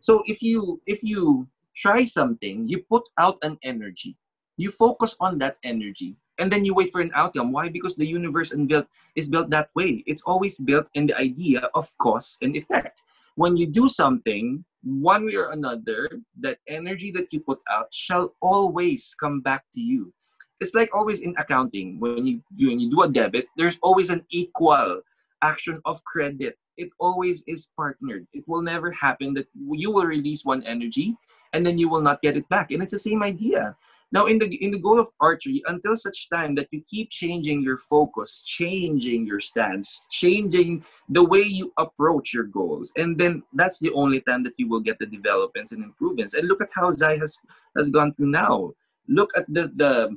So 0.00 0.22
if 0.26 0.42
you 0.42 0.80
if 0.86 1.02
you 1.02 1.48
try 1.74 2.04
something, 2.04 2.68
you 2.68 2.82
put 2.90 3.04
out 3.18 3.38
an 3.42 3.58
energy, 3.62 4.16
you 4.56 4.70
focus 4.70 5.16
on 5.20 5.38
that 5.38 5.56
energy, 5.64 6.16
and 6.38 6.50
then 6.50 6.64
you 6.64 6.74
wait 6.74 6.90
for 6.90 7.00
an 7.00 7.12
outcome. 7.14 7.52
Why? 7.52 7.68
Because 7.68 7.96
the 7.96 8.06
universe 8.06 8.54
built 8.66 8.86
is 9.16 9.28
built 9.28 9.50
that 9.50 9.70
way. 9.74 10.02
It's 10.06 10.22
always 10.22 10.58
built 10.58 10.86
in 10.94 11.06
the 11.06 11.16
idea 11.16 11.68
of 11.74 11.86
cause 11.98 12.38
and 12.42 12.56
effect. 12.56 13.02
When 13.34 13.56
you 13.56 13.66
do 13.66 13.88
something, 13.88 14.64
one 14.82 15.26
way 15.26 15.36
or 15.36 15.50
another, 15.50 16.08
that 16.40 16.58
energy 16.68 17.10
that 17.12 17.32
you 17.32 17.40
put 17.40 17.60
out 17.70 17.92
shall 17.92 18.34
always 18.40 19.14
come 19.18 19.40
back 19.40 19.64
to 19.74 19.80
you. 19.80 20.12
It's 20.60 20.74
like 20.74 20.90
always 20.94 21.20
in 21.20 21.34
accounting. 21.38 21.98
When 21.98 22.26
you 22.26 22.42
when 22.58 22.78
you 22.78 22.90
do 22.90 23.02
a 23.02 23.08
debit, 23.08 23.46
there's 23.56 23.78
always 23.82 24.10
an 24.10 24.24
equal 24.30 25.02
action 25.42 25.80
of 25.84 26.04
credit. 26.04 26.58
It 26.76 26.90
always 27.00 27.42
is 27.46 27.68
partnered. 27.76 28.26
It 28.32 28.44
will 28.46 28.62
never 28.62 28.90
happen 28.92 29.34
that 29.34 29.48
you 29.54 29.90
will 29.90 30.06
release 30.06 30.44
one 30.44 30.62
energy 30.62 31.16
and 31.52 31.66
then 31.66 31.78
you 31.78 31.88
will 31.88 32.00
not 32.00 32.22
get 32.22 32.36
it 32.36 32.48
back. 32.48 32.70
And 32.70 32.82
it's 32.82 32.92
the 32.92 32.98
same 32.98 33.22
idea. 33.22 33.76
Now, 34.12 34.26
in 34.26 34.38
the 34.38 34.54
in 34.62 34.70
the 34.70 34.78
goal 34.78 35.00
of 35.00 35.08
archery, 35.20 35.62
until 35.66 35.96
such 35.96 36.28
time 36.28 36.54
that 36.56 36.68
you 36.70 36.82
keep 36.86 37.08
changing 37.10 37.62
your 37.62 37.78
focus, 37.78 38.42
changing 38.44 39.26
your 39.26 39.40
stance, 39.40 40.06
changing 40.10 40.84
the 41.08 41.24
way 41.24 41.40
you 41.40 41.72
approach 41.78 42.34
your 42.34 42.44
goals, 42.44 42.92
and 42.96 43.16
then 43.18 43.42
that's 43.54 43.80
the 43.80 43.90
only 43.92 44.20
time 44.20 44.42
that 44.44 44.52
you 44.58 44.68
will 44.68 44.80
get 44.80 44.98
the 44.98 45.06
developments 45.06 45.72
and 45.72 45.82
improvements. 45.82 46.34
And 46.34 46.46
look 46.46 46.60
at 46.60 46.68
how 46.74 46.90
Zai 46.90 47.16
has 47.16 47.38
has 47.74 47.88
gone 47.88 48.12
to 48.20 48.26
now. 48.26 48.72
Look 49.08 49.30
at 49.34 49.46
the 49.48 49.72
the 49.74 50.14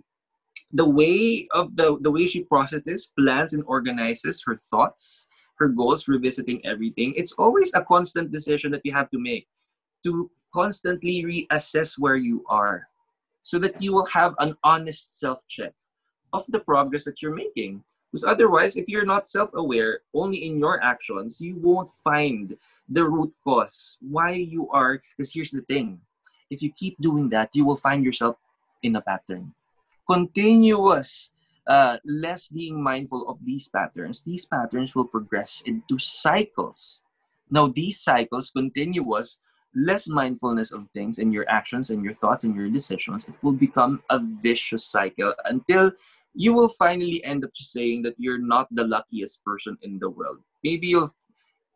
the 0.74 0.88
way 0.88 1.48
of 1.52 1.78
the 1.78 1.98
the 2.02 2.12
way 2.12 2.28
she 2.28 2.44
processes, 2.44 3.14
plans, 3.18 3.54
and 3.54 3.64
organizes 3.66 4.44
her 4.46 4.58
thoughts, 4.58 5.30
her 5.56 5.70
goals, 5.70 6.10
revisiting 6.10 6.60
everything. 6.66 7.14
It's 7.16 7.32
always 7.40 7.74
a 7.74 7.82
constant 7.82 8.34
decision 8.34 8.72
that 8.74 8.82
you 8.84 8.92
have 8.92 9.10
to 9.12 9.20
make 9.20 9.48
to 10.04 10.30
constantly 10.54 11.24
reassess 11.24 11.98
where 11.98 12.16
you 12.16 12.44
are 12.50 12.88
so 13.46 13.60
that 13.62 13.78
you 13.80 13.94
will 13.94 14.10
have 14.10 14.34
an 14.40 14.58
honest 14.64 15.20
self 15.22 15.46
check 15.48 15.72
of 16.34 16.44
the 16.50 16.60
progress 16.60 17.06
that 17.06 17.22
you're 17.22 17.36
making. 17.36 17.84
Because 18.10 18.26
otherwise, 18.26 18.76
if 18.76 18.90
you're 18.90 19.06
not 19.06 19.30
self 19.30 19.54
aware 19.54 20.02
only 20.16 20.50
in 20.50 20.58
your 20.58 20.82
actions, 20.82 21.40
you 21.40 21.54
won't 21.62 21.90
find 22.04 22.58
the 22.90 23.06
root 23.06 23.32
cause 23.44 24.02
why 24.02 24.32
you 24.32 24.68
are. 24.74 24.98
Because 25.14 25.32
here's 25.32 25.52
the 25.54 25.62
thing 25.62 26.02
if 26.50 26.64
you 26.64 26.74
keep 26.74 26.98
doing 26.98 27.30
that, 27.30 27.54
you 27.54 27.66
will 27.66 27.78
find 27.78 28.04
yourself 28.04 28.36
in 28.82 28.96
a 28.96 29.02
pattern. 29.02 29.54
Continuous, 30.10 31.30
uh, 31.68 31.98
less 32.04 32.48
being 32.50 32.82
mindful 32.82 33.30
of 33.30 33.38
these 33.46 33.70
patterns, 33.70 34.24
these 34.26 34.46
patterns 34.46 34.96
will 34.96 35.06
progress 35.06 35.62
into 35.68 36.00
cycles. 36.00 37.04
Now, 37.52 37.68
these 37.68 38.02
cycles, 38.02 38.50
continuous, 38.50 39.38
less 39.76 40.08
mindfulness 40.08 40.72
of 40.72 40.88
things 40.94 41.20
and 41.20 41.34
your 41.34 41.46
actions 41.50 41.90
and 41.90 42.04
your 42.04 42.14
thoughts 42.14 42.44
and 42.44 42.56
your 42.56 42.70
decisions, 42.70 43.28
it 43.28 43.36
will 43.42 43.52
become 43.52 44.02
a 44.10 44.20
vicious 44.42 44.86
cycle 44.86 45.34
until 45.46 45.92
you 46.34 46.54
will 46.54 46.70
finally 46.70 47.24
end 47.24 47.44
up 47.44 47.54
just 47.54 47.72
saying 47.72 48.02
that 48.04 48.16
you're 48.18 48.40
not 48.40 48.68
the 48.72 48.84
luckiest 48.84 49.44
person 49.44 49.78
in 49.82 50.00
the 50.00 50.10
world. 50.10 50.40
Maybe 50.64 50.88
you'll 50.88 51.12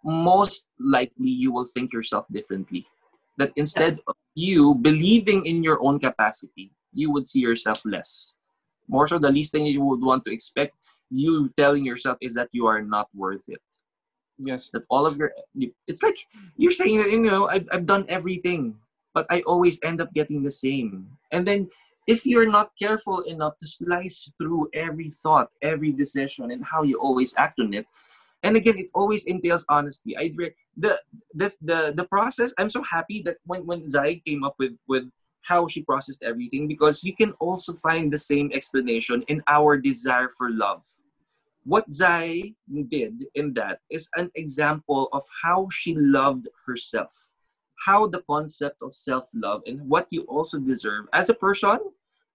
most 0.03 0.67
likely 0.79 1.29
you 1.29 1.51
will 1.51 1.65
think 1.65 1.93
yourself 1.93 2.25
differently. 2.31 2.87
That 3.37 3.51
instead 3.55 3.99
of 4.07 4.15
you 4.35 4.75
believing 4.75 5.45
in 5.45 5.63
your 5.63 5.81
own 5.81 5.99
capacity, 5.99 6.71
you 6.93 7.11
would 7.11 7.27
see 7.27 7.39
yourself 7.39 7.81
less. 7.85 8.35
More 8.89 9.07
so, 9.07 9.17
the 9.17 9.31
least 9.31 9.51
thing 9.51 9.65
you 9.65 9.81
would 9.81 10.01
want 10.01 10.25
to 10.25 10.33
expect 10.33 10.75
you 11.09 11.49
telling 11.55 11.85
yourself 11.85 12.17
is 12.21 12.33
that 12.33 12.49
you 12.51 12.65
are 12.67 12.81
not 12.81 13.07
worth 13.13 13.47
it 13.47 13.61
Yes. 14.39 14.69
that 14.73 14.83
all 14.89 15.05
of 15.05 15.17
your 15.17 15.33
it's 15.87 16.01
like 16.01 16.17
you're 16.55 16.71
saying 16.71 16.97
that 16.99 17.11
you 17.11 17.19
know 17.19 17.47
I've, 17.47 17.67
I've 17.71 17.85
done 17.85 18.05
everything 18.07 18.75
but 19.13 19.25
i 19.29 19.41
always 19.41 19.79
end 19.83 20.01
up 20.01 20.13
getting 20.13 20.43
the 20.43 20.51
same. 20.51 21.07
And 21.31 21.45
then 21.45 21.67
if 22.07 22.25
you're 22.25 22.49
not 22.49 22.71
careful 22.79 23.19
enough 23.21 23.57
to 23.59 23.67
slice 23.67 24.31
through 24.37 24.69
every 24.73 25.09
thought 25.09 25.49
every 25.61 25.91
decision 25.91 26.51
and 26.51 26.63
how 26.63 26.83
you 26.83 26.99
always 26.99 27.33
act 27.37 27.59
on 27.59 27.73
it 27.73 27.85
and 28.43 28.55
again 28.55 28.77
it 28.77 28.89
always 28.95 29.25
entails 29.25 29.65
honesty. 29.69 30.17
I 30.17 30.31
the, 30.77 30.99
the 31.33 31.51
the 31.61 31.93
the 31.95 32.05
process 32.05 32.53
i'm 32.57 32.69
so 32.69 32.81
happy 32.83 33.21
that 33.23 33.37
when 33.45 33.65
when 33.67 33.87
zai 33.87 34.21
came 34.25 34.43
up 34.43 34.55
with 34.57 34.73
with 34.87 35.05
how 35.41 35.67
she 35.67 35.81
processed 35.83 36.23
everything 36.23 36.67
because 36.67 37.03
you 37.03 37.15
can 37.15 37.31
also 37.39 37.73
find 37.73 38.11
the 38.11 38.19
same 38.19 38.51
explanation 38.53 39.23
in 39.27 39.41
our 39.47 39.77
desire 39.77 40.29
for 40.37 40.51
love 40.51 40.83
what 41.63 41.91
Zai 41.91 42.53
did 42.87 43.25
in 43.35 43.53
that 43.53 43.79
is 43.89 44.09
an 44.15 44.31
example 44.35 45.09
of 45.13 45.23
how 45.43 45.67
she 45.71 45.95
loved 45.95 46.47
herself, 46.65 47.13
how 47.85 48.07
the 48.07 48.23
concept 48.29 48.81
of 48.81 48.95
self 48.95 49.25
love 49.35 49.61
and 49.67 49.81
what 49.87 50.07
you 50.09 50.23
also 50.23 50.59
deserve 50.59 51.05
as 51.13 51.29
a 51.29 51.33
person, 51.33 51.79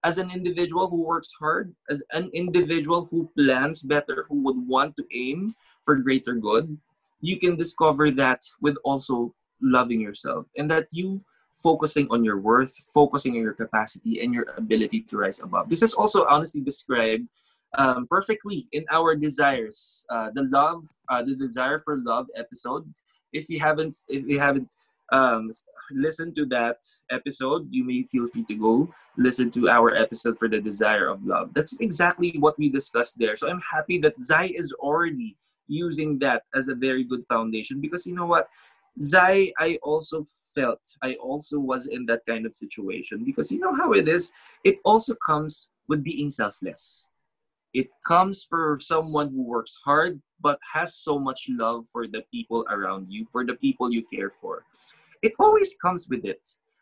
as 0.03 0.17
an 0.17 0.29
individual 0.31 0.89
who 0.89 1.03
works 1.03 1.33
hard, 1.39 1.73
as 1.89 2.03
an 2.11 2.29
individual 2.33 3.07
who 3.09 3.29
plans 3.37 3.81
better, 3.81 4.25
who 4.29 4.43
would 4.43 4.67
want 4.67 4.95
to 4.95 5.05
aim 5.13 5.53
for 5.83 5.95
greater 5.95 6.35
good. 6.35 6.77
You 7.21 7.39
can 7.39 7.55
discover 7.55 8.11
that 8.11 8.43
with 8.61 8.77
also 8.83 9.33
loving 9.61 9.99
yourself 9.99 10.45
and 10.57 10.69
that 10.69 10.87
you 10.91 11.23
focusing 11.51 12.07
on 12.11 12.23
your 12.23 12.37
worth, 12.37 12.75
focusing 12.93 13.33
on 13.35 13.41
your 13.41 13.53
capacity 13.53 14.21
and 14.21 14.33
your 14.33 14.45
ability 14.57 15.01
to 15.09 15.17
rise 15.17 15.39
above. 15.41 15.69
This 15.69 15.81
is 15.81 15.93
also 15.93 16.25
honestly 16.25 16.61
described 16.61 17.27
um, 17.77 18.07
perfectly 18.07 18.67
in 18.71 18.85
our 18.91 19.15
desires, 19.15 20.05
uh, 20.09 20.29
the 20.33 20.43
love, 20.43 20.85
uh, 21.09 21.21
the 21.21 21.35
desire 21.35 21.79
for 21.79 21.97
love 21.97 22.27
episode. 22.35 22.91
If 23.33 23.49
you 23.49 23.59
haven't, 23.59 23.97
if 24.07 24.25
you 24.27 24.39
haven't 24.39 24.69
um, 25.11 25.49
listened 25.91 26.35
to 26.37 26.45
that 26.47 26.77
episode, 27.11 27.67
you 27.69 27.83
may 27.83 28.03
feel 28.03 28.27
free 28.27 28.45
to 28.45 28.55
go 28.55 28.93
listen 29.17 29.51
to 29.51 29.69
our 29.69 29.95
episode 29.95 30.37
for 30.37 30.47
the 30.47 30.59
desire 30.59 31.07
of 31.07 31.23
love. 31.25 31.53
That's 31.53 31.77
exactly 31.79 32.35
what 32.39 32.57
we 32.57 32.69
discussed 32.69 33.17
there. 33.17 33.35
So 33.35 33.49
I'm 33.49 33.61
happy 33.61 33.97
that 33.99 34.21
Zai 34.21 34.51
is 34.55 34.73
already 34.73 35.37
using 35.67 36.19
that 36.19 36.43
as 36.53 36.67
a 36.67 36.75
very 36.75 37.03
good 37.03 37.23
foundation 37.27 37.81
because 37.81 38.05
you 38.05 38.13
know 38.13 38.25
what 38.25 38.49
Zai, 39.01 39.51
I 39.59 39.77
also 39.83 40.23
felt, 40.53 40.79
I 41.01 41.15
also 41.15 41.59
was 41.59 41.87
in 41.87 42.05
that 42.05 42.21
kind 42.25 42.45
of 42.45 42.55
situation 42.55 43.25
because 43.25 43.51
you 43.51 43.59
know 43.59 43.75
how 43.75 43.91
it 43.91 44.07
is. 44.07 44.31
It 44.63 44.79
also 44.85 45.15
comes 45.25 45.69
with 45.87 46.03
being 46.03 46.29
selfless. 46.29 47.09
It 47.75 47.91
comes 48.07 48.47
for 48.47 48.79
someone 48.79 49.35
who 49.35 49.43
works 49.43 49.75
hard 49.83 50.23
but 50.39 50.59
has 50.63 50.95
so 50.95 51.19
much 51.19 51.51
love 51.51 51.83
for 51.91 52.07
the 52.07 52.23
people 52.31 52.63
around 52.71 53.11
you, 53.11 53.27
for 53.35 53.43
the 53.43 53.59
people 53.59 53.91
you 53.91 54.07
care 54.07 54.31
for. 54.31 54.63
It 55.21 55.35
always 55.39 55.75
comes 55.83 56.07
with 56.07 56.23
it. 56.23 56.39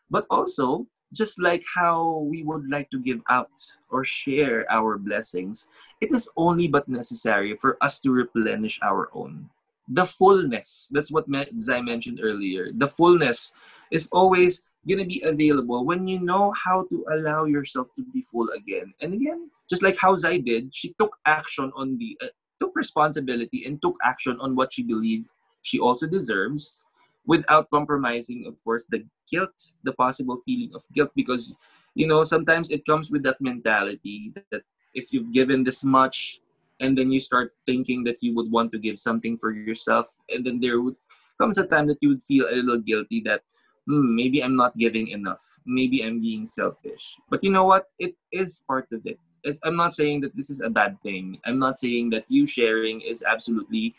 But 0.08 0.24
also, 0.30 0.86
just 1.12 1.42
like 1.42 1.64
how 1.66 2.22
we 2.30 2.44
would 2.44 2.70
like 2.70 2.90
to 2.90 3.02
give 3.02 3.22
out 3.28 3.50
or 3.90 4.04
share 4.04 4.70
our 4.70 4.96
blessings, 4.96 5.66
it 6.00 6.14
is 6.14 6.30
only 6.36 6.68
but 6.68 6.86
necessary 6.86 7.58
for 7.58 7.76
us 7.82 7.98
to 8.06 8.14
replenish 8.14 8.78
our 8.82 9.10
own 9.14 9.50
the 9.88 10.06
fullness 10.06 10.88
that's 10.92 11.12
what 11.12 11.26
Zai 11.60 11.82
mentioned 11.82 12.20
earlier 12.22 12.72
the 12.72 12.88
fullness 12.88 13.52
is 13.90 14.08
always 14.12 14.62
going 14.88 15.00
to 15.00 15.04
be 15.04 15.20
available 15.24 15.84
when 15.84 16.06
you 16.06 16.20
know 16.20 16.52
how 16.56 16.86
to 16.88 17.04
allow 17.12 17.44
yourself 17.44 17.88
to 17.96 18.04
be 18.12 18.22
full 18.22 18.48
again 18.56 18.94
and 19.02 19.12
again 19.12 19.50
just 19.74 19.82
like 19.82 19.98
how 19.98 20.14
Zai 20.14 20.38
did 20.38 20.70
she 20.70 20.94
took 21.00 21.18
action 21.26 21.72
on 21.74 21.98
the 21.98 22.16
uh, 22.22 22.30
took 22.60 22.70
responsibility 22.76 23.64
and 23.66 23.82
took 23.82 23.96
action 24.04 24.38
on 24.38 24.54
what 24.54 24.72
she 24.72 24.84
believed 24.86 25.34
she 25.62 25.80
also 25.80 26.06
deserves 26.06 26.84
without 27.26 27.66
compromising 27.74 28.46
of 28.46 28.54
course 28.62 28.86
the 28.86 29.02
guilt 29.26 29.58
the 29.82 29.94
possible 29.94 30.38
feeling 30.46 30.70
of 30.78 30.86
guilt 30.94 31.10
because 31.16 31.58
you 31.98 32.06
know 32.06 32.22
sometimes 32.22 32.70
it 32.70 32.86
comes 32.86 33.10
with 33.10 33.26
that 33.26 33.40
mentality 33.40 34.30
that 34.52 34.62
if 34.94 35.12
you've 35.12 35.32
given 35.32 35.66
this 35.66 35.82
much 35.82 36.38
and 36.78 36.96
then 36.96 37.10
you 37.10 37.18
start 37.18 37.50
thinking 37.66 38.04
that 38.06 38.18
you 38.22 38.32
would 38.36 38.50
want 38.54 38.70
to 38.70 38.78
give 38.78 38.96
something 38.96 39.34
for 39.42 39.50
yourself 39.50 40.06
and 40.30 40.46
then 40.46 40.60
there 40.60 40.80
would 40.80 40.94
comes 41.34 41.58
a 41.58 41.66
time 41.66 41.90
that 41.90 41.98
you 42.00 42.14
would 42.14 42.22
feel 42.22 42.46
a 42.46 42.54
little 42.54 42.78
guilty 42.78 43.18
that 43.26 43.42
hmm, 43.90 44.14
maybe 44.14 44.38
i'm 44.38 44.54
not 44.54 44.78
giving 44.78 45.08
enough. 45.08 45.42
Maybe 45.66 46.06
i'm 46.06 46.22
being 46.22 46.44
selfish. 46.46 47.18
But 47.26 47.42
you 47.42 47.50
know 47.50 47.66
what? 47.66 47.90
It 47.98 48.14
is 48.30 48.62
part 48.70 48.86
of 48.94 49.02
it 49.02 49.18
i'm 49.62 49.76
not 49.76 49.92
saying 49.92 50.20
that 50.22 50.34
this 50.36 50.50
is 50.50 50.60
a 50.60 50.70
bad 50.70 51.00
thing. 51.02 51.38
I'm 51.44 51.58
not 51.58 51.78
saying 51.78 52.10
that 52.10 52.24
you 52.28 52.46
sharing 52.46 53.00
is 53.00 53.22
absolutely 53.22 53.94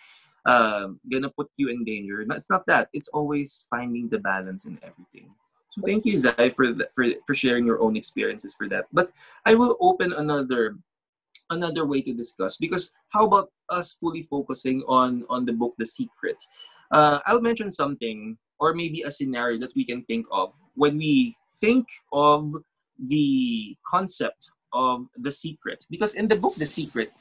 uh, 0.46 0.90
gonna 1.12 1.30
put 1.30 1.50
you 1.58 1.70
in 1.70 1.84
danger. 1.84 2.22
It's 2.22 2.50
not 2.50 2.66
that. 2.68 2.90
It's 2.94 3.08
always 3.10 3.66
finding 3.70 4.10
the 4.10 4.20
balance 4.20 4.66
in 4.66 4.78
everything. 4.84 5.34
So 5.70 5.82
thank 5.86 6.06
you 6.06 6.18
zai 6.18 6.50
for, 6.50 6.74
for 6.94 7.06
for 7.28 7.34
sharing 7.34 7.66
your 7.66 7.82
own 7.82 7.98
experiences 7.98 8.56
for 8.56 8.70
that. 8.70 8.86
But 8.94 9.12
i 9.46 9.54
will 9.56 9.76
open 9.82 10.14
another 10.14 10.78
another 11.50 11.86
way 11.86 12.02
to 12.02 12.14
discuss. 12.14 12.58
Because 12.58 12.94
how 13.10 13.26
about 13.26 13.52
us 13.70 13.94
fully 14.00 14.24
focusing 14.24 14.84
on 14.88 15.26
on 15.30 15.46
the 15.46 15.54
book 15.54 15.74
the 15.78 15.86
secret? 15.86 16.38
Uh, 16.92 17.20
i'll 17.26 17.42
mention 17.42 17.72
something 17.72 18.38
or 18.60 18.74
maybe 18.74 19.02
a 19.02 19.12
scenario 19.12 19.60
that 19.60 19.76
we 19.76 19.84
can 19.84 20.06
think 20.06 20.26
of. 20.32 20.54
When 20.76 20.98
we 20.98 21.36
think 21.60 21.88
of 22.14 22.54
the 22.96 23.76
concept 23.84 24.52
of 24.76 25.08
the 25.18 25.32
secret 25.32 25.86
because 25.90 26.16
in 26.16 26.28
the 26.28 26.36
book 26.36 26.56
the 26.56 26.66
secret 26.66 27.12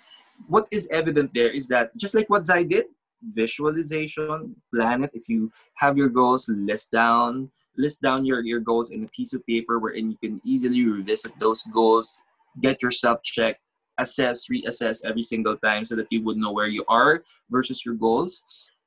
what 0.49 0.67
is 0.71 0.89
evident 0.91 1.31
there 1.35 1.51
is 1.51 1.69
that 1.69 1.97
just 1.97 2.15
like 2.15 2.29
what 2.29 2.45
zai 2.45 2.63
did 2.63 2.87
visualization 3.33 4.55
plan 4.75 5.05
it 5.05 5.11
if 5.15 5.29
you 5.29 5.51
have 5.77 5.97
your 5.97 6.09
goals 6.09 6.49
list 6.49 6.91
down 6.91 7.49
list 7.77 8.03
down 8.03 8.25
your, 8.25 8.45
your 8.45 8.61
goals 8.61 8.91
in 8.91 9.05
a 9.05 9.09
piece 9.09 9.33
of 9.33 9.45
paper 9.47 9.79
wherein 9.79 10.11
you 10.11 10.19
can 10.23 10.41
easily 10.45 10.85
revisit 10.85 11.33
those 11.39 11.63
goals 11.73 12.21
get 12.61 12.83
yourself 12.83 13.23
checked 13.23 13.61
assess, 13.99 14.47
reassess 14.51 15.05
every 15.05 15.23
single 15.23 15.57
time 15.57 15.85
so 15.85 15.97
that 15.97 16.07
you 16.11 16.23
would 16.23 16.37
know 16.37 16.53
where 16.53 16.69
you 16.69 16.85
are 16.89 17.23
versus 17.51 17.85
your 17.85 17.95
goals. 17.95 18.43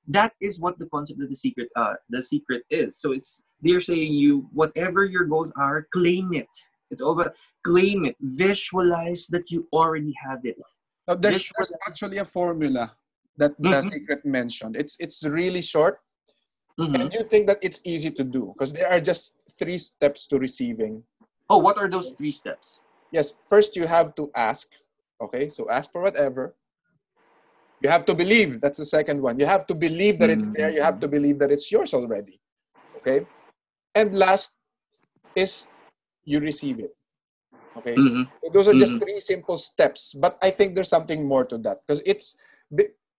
That 0.07 0.33
is 0.41 0.59
what 0.59 0.79
the 0.79 0.87
concept 0.87 1.21
of 1.21 1.29
the 1.29 1.35
secret 1.35 1.69
uh 1.75 1.95
the 2.09 2.23
secret 2.23 2.63
is. 2.69 2.97
So 2.97 3.11
it's 3.11 3.43
they're 3.61 3.81
saying 3.81 4.13
you 4.13 4.47
whatever 4.53 5.03
your 5.03 5.25
goals 5.25 5.51
are, 5.57 5.87
claim 5.91 6.33
it. 6.33 6.49
It's 6.91 7.01
about 7.01 7.33
claim 7.63 8.05
it. 8.05 8.15
Visualize 8.21 9.27
that 9.27 9.49
you 9.51 9.67
already 9.73 10.13
have 10.25 10.39
it. 10.43 10.57
Now, 11.07 11.15
there's, 11.15 11.51
there's 11.57 11.71
actually 11.87 12.17
a 12.17 12.25
formula 12.25 12.91
that 13.37 13.59
mm-hmm. 13.61 13.89
secret 13.89 14.25
mentioned. 14.25 14.75
It's 14.75 14.95
it's 14.99 15.23
really 15.23 15.61
short. 15.61 15.99
Mm-hmm. 16.79 16.95
And 16.95 17.13
you 17.13 17.23
think 17.23 17.47
that 17.47 17.57
it's 17.61 17.81
easy 17.83 18.11
to 18.11 18.23
do 18.23 18.53
because 18.53 18.71
there 18.71 18.89
are 18.89 18.99
just 18.99 19.41
three 19.57 19.77
steps 19.77 20.27
to 20.27 20.37
receiving. 20.37 21.03
Oh, 21.49 21.57
what 21.57 21.77
are 21.77 21.89
those 21.89 22.13
three 22.13 22.31
steps? 22.31 22.81
Yes, 23.11 23.33
first 23.49 23.75
you 23.75 23.87
have 23.87 24.13
to 24.15 24.29
ask 24.35 24.67
Okay, 25.21 25.49
so 25.49 25.69
ask 25.69 25.91
for 25.91 26.01
whatever. 26.01 26.55
You 27.81 27.89
have 27.89 28.05
to 28.05 28.15
believe. 28.15 28.61
That's 28.61 28.77
the 28.77 28.85
second 28.85 29.21
one. 29.21 29.39
You 29.39 29.45
have 29.45 29.65
to 29.67 29.75
believe 29.75 30.19
that 30.19 30.29
it's 30.29 30.43
there. 30.53 30.69
You 30.69 30.81
have 30.81 30.99
to 30.99 31.07
believe 31.07 31.39
that 31.39 31.51
it's 31.51 31.71
yours 31.71 31.93
already. 31.93 32.39
Okay, 32.97 33.25
and 33.95 34.15
last 34.15 34.57
is 35.35 35.65
you 36.27 36.43
receive 36.43 36.79
it. 36.79 36.91
Okay, 37.77 37.95
mm-hmm. 37.95 38.27
those 38.51 38.67
are 38.67 38.73
just 38.73 38.99
mm-hmm. 38.99 39.07
three 39.07 39.19
simple 39.19 39.57
steps. 39.57 40.13
But 40.13 40.37
I 40.43 40.51
think 40.51 40.75
there's 40.75 40.91
something 40.91 41.23
more 41.23 41.45
to 41.45 41.57
that 41.63 41.79
because 41.81 42.03
it's 42.05 42.35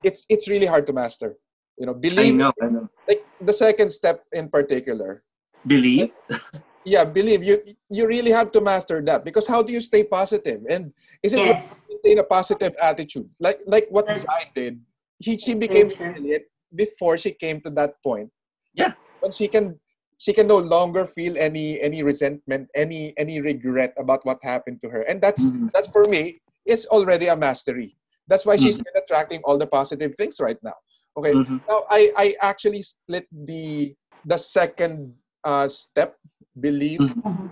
it's 0.05 0.27
it's 0.29 0.47
really 0.47 0.67
hard 0.69 0.87
to 0.87 0.93
master. 0.93 1.41
You 1.79 1.87
know, 1.87 1.95
believe. 1.95 2.35
I 2.35 2.37
know, 2.37 2.53
I 2.61 2.67
know. 2.67 2.89
Like 3.09 3.25
the 3.41 3.53
second 3.53 3.89
step 3.89 4.25
in 4.33 4.53
particular. 4.53 5.25
Believe. 5.67 6.13
yeah 6.89 7.05
believe 7.05 7.43
you 7.45 7.61
you 7.91 8.07
really 8.07 8.31
have 8.31 8.51
to 8.53 8.61
master 8.61 9.03
that 9.03 9.25
because 9.25 9.47
how 9.47 9.61
do 9.61 9.73
you 9.73 9.81
stay 9.81 10.03
positive 10.03 10.63
and 10.71 10.93
is 11.23 11.35
it 11.35 11.41
yes. 11.41 11.85
maintain 11.91 12.19
a 12.19 12.25
positive 12.25 12.73
attitude 12.81 13.29
like 13.41 13.61
like 13.67 13.87
what 13.91 14.07
That's, 14.07 14.25
I 14.25 14.49
did 14.55 14.81
he 15.19 15.37
she 15.37 15.53
became 15.53 15.89
resilient 15.89 16.45
before 16.75 17.19
she 17.19 17.33
came 17.33 17.61
to 17.63 17.71
that 17.77 18.01
point 18.03 18.31
yeah 18.73 18.93
but 19.21 19.35
she 19.35 19.49
can 19.49 19.77
she 20.19 20.33
can 20.33 20.47
no 20.47 20.59
longer 20.59 21.07
feel 21.07 21.39
any 21.39 21.81
any 21.81 22.03
resentment 22.03 22.69
any 22.75 23.15
any 23.17 23.41
regret 23.41 23.95
about 23.97 24.21
what 24.27 24.39
happened 24.43 24.83
to 24.83 24.91
her 24.91 25.03
and 25.03 25.23
that's 25.23 25.47
mm-hmm. 25.47 25.69
that's 25.73 25.89
for 25.89 26.05
me 26.05 26.43
it's 26.67 26.87
already 26.87 27.29
a 27.29 27.37
mastery 27.37 27.97
that's 28.27 28.45
why 28.45 28.57
she's 28.57 28.79
mm-hmm. 28.79 28.99
attracting 28.99 29.41
all 29.45 29.57
the 29.57 29.67
positive 29.67 30.15
things 30.17 30.39
right 30.41 30.59
now 30.63 30.75
okay 31.17 31.33
mm-hmm. 31.33 31.59
now 31.69 31.87
i 31.91 32.11
i 32.19 32.35
actually 32.43 32.83
split 32.83 33.27
the 33.47 33.95
the 34.27 34.37
second 34.37 35.15
uh, 35.45 35.69
step 35.69 36.19
believe 36.61 37.01
mm-hmm. 37.01 37.47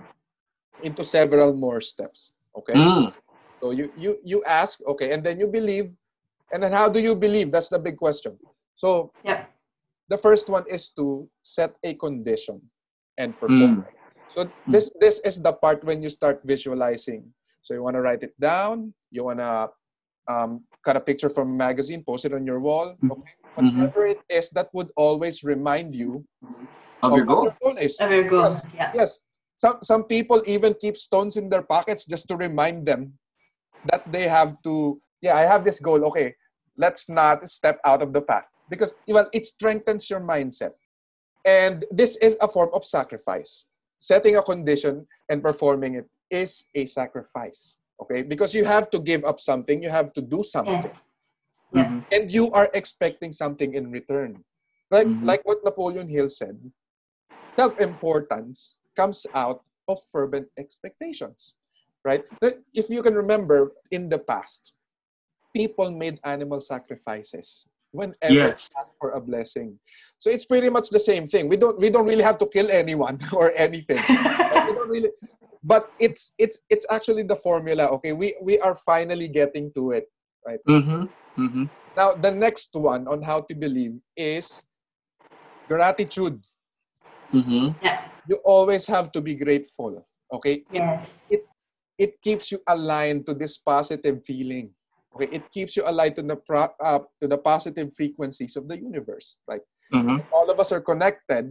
into 0.83 1.03
several 1.03 1.55
more 1.55 1.79
steps 1.79 2.31
okay 2.55 2.75
mm. 2.75 3.13
so 3.63 3.71
you 3.71 3.89
you 3.95 4.19
you 4.23 4.43
ask 4.43 4.83
okay 4.85 5.15
and 5.15 5.23
then 5.23 5.39
you 5.39 5.47
believe 5.47 5.95
and 6.51 6.61
then 6.61 6.71
how 6.75 6.91
do 6.91 6.99
you 6.99 7.15
believe 7.15 7.49
that's 7.49 7.69
the 7.69 7.79
big 7.79 7.95
question 7.95 8.37
so 8.75 9.11
yeah 9.23 9.46
the 10.09 10.17
first 10.17 10.49
one 10.49 10.63
is 10.67 10.89
to 10.91 11.27
set 11.43 11.75
a 11.83 11.93
condition 11.95 12.61
and 13.17 13.37
perform 13.39 13.83
mm. 13.83 13.85
so 14.33 14.45
mm. 14.45 14.51
this 14.67 14.91
this 14.99 15.19
is 15.21 15.41
the 15.41 15.53
part 15.53 15.83
when 15.83 16.01
you 16.01 16.09
start 16.09 16.41
visualizing 16.45 17.25
so 17.61 17.73
you 17.73 17.83
want 17.83 17.95
to 17.95 18.01
write 18.01 18.23
it 18.23 18.33
down 18.39 18.93
you 19.11 19.23
want 19.23 19.39
to 19.39 19.69
um, 20.27 20.63
cut 20.83 20.95
a 20.95 20.99
picture 20.99 21.29
from 21.29 21.51
a 21.51 21.55
magazine 21.55 22.03
post 22.03 22.25
it 22.25 22.33
on 22.33 22.45
your 22.45 22.59
wall 22.59 22.95
mm-hmm. 22.99 23.11
okay 23.11 23.35
mm-hmm. 23.57 23.79
whatever 23.79 24.07
mm-hmm. 24.07 24.19
it 24.19 24.21
is 24.29 24.49
that 24.51 24.69
would 24.73 24.91
always 24.95 25.43
remind 25.43 25.95
you 25.95 26.23
of, 27.03 27.11
of 27.11 27.17
your 27.17 27.25
goal. 27.25 27.43
Your 27.43 27.55
goal 27.61 27.77
is. 27.77 27.97
Of 27.99 28.11
your 28.11 28.29
goal. 28.29 28.49
Yes. 28.49 28.65
Yeah. 28.73 28.91
yes. 28.93 29.19
Some 29.55 29.77
some 29.81 30.03
people 30.03 30.43
even 30.45 30.73
keep 30.79 30.97
stones 30.97 31.37
in 31.37 31.49
their 31.49 31.61
pockets 31.61 32.05
just 32.05 32.27
to 32.29 32.37
remind 32.37 32.85
them 32.85 33.13
that 33.89 34.05
they 34.11 34.27
have 34.27 34.61
to. 34.63 35.01
Yeah, 35.21 35.35
I 35.35 35.41
have 35.41 35.65
this 35.65 35.79
goal. 35.79 36.05
Okay, 36.05 36.35
let's 36.77 37.09
not 37.09 37.47
step 37.49 37.79
out 37.85 38.01
of 38.01 38.13
the 38.13 38.21
path 38.21 38.45
because 38.69 38.93
well, 39.07 39.29
it 39.33 39.45
strengthens 39.45 40.09
your 40.09 40.19
mindset, 40.19 40.73
and 41.45 41.85
this 41.91 42.17
is 42.17 42.37
a 42.41 42.47
form 42.47 42.69
of 42.73 42.85
sacrifice. 42.85 43.65
Setting 43.99 44.37
a 44.37 44.43
condition 44.43 45.07
and 45.29 45.41
performing 45.41 45.95
it 45.95 46.05
is 46.29 46.67
a 46.75 46.85
sacrifice. 46.85 47.79
Okay, 48.01 48.21
because 48.21 48.53
you 48.53 48.63
have 48.63 48.91
to 48.91 48.99
give 48.99 49.25
up 49.25 49.39
something, 49.39 49.81
you 49.81 49.89
have 49.89 50.13
to 50.13 50.21
do 50.21 50.43
something. 50.43 50.83
Yes. 50.83 51.03
Mhm. 51.75 52.05
and 52.15 52.31
you 52.31 52.47
are 52.55 52.71
expecting 52.73 53.33
something 53.35 53.73
in 53.75 53.91
return. 53.91 54.39
Like 54.89 55.07
Mhm. 55.07 55.25
like 55.25 55.43
what 55.43 55.59
Napoleon 55.67 56.07
Hill 56.07 56.29
said, 56.31 56.55
self-importance 57.59 58.79
comes 58.95 59.25
out 59.33 59.65
of 59.87 59.99
fervent 60.11 60.47
expectations, 60.57 61.55
right? 62.05 62.23
If 62.73 62.89
you 62.89 63.03
can 63.03 63.15
remember 63.15 63.75
in 63.91 64.07
the 64.07 64.19
past, 64.19 64.73
people 65.53 65.91
made 65.91 66.19
animal 66.23 66.61
sacrifices 66.61 67.67
whenever 67.91 68.33
Yes. 68.33 68.69
for 68.99 69.11
a 69.11 69.21
blessing. 69.21 69.79
So 70.19 70.29
it's 70.29 70.45
pretty 70.45 70.69
much 70.69 70.89
the 70.89 70.99
same 70.99 71.27
thing. 71.27 71.47
We 71.49 71.57
don't 71.57 71.79
we 71.79 71.89
don't 71.89 72.05
really 72.05 72.23
have 72.23 72.37
to 72.39 72.47
kill 72.47 72.69
anyone 72.71 73.19
or 73.33 73.51
anything. 73.55 73.97
we 74.09 74.73
don't 74.73 74.89
really 74.89 75.11
but 75.63 75.89
it's 75.99 76.31
it's 76.37 76.61
it's 76.69 76.85
actually 76.91 77.23
the 77.23 77.35
formula 77.35 77.87
okay 77.89 78.13
we 78.13 78.35
we 78.41 78.59
are 78.59 78.75
finally 78.75 79.27
getting 79.27 79.71
to 79.73 79.91
it 79.91 80.05
right? 80.45 80.59
Mm-hmm. 80.69 81.03
Mm-hmm. 81.41 81.65
now 81.97 82.13
the 82.13 82.29
next 82.31 82.75
one 82.77 83.07
on 83.07 83.21
how 83.25 83.41
to 83.41 83.53
believe 83.55 83.97
is 84.15 84.63
gratitude 85.67 86.39
Mhm. 87.33 87.75
yeah. 87.83 88.07
you 88.29 88.37
always 88.45 88.85
have 88.87 89.11
to 89.11 89.19
be 89.19 89.35
grateful 89.35 89.99
okay 90.31 90.63
Yes. 90.71 91.27
It- 91.31 91.49
it 91.97 92.21
keeps 92.21 92.51
you 92.53 92.61
aligned 92.69 93.25
to 93.25 93.33
this 93.33 93.57
positive 93.57 94.21
feeling 94.23 94.69
okay 95.17 95.29
it 95.33 95.49
keeps 95.51 95.73
you 95.75 95.81
aligned 95.89 96.13
to 96.15 96.21
the 96.21 96.37
pro, 96.37 96.69
uh, 96.79 97.01
to 97.19 97.25
the 97.27 97.37
positive 97.37 97.89
frequencies 97.97 98.53
of 98.55 98.69
the 98.69 98.77
universe 98.77 99.41
like 99.49 99.65
Mhm. 99.91 100.21
all 100.31 100.47
of 100.53 100.59
us 100.61 100.69
are 100.71 100.81
connected 100.81 101.49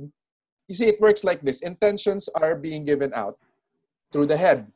you 0.71 0.75
see 0.79 0.87
it 0.87 1.01
works 1.03 1.25
like 1.27 1.43
this 1.43 1.61
intentions 1.67 2.31
are 2.39 2.55
being 2.55 2.87
given 2.87 3.11
out 3.15 3.35
through 4.15 4.27
the 4.31 4.39
head 4.39 4.71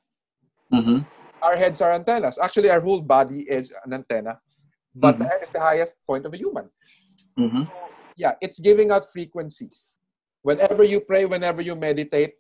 Mhm. 0.75 1.07
our 1.43 1.57
heads 1.57 1.81
are 1.81 1.93
antennas. 1.97 2.37
Actually, 2.37 2.69
our 2.69 2.81
whole 2.85 3.01
body 3.01 3.49
is 3.49 3.73
an 3.85 3.95
antenna, 3.97 4.39
but 4.95 5.17
the 5.19 5.25
Mhm. 5.25 5.31
head 5.33 5.41
is 5.43 5.51
the 5.51 5.59
highest 5.59 5.97
point 6.07 6.27
of 6.27 6.35
a 6.35 6.37
human. 6.37 6.69
Mhm. 7.39 7.65
So, 7.67 7.79
yeah, 8.15 8.35
it's 8.45 8.61
giving 8.61 8.93
out 8.93 9.09
frequencies. 9.11 9.97
Whenever 10.43 10.85
you 10.85 11.01
pray, 11.01 11.25
whenever 11.25 11.63
you 11.65 11.75
meditate, 11.75 12.37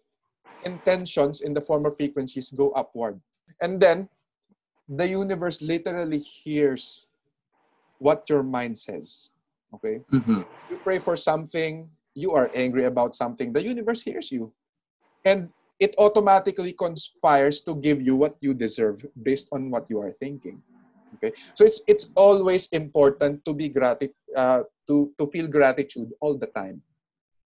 intentions 0.62 1.40
in 1.40 1.54
the 1.56 1.64
form 1.64 1.86
of 1.86 1.96
frequencies 1.96 2.50
go 2.52 2.70
upward. 2.76 3.20
And 3.64 3.80
then 3.80 4.08
the 4.90 5.06
universe 5.06 5.62
literally 5.62 6.18
hears 6.18 7.06
what 8.02 8.26
your 8.28 8.42
mind 8.42 8.76
says. 8.76 9.30
Okay? 9.74 10.02
Mhm. 10.10 10.42
You 10.66 10.76
pray 10.82 10.98
for 10.98 11.14
something, 11.14 11.86
you 12.14 12.34
are 12.34 12.50
angry 12.54 12.84
about 12.90 13.14
something, 13.14 13.54
the 13.54 13.62
universe 13.62 14.02
hears 14.02 14.34
you. 14.34 14.50
And 15.24 15.54
it 15.78 15.94
automatically 15.96 16.74
conspires 16.74 17.62
to 17.62 17.74
give 17.78 18.02
you 18.02 18.16
what 18.16 18.36
you 18.40 18.52
deserve 18.52 19.06
based 19.22 19.48
on 19.52 19.70
what 19.70 19.86
you 19.88 20.02
are 20.02 20.12
thinking. 20.18 20.60
Okay? 21.16 21.32
So 21.54 21.64
it's 21.64 21.80
it's 21.86 22.10
always 22.18 22.66
important 22.74 23.44
to 23.46 23.54
be 23.54 23.70
gratitude 23.70 24.16
uh, 24.34 24.66
to 24.90 25.14
to 25.18 25.30
feel 25.30 25.46
gratitude 25.46 26.10
all 26.20 26.34
the 26.34 26.50
time. 26.50 26.82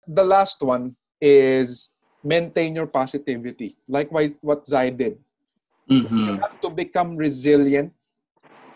The 0.07 0.23
last 0.23 0.63
one 0.63 0.95
is 1.19 1.91
maintain 2.23 2.75
your 2.75 2.87
positivity. 2.87 3.75
Like 3.87 4.11
what 4.11 4.31
what 4.39 4.63
Zai 4.63 4.89
did. 4.95 5.19
You 5.87 6.03
Mhm. 6.07 6.41
have 6.41 6.55
to 6.61 6.69
become 6.69 7.15
resilient. 7.15 7.91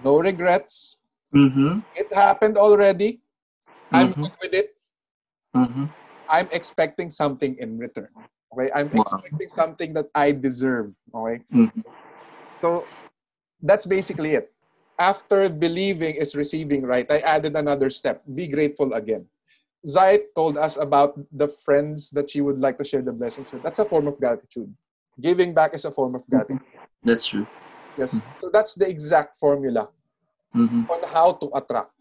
No 0.03 0.19
regrets. 0.19 0.99
Mhm. 1.33 1.83
It 1.95 2.11
happened 2.13 2.57
already. 2.57 3.21
I'm 3.91 4.13
Mhm. 4.13 4.21
good 4.21 4.35
with 4.41 4.53
it. 4.53 4.75
Mhm. 5.55 5.89
I'm 6.29 6.49
expecting 6.51 7.09
something 7.09 7.55
in 7.57 7.77
return. 7.79 8.11
Okay, 8.51 8.69
I'm 8.75 8.91
Wow. 8.91 8.99
expecting 8.99 9.47
something 9.47 9.93
that 9.93 10.11
I 10.15 10.31
deserve. 10.31 10.91
Okay, 11.15 11.43
Mhm. 11.51 11.83
so 12.61 12.83
that's 13.63 13.85
basically 13.85 14.35
it. 14.35 14.51
After 14.99 15.47
believing 15.49 16.15
is 16.15 16.35
receiving, 16.35 16.83
right? 16.83 17.07
I 17.11 17.19
added 17.23 17.55
another 17.55 17.89
step: 17.89 18.23
be 18.35 18.47
grateful 18.47 18.93
again. 18.93 19.27
Zai 19.85 20.25
told 20.35 20.57
us 20.57 20.75
about 20.75 21.15
the 21.31 21.47
friends 21.47 22.09
that 22.11 22.27
she 22.29 22.41
would 22.41 22.59
like 22.59 22.77
to 22.79 22.85
share 22.85 23.01
the 23.01 23.13
blessings 23.13 23.53
with. 23.53 23.63
That's 23.63 23.79
a 23.79 23.87
form 23.87 24.07
of 24.07 24.17
gratitude. 24.19 24.73
Giving 25.21 25.53
back 25.53 25.73
is 25.73 25.85
a 25.85 25.91
form 25.93 26.15
of 26.15 26.27
gratitude. 26.27 26.59
That's 27.07 27.25
true. 27.25 27.47
Yes. 27.97 28.19
So 28.37 28.51
that's 28.51 28.75
the 28.75 28.83
exact 28.83 29.39
formula 29.39 29.87
Mhm. 30.51 30.83
on 30.91 31.01
how 31.07 31.39
to 31.39 31.47
attract. 31.55 31.95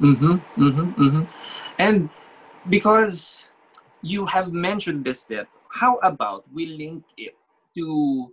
Mm-hmm, 0.00 0.40
mm-hmm, 0.56 0.86
mm-hmm. 0.96 1.24
And 1.78 2.08
because 2.72 3.48
you 4.00 4.24
have 4.24 4.48
mentioned 4.50 5.04
this 5.04 5.20
step, 5.20 5.46
how 5.68 6.00
about 6.00 6.48
we 6.48 6.72
link 6.80 7.04
it 7.20 7.36
to 7.76 8.32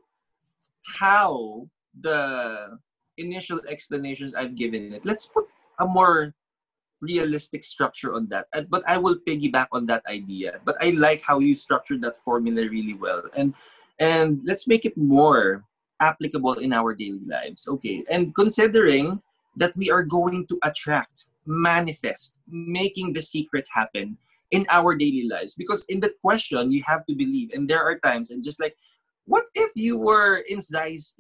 how 0.98 1.68
the 1.92 2.80
initial 3.20 3.60
explanations 3.68 4.32
I've 4.34 4.56
given 4.56 4.96
it? 4.96 5.04
Let's 5.04 5.28
put 5.28 5.46
a 5.80 5.86
more 5.86 6.34
realistic 7.04 7.68
structure 7.68 8.16
on 8.16 8.32
that. 8.32 8.48
And- 8.56 8.72
But 8.72 8.88
I 8.88 8.98
will 8.98 9.20
piggyback 9.20 9.68
on 9.76 9.86
that 9.92 10.08
idea. 10.08 10.64
But 10.64 10.80
I 10.80 10.96
like 10.96 11.22
how 11.22 11.44
you 11.44 11.54
structured 11.54 12.02
that 12.08 12.16
formula 12.24 12.64
really 12.64 12.96
well. 12.96 13.28
And 13.36 13.54
and 14.00 14.40
let's 14.46 14.68
make 14.70 14.86
it 14.86 14.96
more 14.96 15.66
applicable 16.00 16.56
in 16.56 16.74
our 16.74 16.94
daily 16.94 17.24
lives. 17.26 17.68
Okay. 17.68 18.04
And 18.10 18.34
considering 18.36 19.22
that 19.56 19.74
we 19.76 19.90
are 19.90 20.04
going 20.04 20.46
to 20.48 20.60
attract, 20.64 21.28
manifest, 21.46 22.38
making 22.48 23.14
the 23.14 23.22
secret 23.22 23.68
happen 23.74 24.18
in 24.52 24.66
our 24.70 24.96
daily 24.96 25.28
lives. 25.30 25.56
Because 25.56 25.86
in 25.90 26.00
the 26.00 26.14
question, 26.22 26.72
you 26.72 26.84
have 26.86 27.06
to 27.08 27.16
believe, 27.16 27.52
and 27.54 27.68
there 27.68 27.84
are 27.84 28.00
times, 28.00 28.32
and 28.32 28.44
just 28.44 28.60
like, 28.60 28.76
what 29.26 29.44
if 29.56 29.72
you 29.76 29.98
were 29.98 30.38
in 30.48 30.62
Zai's, 30.62 31.14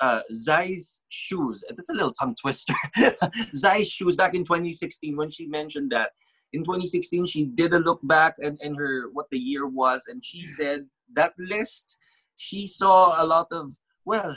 uh, 0.00 0.20
Zai's 0.32 1.02
shoes? 1.10 1.62
That's 1.68 1.90
a 1.90 1.92
little 1.92 2.12
tongue 2.12 2.34
twister. 2.40 2.74
Zai's 3.54 3.90
shoes 3.90 4.16
back 4.16 4.34
in 4.34 4.44
2016 4.44 5.14
when 5.14 5.30
she 5.30 5.46
mentioned 5.46 5.92
that. 5.92 6.12
In 6.52 6.64
2016, 6.64 7.26
she 7.26 7.44
did 7.44 7.74
a 7.74 7.78
look 7.78 8.00
back 8.02 8.34
and, 8.38 8.58
and 8.62 8.76
her 8.76 9.10
what 9.12 9.26
the 9.30 9.38
year 9.38 9.66
was, 9.66 10.06
and 10.08 10.24
she 10.24 10.46
said 10.46 10.86
that 11.14 11.32
list, 11.38 11.98
she 12.36 12.66
saw 12.66 13.22
a 13.22 13.24
lot 13.24 13.46
of, 13.52 13.66
well, 14.04 14.36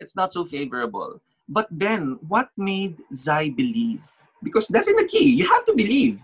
it's 0.00 0.16
not 0.16 0.32
so 0.32 0.44
favorable. 0.44 1.20
But 1.48 1.68
then, 1.70 2.18
what 2.28 2.48
made 2.56 2.96
Zai 3.14 3.50
believe? 3.50 4.02
Because 4.42 4.68
that's 4.68 4.88
in 4.88 4.96
the 4.96 5.06
key. 5.06 5.36
You 5.36 5.48
have 5.48 5.64
to 5.66 5.74
believe. 5.74 6.20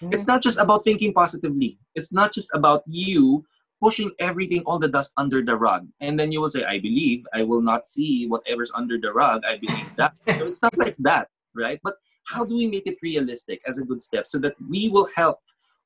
Hmm. 0.00 0.10
It's 0.12 0.26
not 0.26 0.42
just 0.42 0.58
about 0.58 0.84
thinking 0.84 1.12
positively. 1.12 1.78
It's 1.94 2.12
not 2.12 2.32
just 2.32 2.50
about 2.54 2.82
you 2.86 3.44
pushing 3.80 4.10
everything, 4.18 4.62
all 4.66 4.78
the 4.78 4.88
dust 4.88 5.12
under 5.16 5.42
the 5.42 5.56
rug. 5.56 5.86
And 6.00 6.18
then 6.18 6.32
you 6.32 6.40
will 6.40 6.50
say, 6.50 6.64
I 6.64 6.78
believe. 6.78 7.24
I 7.34 7.42
will 7.42 7.60
not 7.60 7.86
see 7.86 8.26
whatever's 8.26 8.72
under 8.74 8.98
the 8.98 9.12
rug. 9.12 9.42
I 9.46 9.58
believe 9.58 9.96
that. 9.96 10.14
so 10.28 10.46
it's 10.46 10.62
not 10.62 10.76
like 10.78 10.96
that, 11.00 11.28
right? 11.54 11.78
But 11.82 11.94
how 12.26 12.44
do 12.44 12.56
we 12.56 12.66
make 12.66 12.86
it 12.86 12.98
realistic 13.02 13.60
as 13.66 13.78
a 13.78 13.84
good 13.84 14.02
step 14.02 14.26
so 14.26 14.38
that 14.38 14.54
we 14.68 14.88
will 14.88 15.08
help 15.14 15.38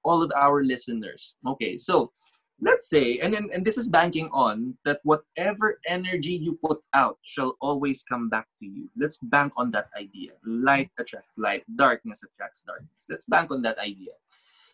all 0.04 0.22
of 0.22 0.32
our 0.36 0.64
listeners? 0.64 1.36
Okay, 1.46 1.76
so 1.76 2.12
let's 2.60 2.88
say, 2.88 3.18
and 3.18 3.32
then 3.32 3.48
and 3.52 3.64
this 3.64 3.78
is 3.78 3.88
banking 3.88 4.28
on 4.32 4.76
that 4.84 5.00
whatever 5.02 5.80
energy 5.86 6.32
you 6.32 6.58
put 6.64 6.80
out 6.94 7.18
shall 7.22 7.56
always 7.60 8.02
come 8.02 8.28
back 8.28 8.46
to 8.60 8.66
you. 8.66 8.88
Let's 8.96 9.16
bank 9.18 9.52
on 9.56 9.70
that 9.72 9.88
idea. 9.98 10.32
Light 10.44 10.90
attracts 10.98 11.38
light, 11.38 11.64
darkness 11.76 12.22
attracts 12.22 12.62
darkness. 12.62 13.06
Let's 13.08 13.24
bank 13.24 13.50
on 13.50 13.62
that 13.62 13.78
idea. 13.78 14.12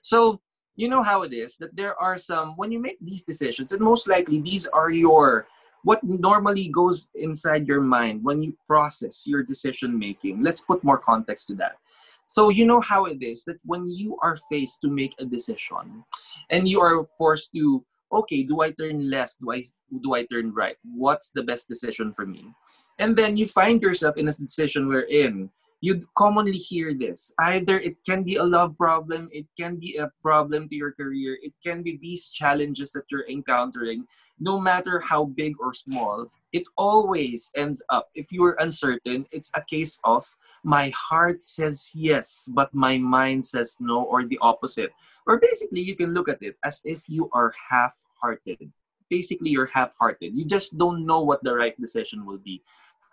So 0.02 0.40
you 0.76 0.88
know 0.88 1.02
how 1.02 1.22
it 1.22 1.32
is 1.32 1.56
that 1.58 1.74
there 1.74 2.00
are 2.00 2.18
some 2.18 2.56
when 2.56 2.70
you 2.70 2.78
make 2.78 2.98
these 3.00 3.24
decisions, 3.24 3.72
and 3.72 3.80
most 3.80 4.08
likely 4.08 4.40
these 4.40 4.66
are 4.66 4.90
your 4.90 5.46
what 5.82 6.02
normally 6.02 6.68
goes 6.68 7.10
inside 7.14 7.68
your 7.68 7.80
mind 7.80 8.24
when 8.24 8.42
you 8.42 8.56
process 8.66 9.24
your 9.26 9.44
decision 9.44 9.96
making. 9.96 10.42
Let's 10.42 10.60
put 10.60 10.82
more 10.82 10.98
context 10.98 11.46
to 11.48 11.54
that. 11.56 11.78
So 12.26 12.48
you 12.48 12.66
know 12.66 12.80
how 12.80 13.04
it 13.04 13.22
is 13.22 13.44
that 13.44 13.58
when 13.64 13.88
you 13.88 14.16
are 14.22 14.36
faced 14.50 14.80
to 14.82 14.88
make 14.88 15.14
a 15.18 15.24
decision 15.24 16.04
and 16.50 16.68
you 16.68 16.80
are 16.80 17.06
forced 17.18 17.52
to 17.54 17.84
okay, 18.12 18.42
do 18.42 18.62
I 18.62 18.70
turn 18.70 19.10
left? 19.10 19.40
Do 19.40 19.52
I 19.52 19.64
do 20.02 20.14
I 20.14 20.24
turn 20.26 20.52
right? 20.54 20.76
What's 20.82 21.30
the 21.30 21.42
best 21.42 21.68
decision 21.68 22.12
for 22.12 22.26
me? 22.26 22.52
And 22.98 23.16
then 23.16 23.36
you 23.36 23.46
find 23.46 23.80
yourself 23.82 24.16
in 24.16 24.28
a 24.28 24.32
decision 24.32 24.88
wherein 24.88 25.50
you 25.80 26.06
commonly 26.16 26.52
hear 26.52 26.94
this. 26.94 27.32
Either 27.38 27.78
it 27.78 27.96
can 28.04 28.22
be 28.22 28.36
a 28.36 28.44
love 28.44 28.76
problem, 28.76 29.28
it 29.30 29.46
can 29.58 29.76
be 29.76 29.96
a 29.96 30.10
problem 30.22 30.68
to 30.68 30.74
your 30.74 30.92
career, 30.92 31.38
it 31.42 31.52
can 31.64 31.82
be 31.82 31.98
these 32.00 32.28
challenges 32.30 32.92
that 32.92 33.04
you're 33.10 33.28
encountering, 33.28 34.06
no 34.40 34.58
matter 34.60 35.00
how 35.00 35.24
big 35.24 35.54
or 35.60 35.74
small, 35.74 36.26
it 36.52 36.64
always 36.76 37.50
ends 37.56 37.82
up, 37.90 38.08
if 38.14 38.32
you're 38.32 38.56
uncertain, 38.60 39.26
it's 39.30 39.50
a 39.54 39.64
case 39.68 39.98
of 40.04 40.24
my 40.64 40.88
heart 40.90 41.42
says 41.42 41.92
yes, 41.94 42.48
but 42.54 42.72
my 42.74 42.98
mind 42.98 43.44
says 43.44 43.76
no, 43.78 44.02
or 44.04 44.24
the 44.24 44.38
opposite. 44.40 44.90
Or 45.26 45.38
basically, 45.38 45.80
you 45.80 45.96
can 45.96 46.14
look 46.14 46.28
at 46.28 46.42
it 46.42 46.56
as 46.64 46.80
if 46.84 47.08
you 47.08 47.28
are 47.32 47.52
half 47.68 47.94
hearted. 48.20 48.72
Basically, 49.10 49.50
you're 49.50 49.66
half 49.66 49.94
hearted. 49.98 50.34
You 50.34 50.44
just 50.44 50.78
don't 50.78 51.04
know 51.04 51.20
what 51.20 51.42
the 51.44 51.54
right 51.54 51.78
decision 51.80 52.24
will 52.24 52.38
be. 52.38 52.62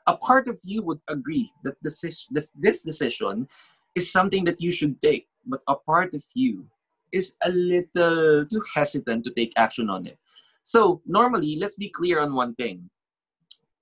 A 0.08 0.18
part 0.18 0.47
of 0.47 0.60
you 0.64 0.84
would 0.84 0.99
agree 1.08 1.51
that 1.64 1.76
this, 1.82 2.01
this, 2.30 2.51
this 2.56 2.84
decision 2.84 3.47
is 3.95 4.12
something 4.12 4.43
that 4.45 4.62
you 4.62 4.72
should 4.72 4.99
take, 5.01 5.28
but 5.45 5.62
a 5.68 5.76
part 5.76 6.14
of 6.14 6.24
you 6.36 6.66
is 7.12 7.38
a 7.43 7.49
little 7.49 8.45
too 8.45 8.62
hesitant 8.76 9.24
to 9.24 9.32
take 9.32 9.54
action 9.56 9.89
on 9.89 10.08
it. 10.08 10.18
So, 10.64 11.01
normally, 11.06 11.58
let's 11.60 11.76
be 11.76 11.89
clear 11.89 12.20
on 12.20 12.34
one 12.34 12.56
thing 12.56 12.89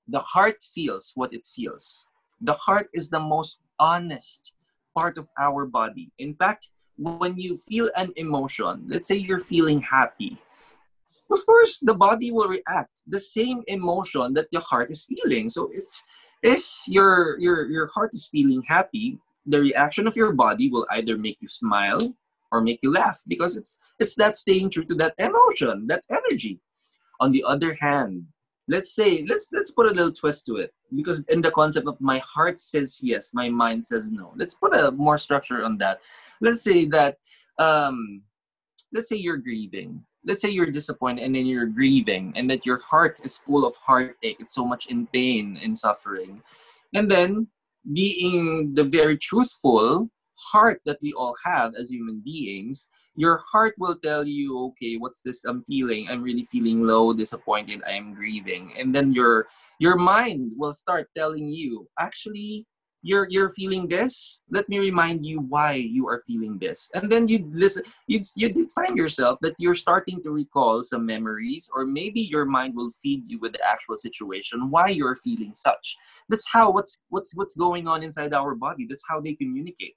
the 0.08 0.20
heart 0.20 0.62
feels 0.62 1.12
what 1.16 1.34
it 1.34 1.48
feels. 1.48 2.08
The 2.42 2.54
heart 2.54 2.90
is 2.94 3.10
the 3.10 3.20
most 3.20 3.60
honest 3.80 4.54
part 4.96 5.18
of 5.18 5.28
our 5.40 5.66
body. 5.66 6.12
In 6.20 6.34
fact, 6.36 6.70
when 6.98 7.38
you 7.38 7.58
feel 7.58 7.90
an 7.96 8.12
emotion, 8.18 8.84
let's 8.88 9.08
say 9.08 9.16
you're 9.16 9.40
feeling 9.40 9.80
happy, 9.82 10.38
of 11.32 11.46
course 11.46 11.80
the 11.80 11.94
body 11.94 12.32
will 12.32 12.48
react 12.48 13.02
the 13.08 13.20
same 13.20 13.64
emotion 13.68 14.34
that 14.34 14.48
your 14.52 14.62
heart 14.62 14.92
is 14.92 15.06
feeling. 15.06 15.50
So 15.50 15.70
if 15.74 15.86
if 16.44 16.66
your 16.88 17.40
your 17.40 17.70
your 17.70 17.88
heart 17.94 18.14
is 18.14 18.28
feeling 18.28 18.64
happy, 18.68 19.20
the 19.46 19.62
reaction 19.62 20.08
of 20.08 20.16
your 20.16 20.34
body 20.34 20.70
will 20.70 20.88
either 20.92 21.18
make 21.18 21.38
you 21.40 21.48
smile 21.48 22.16
or 22.52 22.62
make 22.62 22.80
you 22.84 22.92
laugh 22.92 23.22
because 23.28 23.56
it's 23.56 23.80
it's 24.00 24.16
that 24.16 24.38
staying 24.38 24.70
true 24.70 24.86
to 24.86 24.96
that 24.96 25.14
emotion, 25.18 25.88
that 25.88 26.04
energy. 26.10 26.60
On 27.20 27.32
the 27.32 27.44
other 27.46 27.74
hand, 27.76 28.26
let's 28.68 28.94
say 28.94 29.24
let's 29.28 29.50
let's 29.54 29.72
put 29.72 29.86
a 29.86 29.94
little 29.94 30.12
twist 30.12 30.46
to 30.48 30.58
it 30.58 30.74
because 30.96 31.24
in 31.30 31.42
the 31.42 31.52
concept 31.52 31.88
of 31.88 32.00
my 32.02 32.20
heart 32.20 32.60
says 32.60 33.00
yes, 33.02 33.34
my 33.34 33.50
mind 33.50 33.86
says 33.86 34.12
no. 34.12 34.34
Let's 34.36 34.56
put 34.56 34.74
a 34.76 34.92
more 34.92 35.18
structure 35.18 35.64
on 35.64 35.78
that. 35.78 36.02
Let's 36.42 36.62
say 36.62 36.86
that 36.86 37.18
um, 37.60 38.22
let's 38.92 39.10
say 39.10 39.18
you're 39.18 39.38
grieving. 39.38 40.04
Let's 40.26 40.42
say 40.42 40.50
you're 40.50 40.72
disappointed 40.72 41.24
and 41.24 41.36
then 41.36 41.46
you're 41.46 41.66
grieving 41.66 42.34
and 42.36 42.50
that 42.50 42.66
your 42.66 42.80
heart 42.80 43.20
is 43.24 43.38
full 43.38 43.66
of 43.66 43.76
heartache. 43.76 44.38
It's 44.40 44.54
so 44.54 44.66
much 44.66 44.88
in 44.88 45.08
pain 45.08 45.60
and 45.64 45.78
suffering. 45.78 46.42
And 46.94 47.10
then 47.10 47.48
being 47.92 48.74
the 48.76 48.84
very 48.84 49.18
truthful 49.18 50.10
heart 50.52 50.82
that 50.86 50.98
we 51.02 51.14
all 51.14 51.36
have 51.44 51.74
as 51.76 51.90
human 51.90 52.22
beings, 52.24 52.90
your 53.16 53.42
heart 53.52 53.76
will 53.78 53.96
tell 54.04 54.26
you, 54.26 54.58
okay, 54.72 54.96
what's 54.98 55.22
this 55.22 55.44
I'm 55.46 55.64
feeling? 55.64 56.08
I'm 56.10 56.22
really 56.22 56.44
feeling 56.44 56.84
low, 56.84 57.14
disappointed, 57.14 57.82
I'm 57.88 58.14
grieving. 58.14 58.74
And 58.78 58.96
then 58.96 59.12
your 59.14 59.48
your 59.80 59.96
mind 59.96 60.52
will 60.56 60.74
start 60.74 61.10
telling 61.16 61.52
you, 61.52 61.88
actually, 62.00 62.66
you're 63.02 63.28
you're 63.30 63.50
feeling 63.50 63.88
this 63.88 64.42
let 64.52 64.68
me 64.70 64.78
remind 64.80 65.26
you 65.26 65.40
why 65.40 65.74
you 65.74 66.08
are 66.08 66.24
feeling 66.28 66.58
this. 66.60 66.90
And 66.94 67.12
then 67.12 67.28
you 67.28 67.50
listen 67.52 67.84
you 68.08 68.22
you 68.36 68.68
find 68.76 68.96
yourself 68.96 69.40
that 69.42 69.56
you're 69.58 69.76
starting 69.76 70.22
to 70.24 70.32
recall 70.32 70.84
some 70.84 71.06
memories 71.06 71.70
or 71.74 71.86
maybe 71.86 72.22
your 72.22 72.46
mind 72.46 72.76
will 72.76 72.92
feed 73.02 73.24
you 73.28 73.40
with 73.40 73.54
the 73.54 73.66
actual 73.66 73.96
situation 73.96 74.70
why 74.70 74.88
you're 74.90 75.16
feeling 75.16 75.54
such. 75.54 75.98
That's 76.30 76.46
how 76.52 76.72
what's 76.72 77.02
what's 77.10 77.36
what's 77.36 77.56
going 77.56 77.88
on 77.88 78.04
inside 78.04 78.34
our 78.34 78.56
body. 78.56 78.86
That's 78.88 79.06
how 79.10 79.20
they 79.20 79.34
communicate. 79.34 79.96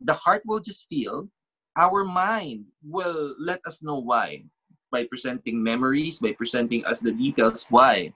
The 0.00 0.14
heart 0.14 0.42
will 0.46 0.60
just 0.60 0.88
feel 0.88 1.28
our 1.76 2.04
mind 2.04 2.64
will 2.82 3.34
let 3.38 3.60
us 3.66 3.82
know 3.82 3.98
why 3.98 4.44
by 4.90 5.04
presenting 5.04 5.62
memories 5.62 6.20
by 6.20 6.32
presenting 6.32 6.84
us 6.86 7.00
the 7.00 7.12
details 7.12 7.66
why. 7.68 8.12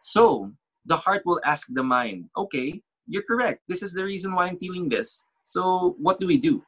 So 0.00 0.52
the 0.84 0.96
heart 0.96 1.22
will 1.24 1.40
ask 1.44 1.66
the 1.70 1.82
mind 1.82 2.28
okay 2.36 2.82
you're 3.08 3.24
correct. 3.24 3.62
This 3.68 3.82
is 3.82 3.92
the 3.92 4.04
reason 4.04 4.34
why 4.34 4.46
I'm 4.46 4.56
feeling 4.56 4.88
this. 4.88 5.24
So 5.42 5.96
what 5.98 6.20
do 6.20 6.26
we 6.26 6.36
do? 6.36 6.62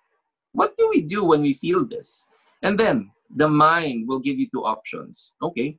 What 0.53 0.76
do 0.76 0.88
we 0.88 1.01
do 1.01 1.24
when 1.24 1.43
we 1.43 1.53
feel 1.53 1.84
this? 1.84 2.26
And 2.62 2.78
then 2.78 3.11
the 3.36 3.49
mind 3.49 4.09
will 4.09 4.18
give 4.18 4.38
you 4.38 4.49
two 4.53 4.64
options. 4.64 5.34
Okay. 5.43 5.78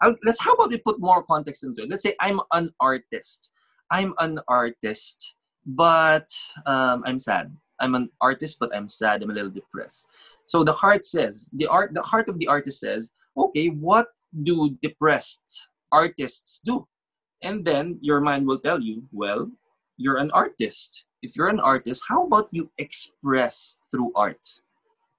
I'll, 0.00 0.16
let's 0.24 0.40
how 0.40 0.52
about 0.52 0.70
we 0.70 0.78
put 0.78 1.00
more 1.00 1.22
context 1.22 1.64
into 1.64 1.82
it? 1.82 1.90
Let's 1.90 2.02
say 2.02 2.14
I'm 2.20 2.40
an 2.52 2.70
artist. 2.80 3.50
I'm 3.90 4.14
an 4.18 4.38
artist, 4.48 5.36
but 5.66 6.28
um, 6.66 7.02
I'm 7.06 7.18
sad. 7.18 7.54
I'm 7.80 7.94
an 7.94 8.10
artist, 8.20 8.58
but 8.60 8.74
I'm 8.74 8.88
sad. 8.88 9.22
I'm 9.22 9.30
a 9.30 9.34
little 9.34 9.50
depressed. 9.50 10.08
So 10.44 10.62
the 10.62 10.72
heart 10.72 11.04
says, 11.04 11.50
the 11.52 11.66
art, 11.66 11.92
the 11.94 12.02
heart 12.02 12.28
of 12.28 12.38
the 12.38 12.46
artist 12.46 12.80
says, 12.80 13.12
okay, 13.36 13.68
what 13.68 14.08
do 14.42 14.76
depressed 14.82 15.68
artists 15.90 16.60
do? 16.64 16.86
And 17.44 17.64
then 17.64 17.98
your 18.00 18.20
mind 18.20 18.46
will 18.46 18.58
tell 18.58 18.80
you, 18.80 19.04
well, 19.12 19.52
you're 19.98 20.16
an 20.16 20.30
artist. 20.32 21.04
If 21.22 21.36
you're 21.36 21.52
an 21.52 21.60
artist, 21.60 22.02
how 22.08 22.24
about 22.24 22.48
you 22.50 22.70
express 22.78 23.78
through 23.90 24.12
art? 24.16 24.40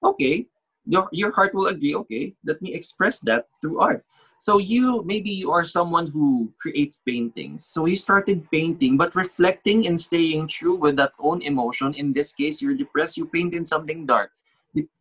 Okay, 0.04 0.48
your, 0.86 1.08
your 1.12 1.32
heart 1.32 1.54
will 1.54 1.68
agree, 1.68 1.96
okay, 1.96 2.34
let 2.44 2.62
me 2.62 2.74
express 2.74 3.20
that 3.22 3.46
through 3.62 3.80
art. 3.80 4.04
So 4.38 4.58
you, 4.58 5.04
maybe 5.06 5.30
you 5.30 5.52
are 5.52 5.64
someone 5.64 6.08
who 6.08 6.52
creates 6.60 7.00
paintings. 7.06 7.66
So 7.66 7.86
you 7.86 7.96
started 7.96 8.50
painting, 8.52 8.98
but 8.98 9.16
reflecting 9.16 9.88
and 9.88 10.00
staying 10.00 10.48
true 10.48 10.76
with 10.76 10.98
that 10.98 11.14
own 11.20 11.42
emotion. 11.42 11.94
In 11.94 12.12
this 12.12 12.34
case, 12.34 12.62
you're 12.62 12.76
depressed, 12.76 13.18
you 13.18 13.28
painted 13.28 13.68
something 13.68 14.06
dark. 14.06 14.32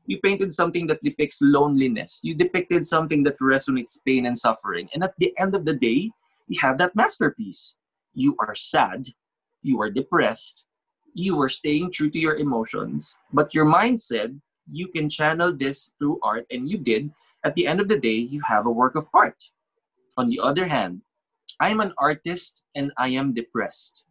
You 0.07 0.21
painted 0.21 0.53
something 0.53 0.87
that 0.89 1.03
depicts 1.03 1.41
loneliness. 1.43 2.21
You 2.23 2.35
depicted 2.35 2.87
something 2.87 3.25
that 3.25 3.41
resonates 3.41 3.99
pain 4.05 4.27
and 4.27 4.37
suffering. 4.37 4.89
And 4.95 5.03
at 5.03 5.15
the 5.19 5.33
end 5.39 5.55
of 5.57 5.65
the 5.65 5.75
day, 5.75 6.13
you 6.47 6.61
have 6.61 6.79
that 6.79 6.95
masterpiece. 6.95 7.77
You 8.15 8.37
are 8.41 8.55
sad, 8.55 9.07
you 9.63 9.81
are 9.81 9.91
depressed, 9.91 10.67
you 11.15 11.41
are 11.41 11.49
staying 11.49 11.91
true 11.91 12.11
to 12.11 12.19
your 12.19 12.37
emotions, 12.37 13.17
but 13.33 13.55
your 13.55 13.65
mind 13.65 14.01
said 14.01 14.41
you 14.71 14.89
can 14.89 15.09
channel 15.09 15.53
this 15.53 15.91
through 15.99 16.21
art, 16.23 16.47
and 16.51 16.69
you 16.69 16.79
did. 16.79 17.11
At 17.45 17.55
the 17.55 17.67
end 17.67 17.81
of 17.81 17.89
the 17.89 18.01
day, 18.01 18.17
you 18.17 18.41
have 18.43 18.67
a 18.67 18.71
work 18.71 18.95
of 18.97 19.07
art. 19.13 19.43
On 20.17 20.29
the 20.29 20.41
other 20.41 20.67
hand, 20.67 21.03
I'm 21.61 21.81
an 21.81 21.93
artist 21.99 22.63
and 22.75 22.93
I 22.97 23.09
am 23.09 23.33
depressed. 23.35 24.07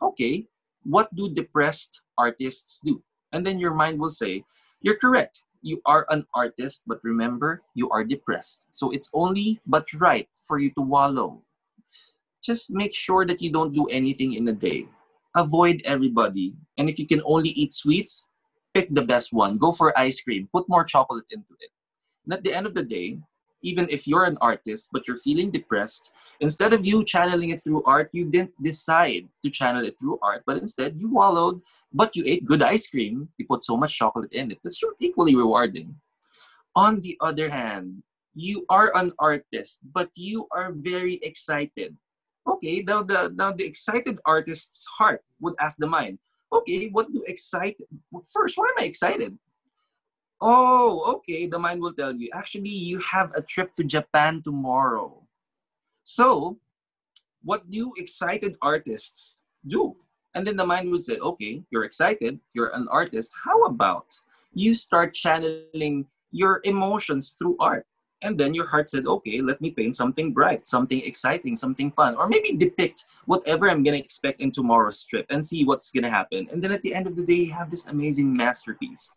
Okay, 0.00 0.46
what 0.84 1.14
do 1.14 1.28
depressed 1.28 2.02
artists 2.16 2.80
do? 2.84 3.02
And 3.32 3.44
then 3.44 3.58
your 3.58 3.74
mind 3.74 3.98
will 3.98 4.10
say, 4.10 4.44
You're 4.80 4.98
correct. 4.98 5.42
You 5.62 5.82
are 5.84 6.06
an 6.10 6.24
artist, 6.34 6.84
but 6.86 7.02
remember, 7.02 7.62
you 7.74 7.90
are 7.90 8.04
depressed. 8.04 8.66
So 8.70 8.92
it's 8.92 9.10
only 9.12 9.60
but 9.66 9.92
right 9.94 10.28
for 10.46 10.58
you 10.58 10.70
to 10.78 10.82
wallow 10.82 11.42
just 12.46 12.70
make 12.70 12.94
sure 12.94 13.26
that 13.26 13.42
you 13.42 13.50
don't 13.50 13.74
do 13.74 13.86
anything 13.86 14.34
in 14.34 14.48
a 14.48 14.52
day. 14.52 14.86
Avoid 15.34 15.82
everybody. 15.84 16.54
And 16.78 16.88
if 16.88 16.98
you 16.98 17.06
can 17.06 17.20
only 17.26 17.50
eat 17.50 17.74
sweets, 17.74 18.26
pick 18.72 18.88
the 18.94 19.02
best 19.02 19.32
one. 19.32 19.58
Go 19.58 19.72
for 19.72 19.96
ice 19.98 20.20
cream. 20.20 20.48
Put 20.52 20.68
more 20.68 20.84
chocolate 20.84 21.26
into 21.30 21.52
it. 21.60 21.70
And 22.24 22.32
at 22.32 22.44
the 22.44 22.54
end 22.54 22.66
of 22.66 22.74
the 22.74 22.82
day, 22.82 23.18
even 23.62 23.86
if 23.90 24.06
you're 24.06 24.24
an 24.24 24.38
artist 24.40 24.90
but 24.92 25.08
you're 25.08 25.18
feeling 25.18 25.50
depressed, 25.50 26.12
instead 26.40 26.72
of 26.72 26.86
you 26.86 27.04
channeling 27.04 27.50
it 27.50 27.62
through 27.62 27.82
art, 27.84 28.10
you 28.12 28.30
didn't 28.30 28.54
decide 28.62 29.28
to 29.44 29.50
channel 29.50 29.84
it 29.84 29.98
through 29.98 30.18
art, 30.22 30.42
but 30.46 30.58
instead 30.58 30.94
you 30.96 31.10
wallowed, 31.10 31.60
but 31.92 32.14
you 32.14 32.22
ate 32.26 32.44
good 32.44 32.62
ice 32.62 32.86
cream. 32.86 33.28
You 33.38 33.46
put 33.46 33.64
so 33.64 33.76
much 33.76 33.96
chocolate 33.96 34.32
in 34.32 34.52
it. 34.52 34.58
That's 34.62 34.80
equally 35.00 35.34
rewarding. 35.34 35.96
On 36.76 37.00
the 37.00 37.16
other 37.20 37.50
hand, 37.50 38.02
you 38.34 38.66
are 38.68 38.92
an 38.94 39.12
artist, 39.18 39.80
but 39.92 40.10
you 40.14 40.46
are 40.52 40.72
very 40.76 41.14
excited 41.22 41.96
Okay, 42.46 42.82
now 42.86 43.02
the 43.02 43.32
now 43.34 43.50
the 43.50 43.66
excited 43.66 44.18
artist's 44.24 44.86
heart 44.86 45.22
would 45.40 45.54
ask 45.58 45.76
the 45.78 45.86
mind, 45.86 46.18
okay, 46.52 46.88
what 46.88 47.12
do 47.12 47.24
excite 47.26 47.76
first? 48.32 48.56
Why 48.56 48.66
am 48.70 48.82
I 48.82 48.86
excited? 48.86 49.36
Oh, 50.40 51.16
okay, 51.16 51.46
the 51.46 51.58
mind 51.58 51.80
will 51.80 51.94
tell 51.94 52.14
you, 52.14 52.28
actually, 52.34 52.70
you 52.70 53.00
have 53.00 53.32
a 53.34 53.40
trip 53.40 53.74
to 53.76 53.84
Japan 53.84 54.42
tomorrow. 54.44 55.26
So, 56.04 56.58
what 57.42 57.68
do 57.70 57.92
excited 57.96 58.56
artists 58.60 59.40
do? 59.66 59.96
And 60.34 60.46
then 60.46 60.56
the 60.56 60.66
mind 60.66 60.90
would 60.92 61.02
say, 61.02 61.16
okay, 61.16 61.64
you're 61.70 61.84
excited, 61.84 62.38
you're 62.52 62.74
an 62.76 62.86
artist. 62.90 63.32
How 63.32 63.64
about 63.64 64.12
you 64.52 64.74
start 64.74 65.14
channeling 65.14 66.06
your 66.30 66.60
emotions 66.64 67.34
through 67.38 67.56
art? 67.58 67.86
And 68.22 68.38
then 68.38 68.54
your 68.54 68.66
heart 68.66 68.88
said 68.88 69.06
okay 69.06 69.40
let 69.40 69.60
me 69.60 69.70
paint 69.70 69.94
something 69.94 70.32
bright 70.32 70.66
something 70.66 71.00
exciting 71.04 71.56
something 71.56 71.90
fun 71.92 72.14
or 72.16 72.28
maybe 72.28 72.56
depict 72.56 73.04
whatever 73.26 73.68
i'm 73.68 73.82
going 73.82 73.96
to 73.96 74.02
expect 74.02 74.40
in 74.40 74.50
tomorrow's 74.50 75.04
trip 75.04 75.26
and 75.30 75.44
see 75.44 75.64
what's 75.64 75.90
going 75.90 76.04
to 76.04 76.10
happen. 76.10 76.48
And 76.50 76.62
then 76.62 76.72
at 76.72 76.82
the 76.82 76.94
end 76.94 77.06
of 77.06 77.16
the 77.16 77.24
day 77.24 77.50
you 77.50 77.52
have 77.52 77.70
this 77.70 77.86
amazing 77.86 78.32
masterpiece. 78.32 79.12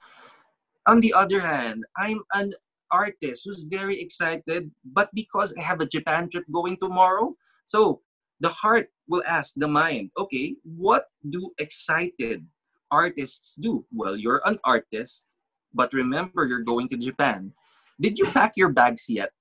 On 0.88 1.00
the 1.00 1.14
other 1.14 1.40
hand 1.40 1.84
i'm 1.98 2.22
an 2.34 2.52
artist 2.92 3.44
who's 3.46 3.64
very 3.64 4.02
excited 4.02 4.72
but 4.84 5.10
because 5.14 5.54
i 5.58 5.62
have 5.62 5.80
a 5.80 5.86
japan 5.86 6.28
trip 6.28 6.44
going 6.52 6.76
tomorrow 6.78 7.36
so 7.66 8.02
the 8.40 8.50
heart 8.50 8.90
will 9.08 9.22
ask 9.28 9.54
the 9.56 9.68
mind 9.68 10.10
okay 10.18 10.56
what 10.64 11.06
do 11.30 11.52
excited 11.60 12.46
artists 12.90 13.54
do? 13.62 13.86
Well 13.94 14.18
you're 14.18 14.42
an 14.46 14.58
artist 14.64 15.28
but 15.74 15.94
remember 15.94 16.48
you're 16.48 16.66
going 16.66 16.90
to 16.90 16.98
japan 16.98 17.54
did 18.00 18.18
you 18.18 18.26
pack 18.26 18.54
your 18.56 18.70
bags 18.70 19.06
yet? 19.10 19.32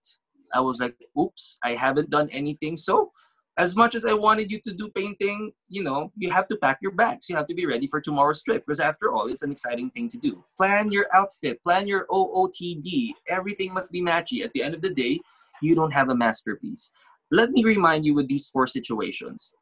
I 0.55 0.61
was 0.61 0.81
like, 0.81 0.97
oops, 1.19 1.59
I 1.63 1.75
haven't 1.75 2.11
done 2.11 2.29
anything. 2.31 2.77
So, 2.77 3.13
as 3.59 3.75
much 3.75 3.97
as 3.97 4.05
I 4.05 4.15
wanted 4.15 4.53
you 4.53 4.61
to 4.67 4.73
do 4.73 4.89
painting, 4.95 5.53
you 5.69 5.83
know, 5.83 6.13
you 6.17 6.31
have 6.31 6.47
to 6.49 6.57
pack 6.57 6.79
your 6.81 6.93
bags. 6.93 7.29
You 7.29 7.37
have 7.37 7.47
to 7.47 7.55
be 7.55 7.67
ready 7.67 7.89
for 7.89 8.01
tomorrow's 8.01 8.43
trip 8.43 8.65
because, 8.65 8.81
after 8.81 9.13
all, 9.13 9.27
it's 9.27 9.43
an 9.43 9.53
exciting 9.53 9.91
thing 9.91 10.09
to 10.11 10.17
do. 10.17 10.45
Plan 10.57 10.91
your 10.93 11.07
outfit, 11.15 11.63
plan 11.63 11.87
your 11.87 12.07
OOTD. 12.07 13.11
Everything 13.29 13.75
must 13.75 13.93
be 13.93 14.01
matchy. 14.01 14.45
At 14.45 14.53
the 14.53 14.63
end 14.63 14.75
of 14.75 14.83
the 14.83 14.91
day, 14.91 15.21
you 15.61 15.75
don't 15.75 15.93
have 15.93 16.09
a 16.09 16.15
masterpiece. 16.15 16.93
Let 17.31 17.51
me 17.51 17.65
remind 17.65 18.07
you 18.07 18.15
with 18.15 18.29
these 18.29 18.49
four 18.49 18.67
situations. 18.67 19.53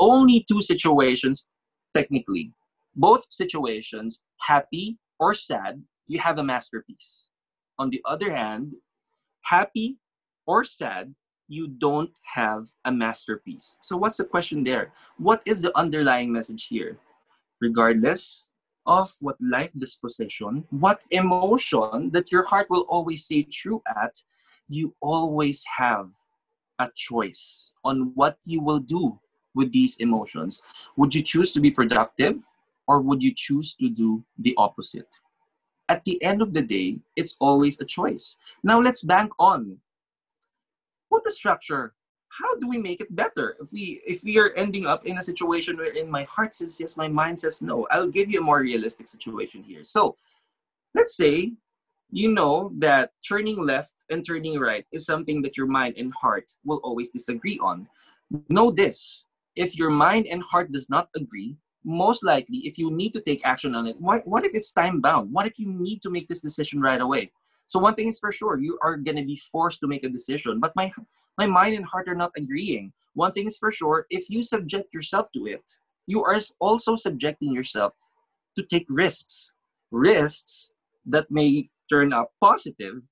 Only 0.00 0.44
two 0.48 0.62
situations, 0.62 1.48
technically. 1.94 2.52
Both 2.96 3.26
situations, 3.30 4.22
happy 4.40 4.98
or 5.18 5.34
sad, 5.34 5.82
you 6.06 6.18
have 6.18 6.38
a 6.38 6.44
masterpiece. 6.44 7.28
On 7.78 7.90
the 7.90 8.00
other 8.04 8.32
hand, 8.32 8.74
happy 9.42 9.98
or 10.46 10.64
sad, 10.64 11.14
you 11.48 11.68
don't 11.68 12.10
have 12.22 12.66
a 12.84 12.92
masterpiece. 12.92 13.76
So, 13.82 13.96
what's 13.96 14.16
the 14.16 14.24
question 14.24 14.64
there? 14.64 14.92
What 15.18 15.42
is 15.46 15.62
the 15.62 15.76
underlying 15.76 16.32
message 16.32 16.66
here? 16.66 16.98
Regardless 17.60 18.48
of 18.86 19.10
what 19.20 19.36
life 19.40 19.72
disposition, 19.76 20.64
what 20.70 21.00
emotion 21.10 22.10
that 22.12 22.30
your 22.30 22.44
heart 22.46 22.66
will 22.70 22.86
always 22.88 23.26
say 23.26 23.42
true 23.42 23.82
at, 23.88 24.14
you 24.68 24.94
always 25.00 25.64
have 25.76 26.10
a 26.78 26.90
choice 26.94 27.74
on 27.84 28.12
what 28.14 28.38
you 28.44 28.60
will 28.60 28.78
do 28.78 29.18
with 29.54 29.72
these 29.72 29.96
emotions. 29.96 30.62
Would 30.96 31.14
you 31.14 31.22
choose 31.22 31.52
to 31.54 31.60
be 31.60 31.70
productive 31.70 32.36
or 32.86 33.00
would 33.00 33.22
you 33.22 33.32
choose 33.34 33.74
to 33.76 33.88
do 33.88 34.24
the 34.38 34.54
opposite? 34.58 35.08
At 35.88 36.04
the 36.04 36.22
end 36.22 36.42
of 36.42 36.52
the 36.52 36.62
day, 36.62 36.98
it's 37.14 37.36
always 37.40 37.80
a 37.80 37.84
choice. 37.84 38.36
Now 38.62 38.80
let's 38.80 39.02
bank 39.02 39.32
on 39.38 39.78
what 41.08 41.24
the 41.24 41.30
structure 41.30 41.94
how 42.38 42.56
do 42.56 42.68
we 42.68 42.78
make 42.78 43.00
it 43.00 43.14
better? 43.14 43.56
If 43.60 43.72
we 43.72 44.02
if 44.06 44.22
we 44.24 44.38
are 44.38 44.52
ending 44.56 44.86
up 44.86 45.06
in 45.06 45.18
a 45.18 45.22
situation 45.22 45.76
where 45.76 45.94
in 45.94 46.10
my 46.10 46.24
heart 46.24 46.54
says 46.54 46.78
yes 46.80 46.96
my 46.96 47.08
mind 47.08 47.38
says 47.40 47.62
no 47.62 47.86
i'll 47.90 48.08
give 48.08 48.30
you 48.30 48.40
a 48.40 48.44
more 48.44 48.60
realistic 48.60 49.08
situation 49.08 49.62
here. 49.62 49.84
So 49.84 50.16
let's 50.94 51.16
say 51.16 51.52
you 52.10 52.32
know 52.32 52.72
that 52.78 53.10
turning 53.26 53.58
left 53.64 54.04
and 54.10 54.24
turning 54.24 54.58
right 54.58 54.84
is 54.92 55.06
something 55.06 55.42
that 55.42 55.56
your 55.56 55.66
mind 55.66 55.94
and 55.96 56.12
heart 56.14 56.52
will 56.64 56.80
always 56.84 57.10
disagree 57.10 57.58
on. 57.62 57.88
Know 58.48 58.70
this 58.70 59.26
if 59.54 59.76
your 59.76 59.90
mind 59.90 60.26
and 60.26 60.42
heart 60.42 60.72
does 60.72 60.90
not 60.90 61.08
agree 61.16 61.56
most 61.86 62.24
likely 62.24 62.58
if 62.58 62.76
you 62.76 62.90
need 62.90 63.12
to 63.12 63.20
take 63.20 63.46
action 63.46 63.74
on 63.74 63.86
it 63.86 63.96
what, 63.98 64.26
what 64.26 64.44
if 64.44 64.52
it's 64.54 64.72
time 64.72 65.00
bound 65.00 65.32
what 65.32 65.46
if 65.46 65.58
you 65.58 65.72
need 65.72 66.02
to 66.02 66.10
make 66.10 66.28
this 66.28 66.40
decision 66.40 66.80
right 66.80 67.00
away 67.00 67.30
so 67.66 67.78
one 67.78 67.94
thing 67.94 68.08
is 68.08 68.18
for 68.18 68.32
sure 68.32 68.58
you 68.58 68.78
are 68.82 68.96
going 68.96 69.16
to 69.16 69.24
be 69.24 69.36
forced 69.36 69.80
to 69.80 69.86
make 69.86 70.04
a 70.04 70.08
decision 70.08 70.60
but 70.60 70.72
my 70.76 70.92
my 71.38 71.46
mind 71.46 71.76
and 71.76 71.84
heart 71.84 72.08
are 72.08 72.14
not 72.14 72.32
agreeing. 72.36 72.92
One 73.14 73.32
thing 73.32 73.46
is 73.46 73.58
for 73.58 73.70
sure 73.70 74.06
if 74.10 74.28
you 74.28 74.42
subject 74.42 74.92
yourself 74.92 75.26
to 75.34 75.46
it, 75.46 75.62
you 76.06 76.24
are 76.24 76.38
also 76.60 76.96
subjecting 76.96 77.52
yourself 77.52 77.92
to 78.56 78.62
take 78.62 78.86
risks. 78.88 79.52
Risks 79.90 80.72
that 81.06 81.30
may 81.30 81.68
turn 81.90 82.12
out 82.12 82.30
positive, 82.40 83.02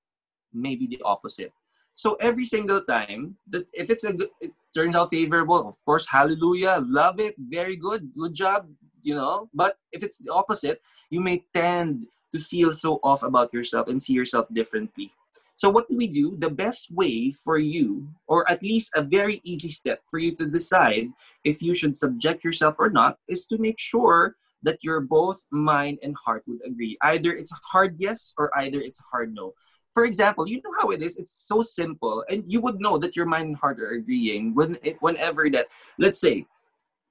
maybe 0.52 0.86
the 0.86 1.00
opposite. 1.04 1.52
So 1.94 2.16
every 2.20 2.44
single 2.44 2.82
time 2.82 3.36
that 3.48 3.66
if 3.72 3.88
it's 3.88 4.04
a 4.04 4.12
good, 4.12 4.28
it 4.40 4.52
turns 4.74 4.96
out 4.96 5.10
favorable, 5.10 5.68
of 5.68 5.78
course, 5.84 6.06
hallelujah, 6.06 6.82
love 6.84 7.20
it, 7.20 7.34
very 7.38 7.76
good, 7.76 8.10
good 8.18 8.34
job, 8.34 8.66
you 9.02 9.14
know. 9.14 9.48
But 9.54 9.78
if 9.92 10.02
it's 10.02 10.18
the 10.18 10.32
opposite, 10.32 10.82
you 11.08 11.20
may 11.20 11.44
tend 11.54 12.06
to 12.34 12.40
feel 12.40 12.74
so 12.74 12.98
off 13.04 13.22
about 13.22 13.54
yourself 13.54 13.86
and 13.86 14.02
see 14.02 14.12
yourself 14.12 14.46
differently. 14.52 15.12
So 15.54 15.70
what 15.70 15.88
do 15.88 15.96
we 15.96 16.08
do? 16.08 16.34
The 16.34 16.50
best 16.50 16.90
way 16.90 17.30
for 17.30 17.58
you, 17.58 18.08
or 18.26 18.42
at 18.50 18.62
least 18.62 18.90
a 18.96 19.02
very 19.02 19.40
easy 19.44 19.68
step 19.68 20.02
for 20.10 20.18
you 20.18 20.34
to 20.34 20.46
decide 20.50 21.14
if 21.44 21.62
you 21.62 21.74
should 21.74 21.96
subject 21.96 22.42
yourself 22.42 22.74
or 22.78 22.90
not, 22.90 23.18
is 23.28 23.46
to 23.46 23.58
make 23.58 23.78
sure 23.78 24.34
that 24.64 24.82
your 24.82 25.00
both 25.00 25.44
mind 25.52 25.98
and 26.02 26.16
heart 26.16 26.42
would 26.48 26.60
agree. 26.66 26.98
Either 27.02 27.30
it's 27.36 27.52
a 27.52 27.60
hard 27.70 27.94
yes 27.98 28.34
or 28.36 28.50
either 28.58 28.80
it's 28.80 28.98
a 28.98 29.08
hard 29.12 29.32
no. 29.32 29.54
For 29.94 30.04
example, 30.04 30.48
you 30.48 30.60
know 30.64 30.74
how 30.80 30.90
it 30.90 31.02
is. 31.02 31.16
It's 31.16 31.32
so 31.32 31.62
simple, 31.62 32.24
and 32.28 32.44
you 32.50 32.60
would 32.60 32.80
know 32.80 32.98
that 32.98 33.14
your 33.14 33.26
mind 33.26 33.46
and 33.46 33.56
heart 33.56 33.80
are 33.80 33.94
agreeing 33.94 34.54
when 34.54 34.76
it, 34.82 34.96
whenever 35.00 35.48
that. 35.50 35.68
Let's 35.98 36.20
say 36.20 36.46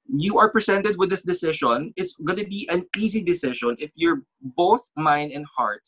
you 0.07 0.37
are 0.37 0.49
presented 0.51 0.97
with 0.97 1.09
this 1.09 1.23
decision. 1.23 1.93
It's 1.95 2.15
going 2.17 2.39
to 2.39 2.45
be 2.45 2.67
an 2.69 2.83
easy 2.97 3.23
decision 3.23 3.77
if 3.79 3.91
your 3.95 4.23
both 4.41 4.89
mind 4.97 5.31
and 5.31 5.45
heart 5.47 5.87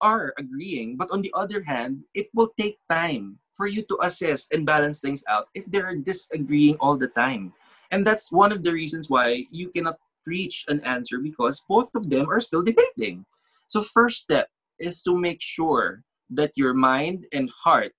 are 0.00 0.34
agreeing. 0.36 0.96
But 0.96 1.10
on 1.12 1.22
the 1.22 1.32
other 1.34 1.62
hand, 1.62 2.02
it 2.12 2.26
will 2.34 2.50
take 2.58 2.76
time 2.90 3.38
for 3.54 3.68
you 3.68 3.82
to 3.82 3.98
assess 4.02 4.48
and 4.52 4.66
balance 4.66 4.98
things 4.98 5.22
out 5.28 5.46
if 5.54 5.64
they're 5.66 5.94
disagreeing 5.94 6.76
all 6.80 6.96
the 6.96 7.08
time. 7.08 7.52
And 7.92 8.04
that's 8.04 8.32
one 8.32 8.50
of 8.50 8.64
the 8.64 8.72
reasons 8.72 9.08
why 9.08 9.46
you 9.50 9.70
cannot 9.70 9.98
reach 10.26 10.64
an 10.68 10.80
answer 10.80 11.18
because 11.18 11.64
both 11.68 11.94
of 11.94 12.10
them 12.10 12.28
are 12.30 12.40
still 12.40 12.62
debating. 12.62 13.24
So, 13.68 13.82
first 13.82 14.22
step 14.22 14.48
is 14.78 15.02
to 15.02 15.16
make 15.16 15.40
sure 15.40 16.02
that 16.34 16.52
your 16.56 16.74
mind 16.74 17.26
and 17.32 17.50
heart 17.50 17.92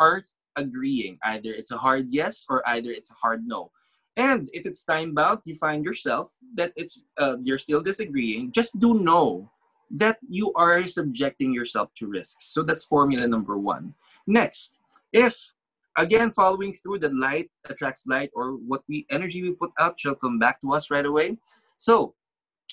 are 0.00 0.22
agreeing. 0.56 1.18
Either 1.24 1.52
it's 1.52 1.70
a 1.70 1.78
hard 1.78 2.08
yes 2.10 2.44
or 2.48 2.66
either 2.68 2.90
it's 2.90 3.10
a 3.10 3.14
hard 3.14 3.46
no. 3.46 3.70
And 4.16 4.50
if 4.52 4.66
it's 4.66 4.84
time 4.84 5.14
bound, 5.14 5.40
you 5.44 5.54
find 5.54 5.84
yourself 5.84 6.34
that 6.54 6.72
it's 6.74 7.04
uh, 7.18 7.36
you're 7.42 7.58
still 7.58 7.80
disagreeing. 7.80 8.50
Just 8.50 8.78
do 8.80 8.94
know 8.94 9.50
that 9.90 10.18
you 10.28 10.52
are 10.54 10.86
subjecting 10.86 11.52
yourself 11.54 11.94
to 11.96 12.08
risks. 12.08 12.52
So 12.52 12.62
that's 12.62 12.84
formula 12.84 13.26
number 13.26 13.56
one. 13.56 13.94
Next, 14.26 14.76
if 15.12 15.54
again 15.96 16.30
following 16.32 16.74
through 16.74 16.98
the 16.98 17.10
light 17.10 17.50
attracts 17.70 18.06
light 18.06 18.30
or 18.34 18.52
what 18.52 18.82
we 18.88 19.06
energy 19.10 19.42
we 19.42 19.52
put 19.52 19.70
out 19.78 19.98
shall 19.98 20.14
come 20.14 20.38
back 20.38 20.60
to 20.60 20.72
us 20.72 20.90
right 20.90 21.06
away. 21.06 21.38
So 21.78 22.14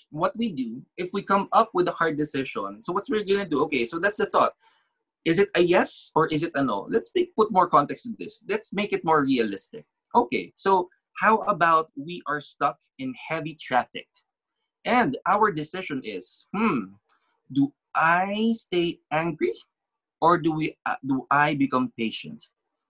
what 0.09 0.35
we 0.35 0.51
do 0.51 0.81
if 0.97 1.09
we 1.13 1.21
come 1.21 1.47
up 1.53 1.69
with 1.73 1.87
a 1.87 1.91
hard 1.91 2.17
decision. 2.17 2.81
So 2.81 2.91
what's 2.91 3.09
we're 3.09 3.23
gonna 3.23 3.47
do? 3.47 3.61
Okay, 3.63 3.85
so 3.85 3.99
that's 3.99 4.17
the 4.17 4.25
thought. 4.25 4.53
Is 5.25 5.39
it 5.39 5.49
a 5.55 5.61
yes 5.61 6.11
or 6.15 6.27
is 6.27 6.43
it 6.43 6.51
a 6.55 6.63
no? 6.63 6.85
Let's 6.87 7.11
make, 7.15 7.35
put 7.35 7.51
more 7.51 7.67
context 7.67 8.05
in 8.05 8.15
this. 8.19 8.43
Let's 8.47 8.73
make 8.73 8.93
it 8.93 9.03
more 9.03 9.23
realistic. 9.23 9.85
Okay, 10.13 10.51
so 10.55 10.89
how 11.17 11.37
about 11.49 11.89
we 11.97 12.21
are 12.27 12.39
stuck 12.39 12.77
in 12.99 13.13
heavy 13.27 13.57
traffic? 13.59 14.07
And 14.85 15.17
our 15.27 15.51
decision 15.51 16.01
is, 16.05 16.45
hmm, 16.55 16.93
do 17.51 17.73
I 17.95 18.53
stay 18.55 18.99
angry 19.11 19.53
or 20.21 20.37
do 20.37 20.51
we 20.51 20.77
uh, 20.85 20.95
do 21.05 21.25
I 21.31 21.55
become 21.55 21.91
patient? 21.97 22.43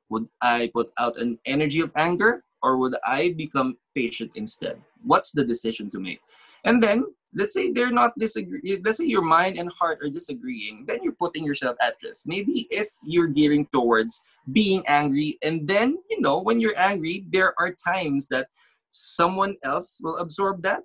Would 0.10 0.28
I 0.42 0.72
put 0.74 0.92
out 1.00 1.18
an 1.18 1.40
energy 1.46 1.82
of 1.82 1.92
anger 1.96 2.44
or 2.62 2.78
would 2.78 2.96
I 3.06 3.34
become 3.38 3.78
patient 3.96 4.32
instead? 4.36 4.82
What's 5.04 5.32
the 5.32 5.46
decision 5.46 5.90
to 5.92 6.00
make? 6.00 6.20
And 6.64 6.82
then 6.82 7.06
let's 7.36 7.54
say 7.54 7.72
they're 7.72 7.92
not 7.92 8.18
disagree 8.18 8.80
let's 8.84 8.98
say 8.98 9.06
your 9.06 9.22
mind 9.22 9.58
and 9.58 9.72
heart 9.72 10.00
are 10.02 10.10
disagreeing 10.10 10.86
then 10.88 11.00
you're 11.04 11.20
putting 11.20 11.44
yourself 11.44 11.76
at 11.82 11.96
risk 12.04 12.26
maybe 12.26 12.68
if 12.72 12.88
you're 13.06 13.28
gearing 13.28 13.68
towards 13.72 14.22
being 14.52 14.84
angry 14.88 15.38
and 15.44 15.68
then 15.68 15.98
you 16.10 16.20
know 16.22 16.42
when 16.42 16.60
you're 16.60 16.78
angry 16.78 17.26
there 17.30 17.54
are 17.60 17.74
times 17.74 18.28
that 18.28 18.48
someone 18.90 19.56
else 19.64 20.00
will 20.02 20.18
absorb 20.18 20.62
that 20.64 20.82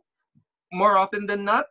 more 0.72 0.96
often 0.96 1.26
than 1.26 1.44
not 1.44 1.66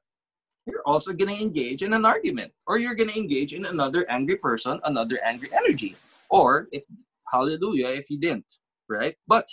you're 0.70 0.84
also 0.86 1.14
going 1.14 1.34
to 1.36 1.42
engage 1.42 1.82
in 1.82 1.94
an 1.94 2.06
argument 2.06 2.52
or 2.68 2.78
you're 2.78 2.96
going 2.96 3.10
to 3.10 3.18
engage 3.18 3.54
in 3.54 3.66
another 3.66 4.06
angry 4.10 4.38
person, 4.38 4.80
another 4.84 5.20
angry 5.24 5.50
energy. 5.54 5.96
Or 6.30 6.68
if, 6.72 6.84
hallelujah, 7.32 7.90
if 7.90 8.10
you 8.10 8.20
didn't, 8.20 8.54
right? 8.88 9.16
But 9.28 9.48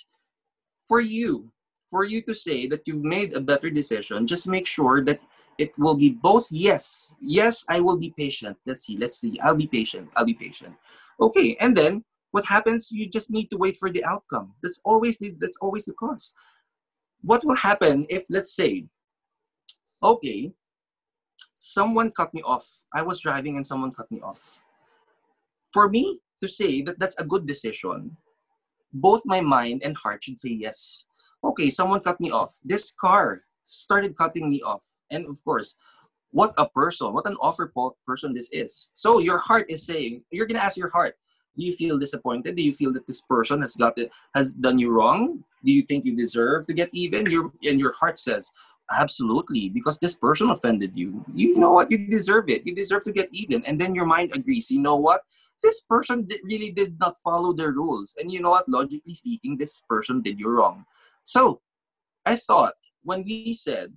for 0.87 1.01
you, 1.01 1.51
for 1.91 2.05
you 2.05 2.23
to 2.23 2.35
say 2.35 2.67
that 2.67 2.83
you've 2.87 3.05
made 3.05 3.35
a 3.35 3.41
better 3.41 3.71
decision, 3.71 4.27
just 4.27 4.49
make 4.49 4.67
sure 4.67 5.05
that 5.05 5.21
it 5.59 5.73
will 5.79 5.95
be 5.95 6.11
both 6.11 6.47
yes, 6.51 7.15
yes, 7.21 7.65
I 7.69 7.81
will 7.81 7.97
be 7.97 8.13
patient. 8.17 8.57
Let's 8.67 8.85
see, 8.85 8.99
let's 8.99 9.19
see, 9.21 9.39
I'll 9.41 9.55
be 9.55 9.67
patient, 9.67 10.11
I'll 10.17 10.27
be 10.27 10.35
patient. 10.35 10.75
Okay, 11.21 11.57
and 11.61 11.77
then 11.77 12.05
what 12.33 12.45
happens? 12.45 12.91
You 12.91 13.09
just 13.09 13.31
need 13.31 13.51
to 13.51 13.57
wait 13.57 13.79
for 13.79 13.91
the 13.91 14.05
outcome. 14.05 14.53
That's 14.63 14.81
always 14.85 15.17
the, 15.19 15.33
that's 15.41 15.57
always 15.63 15.87
the 15.87 15.95
cause. 15.95 16.35
What 17.23 17.45
will 17.45 17.57
happen 17.57 18.07
if, 18.11 18.25
let's 18.29 18.55
say, 18.55 18.85
okay, 20.03 20.53
someone 21.59 22.11
cut 22.11 22.35
me 22.35 22.43
off. 22.43 22.67
I 22.93 23.03
was 23.03 23.21
driving 23.21 23.57
and 23.57 23.67
someone 23.67 23.93
cut 23.93 24.11
me 24.11 24.21
off. 24.21 24.63
For 25.73 25.89
me 25.89 26.21
to 26.43 26.49
say 26.49 26.83
that 26.83 26.99
that's 26.99 27.19
a 27.19 27.25
good 27.25 27.47
decision, 27.47 28.17
both 28.93 29.23
my 29.25 29.41
mind 29.41 29.83
and 29.83 29.97
heart 29.97 30.25
should 30.25 30.39
say 30.39 30.51
yes. 30.51 31.07
Okay, 31.47 31.71
someone 31.71 32.01
cut 32.01 32.21
me 32.21 32.31
off. 32.31 32.59
This 32.65 32.93
car 32.93 33.43
started 33.63 34.17
cutting 34.17 34.51
me 34.51 34.63
off. 34.63 34.83
And 35.11 35.27
of 35.27 35.43
course, 35.45 35.77
what 36.31 36.53
a 36.59 36.69
person, 36.69 37.13
what 37.13 37.27
an 37.27 37.37
offer 37.41 37.73
person 38.07 38.35
this 38.35 38.51
is. 38.53 38.91
So 38.95 39.21
your 39.21 39.39
heart 39.39 39.67
is 39.71 39.87
saying, 39.87 40.23
you're 40.31 40.47
gonna 40.47 40.59
ask 40.59 40.77
your 40.77 40.91
heart, 40.91 41.15
do 41.57 41.65
you 41.65 41.73
feel 41.73 41.99
disappointed? 41.99 42.57
Do 42.57 42.63
you 42.63 42.73
feel 42.73 42.93
that 42.93 43.07
this 43.07 43.23
person 43.23 43.63
has 43.63 43.75
got 43.77 43.97
it, 43.97 44.11
has 44.35 44.53
done 44.53 44.79
you 44.79 44.91
wrong? 44.91 45.45
Do 45.65 45.73
you 45.73 45.83
think 45.83 46.05
you 46.05 46.15
deserve 46.15 46.67
to 46.67 46.75
get 46.75 46.91
even? 46.93 47.31
Your 47.31 47.53
and 47.63 47.81
your 47.81 47.93
heart 47.93 48.19
says, 48.19 48.51
Absolutely, 48.93 49.69
because 49.69 49.99
this 49.99 50.15
person 50.15 50.51
offended 50.51 50.93
you. 50.95 51.25
You 51.35 51.59
know 51.59 51.73
what? 51.73 51.91
You 51.91 52.07
deserve 52.07 52.49
it. 52.49 52.63
You 52.65 52.75
deserve 52.75 53.03
to 53.05 53.13
get 53.13 53.29
even. 53.33 53.65
And 53.67 53.81
then 53.81 53.95
your 53.95 54.07
mind 54.07 54.31
agrees. 54.33 54.71
You 54.71 54.81
know 54.81 54.95
what? 54.95 55.23
This 55.63 55.81
person 55.81 56.29
really 56.45 56.71
did 56.71 57.01
not 57.01 57.17
follow 57.19 57.53
the 57.53 57.73
rules. 57.73 58.15
And 58.21 58.31
you 58.31 58.41
know 58.41 58.51
what? 58.51 58.69
Logically 58.69 59.15
speaking, 59.15 59.57
this 59.57 59.81
person 59.89 60.23
did 60.23 60.39
you 60.39 60.49
wrong. 60.49 60.85
So 61.27 61.61
I 62.25 62.37
thought 62.37 62.79
when 63.03 63.25
we 63.27 63.53
said 63.53 63.93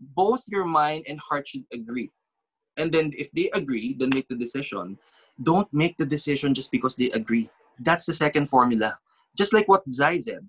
both 0.00 0.42
your 0.50 0.66
mind 0.66 1.06
and 1.08 1.20
heart 1.20 1.46
should 1.46 1.62
agree, 1.72 2.10
and 2.76 2.90
then 2.90 3.12
if 3.16 3.30
they 3.30 3.48
agree, 3.54 3.94
then 3.94 4.10
make 4.12 4.26
the 4.28 4.34
decision. 4.34 4.98
Don't 5.40 5.70
make 5.72 5.96
the 5.96 6.04
decision 6.04 6.54
just 6.54 6.72
because 6.72 6.96
they 6.96 7.10
agree. 7.14 7.48
That's 7.78 8.04
the 8.04 8.12
second 8.12 8.50
formula. 8.50 8.98
Just 9.38 9.52
like 9.54 9.68
what 9.68 9.86
Zai 9.92 10.18
said. 10.18 10.42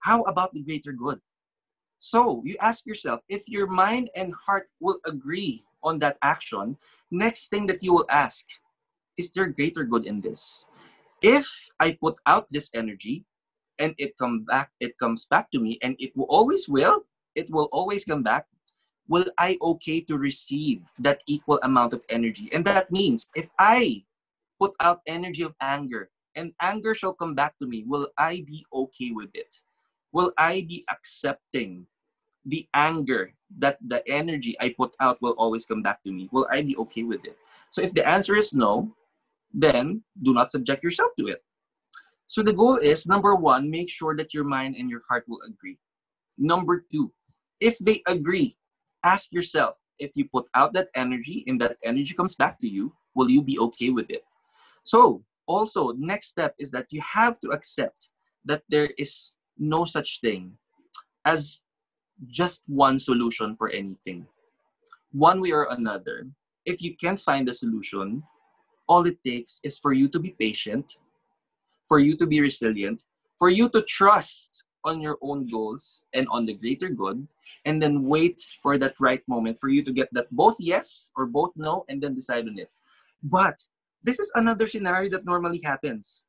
How 0.00 0.22
about 0.22 0.52
the 0.52 0.62
greater 0.62 0.92
good? 0.92 1.20
So 1.98 2.42
you 2.44 2.56
ask 2.60 2.84
yourself 2.84 3.20
if 3.28 3.48
your 3.48 3.68
mind 3.68 4.10
and 4.16 4.34
heart 4.34 4.66
will 4.80 4.98
agree 5.06 5.62
on 5.82 6.00
that 6.00 6.18
action, 6.22 6.76
next 7.10 7.48
thing 7.48 7.66
that 7.68 7.82
you 7.84 7.94
will 7.94 8.06
ask 8.10 8.44
is 9.16 9.30
there 9.30 9.46
greater 9.46 9.84
good 9.84 10.06
in 10.06 10.20
this? 10.20 10.66
If 11.22 11.46
I 11.78 11.96
put 12.02 12.18
out 12.26 12.50
this 12.50 12.68
energy 12.74 13.24
and 13.78 13.94
it 13.98 14.16
come 14.18 14.44
back, 14.44 14.70
it 14.80 14.98
comes 14.98 15.24
back 15.26 15.50
to 15.50 15.60
me 15.60 15.78
and 15.82 15.96
it 15.98 16.12
will 16.16 16.26
always 16.28 16.68
will, 16.68 17.04
it 17.34 17.50
will 17.50 17.68
always 17.72 18.04
come 18.04 18.22
back. 18.22 18.46
will 19.06 19.28
I 19.36 19.58
okay 19.60 20.00
to 20.08 20.16
receive 20.16 20.80
that 20.98 21.20
equal 21.28 21.60
amount 21.62 21.92
of 21.92 22.02
energy? 22.08 22.48
And 22.52 22.64
that 22.64 22.90
means 22.90 23.28
if 23.36 23.50
I 23.58 24.04
put 24.58 24.72
out 24.80 25.02
energy 25.06 25.42
of 25.42 25.54
anger 25.60 26.10
and 26.34 26.52
anger 26.60 26.94
shall 26.94 27.12
come 27.12 27.34
back 27.34 27.58
to 27.60 27.66
me, 27.66 27.84
will 27.86 28.08
I 28.16 28.44
be 28.46 28.64
okay 28.72 29.12
with 29.12 29.30
it? 29.34 29.60
Will 30.12 30.32
I 30.38 30.64
be 30.66 30.84
accepting 30.90 31.86
the 32.46 32.66
anger 32.74 33.34
that 33.58 33.78
the 33.84 34.06
energy 34.08 34.56
I 34.60 34.74
put 34.76 34.94
out 35.00 35.20
will 35.20 35.34
always 35.36 35.66
come 35.66 35.82
back 35.82 36.02
to 36.04 36.12
me? 36.12 36.28
Will 36.32 36.46
I 36.50 36.62
be 36.62 36.76
okay 36.76 37.02
with 37.02 37.24
it? 37.24 37.36
So 37.70 37.82
if 37.82 37.92
the 37.92 38.06
answer 38.06 38.36
is 38.36 38.54
no, 38.54 38.94
then 39.52 40.02
do 40.22 40.34
not 40.34 40.50
subject 40.50 40.82
yourself 40.82 41.12
to 41.18 41.26
it. 41.26 41.42
So 42.26 42.42
the 42.42 42.52
goal 42.52 42.76
is 42.76 43.06
number 43.06 43.34
one, 43.34 43.70
make 43.70 43.90
sure 43.90 44.16
that 44.16 44.34
your 44.34 44.44
mind 44.44 44.76
and 44.76 44.88
your 44.88 45.02
heart 45.08 45.24
will 45.28 45.40
agree. 45.46 45.78
Number 46.38 46.84
two, 46.92 47.12
if 47.60 47.78
they 47.78 48.02
agree, 48.06 48.56
ask 49.04 49.32
yourself 49.32 49.78
if 49.98 50.12
you 50.14 50.28
put 50.28 50.46
out 50.54 50.72
that 50.74 50.88
energy 50.94 51.44
and 51.46 51.60
that 51.60 51.76
energy 51.84 52.14
comes 52.14 52.34
back 52.34 52.58
to 52.60 52.68
you, 52.68 52.92
will 53.14 53.30
you 53.30 53.42
be 53.42 53.58
okay 53.58 53.90
with 53.90 54.10
it? 54.10 54.24
So, 54.84 55.24
also, 55.46 55.92
next 55.92 56.28
step 56.28 56.54
is 56.58 56.70
that 56.72 56.86
you 56.90 57.00
have 57.02 57.38
to 57.40 57.50
accept 57.50 58.10
that 58.44 58.62
there 58.68 58.90
is 58.98 59.34
no 59.58 59.84
such 59.84 60.20
thing 60.20 60.56
as 61.24 61.60
just 62.26 62.62
one 62.66 62.98
solution 62.98 63.56
for 63.56 63.70
anything. 63.70 64.26
One 65.12 65.40
way 65.40 65.52
or 65.52 65.68
another, 65.70 66.26
if 66.64 66.82
you 66.82 66.96
can't 66.96 67.20
find 67.20 67.48
a 67.48 67.54
solution, 67.54 68.22
all 68.88 69.06
it 69.06 69.18
takes 69.24 69.60
is 69.64 69.78
for 69.78 69.92
you 69.92 70.08
to 70.08 70.18
be 70.18 70.34
patient, 70.38 70.98
for 71.88 71.98
you 71.98 72.16
to 72.16 72.26
be 72.26 72.40
resilient, 72.40 73.04
for 73.38 73.48
you 73.48 73.68
to 73.70 73.82
trust 73.82 74.64
on 74.84 75.00
your 75.00 75.18
own 75.22 75.46
goals 75.46 76.04
and 76.12 76.28
on 76.30 76.46
the 76.46 76.54
greater 76.54 76.90
good, 76.90 77.26
and 77.64 77.82
then 77.82 78.04
wait 78.04 78.42
for 78.62 78.78
that 78.78 78.94
right 79.00 79.22
moment 79.26 79.58
for 79.58 79.68
you 79.68 79.82
to 79.82 79.92
get 79.92 80.08
that 80.12 80.28
both 80.30 80.56
yes 80.60 81.10
or 81.16 81.26
both 81.26 81.52
no, 81.56 81.84
and 81.88 82.02
then 82.02 82.14
decide 82.14 82.46
on 82.46 82.58
it. 82.58 82.70
But 83.22 83.56
this 84.02 84.20
is 84.20 84.30
another 84.34 84.68
scenario 84.68 85.08
that 85.10 85.24
normally 85.24 85.60
happens. 85.64 86.26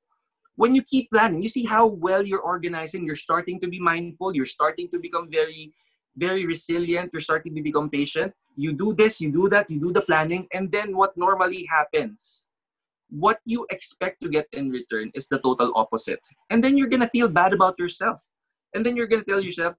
When 0.55 0.73
you 0.73 0.81
keep 0.81 1.11
planning, 1.11 1.43
you 1.43 1.49
see 1.49 1.65
how 1.65 1.87
well 1.87 2.23
you're 2.23 2.39
organizing, 2.39 3.05
you're 3.05 3.19
starting 3.19 3.59
to 3.59 3.67
be 3.67 3.79
mindful, 3.79 4.33
you're 4.33 4.45
starting 4.45 4.87
to 4.89 4.99
become 4.99 5.29
very, 5.29 5.73
very 6.15 6.45
resilient, 6.45 7.11
you're 7.11 7.21
starting 7.21 7.53
to 7.55 7.61
become 7.61 7.89
patient. 7.89 8.33
You 8.55 8.71
do 8.71 8.93
this, 8.93 9.19
you 9.19 9.33
do 9.33 9.49
that, 9.49 9.69
you 9.69 9.81
do 9.81 9.91
the 9.91 10.01
planning, 10.01 10.47
and 10.53 10.71
then 10.71 10.95
what 10.95 11.17
normally 11.17 11.67
happens? 11.69 12.47
What 13.09 13.39
you 13.45 13.65
expect 13.69 14.21
to 14.21 14.29
get 14.29 14.47
in 14.51 14.69
return 14.69 15.11
is 15.13 15.27
the 15.27 15.39
total 15.39 15.71
opposite. 15.75 16.25
And 16.49 16.63
then 16.63 16.77
you're 16.77 16.89
gonna 16.89 17.09
feel 17.09 17.29
bad 17.29 17.53
about 17.53 17.77
yourself. 17.77 18.21
And 18.73 18.85
then 18.85 18.95
you're 18.95 19.07
gonna 19.07 19.23
tell 19.23 19.41
yourself, 19.41 19.75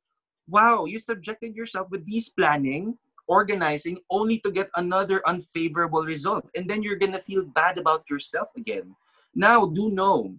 wow, 0.49 0.85
you 0.85 0.99
subjected 0.99 1.55
yourself 1.55 1.89
with 1.91 2.07
these 2.07 2.29
planning, 2.29 2.99
organizing 3.27 3.99
only 4.11 4.39
to 4.41 4.53
get 4.53 4.71
another 4.77 5.21
unfavorable 5.27 6.05
result. 6.05 6.49
And 6.55 6.71
then 6.71 6.83
you're 6.83 6.97
gonna 6.97 7.19
feel 7.19 7.45
bad 7.45 7.79
about 7.79 8.05
yourself 8.09 8.49
again. 8.57 8.95
Now, 9.35 9.67
do 9.67 9.91
know 9.91 10.39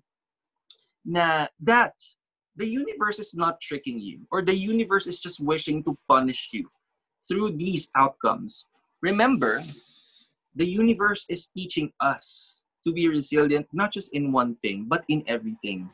na 1.06 1.48
that 1.60 1.94
the 2.56 2.68
universe 2.68 3.20
is 3.20 3.36
not 3.36 3.62
tricking 3.62 4.00
you, 4.00 4.28
or 4.32 4.42
the 4.42 4.56
universe 4.56 5.08
is 5.08 5.20
just 5.20 5.40
wishing 5.40 5.84
to 5.84 5.98
punish 6.08 6.50
you 6.52 6.70
through 7.28 7.52
these 7.52 7.92
outcomes. 7.96 8.66
Remember, 9.02 9.62
the 10.56 10.66
universe 10.66 11.26
is 11.30 11.48
teaching 11.48 11.94
us 12.02 12.64
to 12.88 12.94
be 12.94 13.12
resilient, 13.12 13.68
not 13.74 13.92
just 13.92 14.16
in 14.16 14.32
one 14.32 14.56
thing, 14.64 14.88
but 14.88 15.04
in 15.12 15.22
everything. 15.28 15.90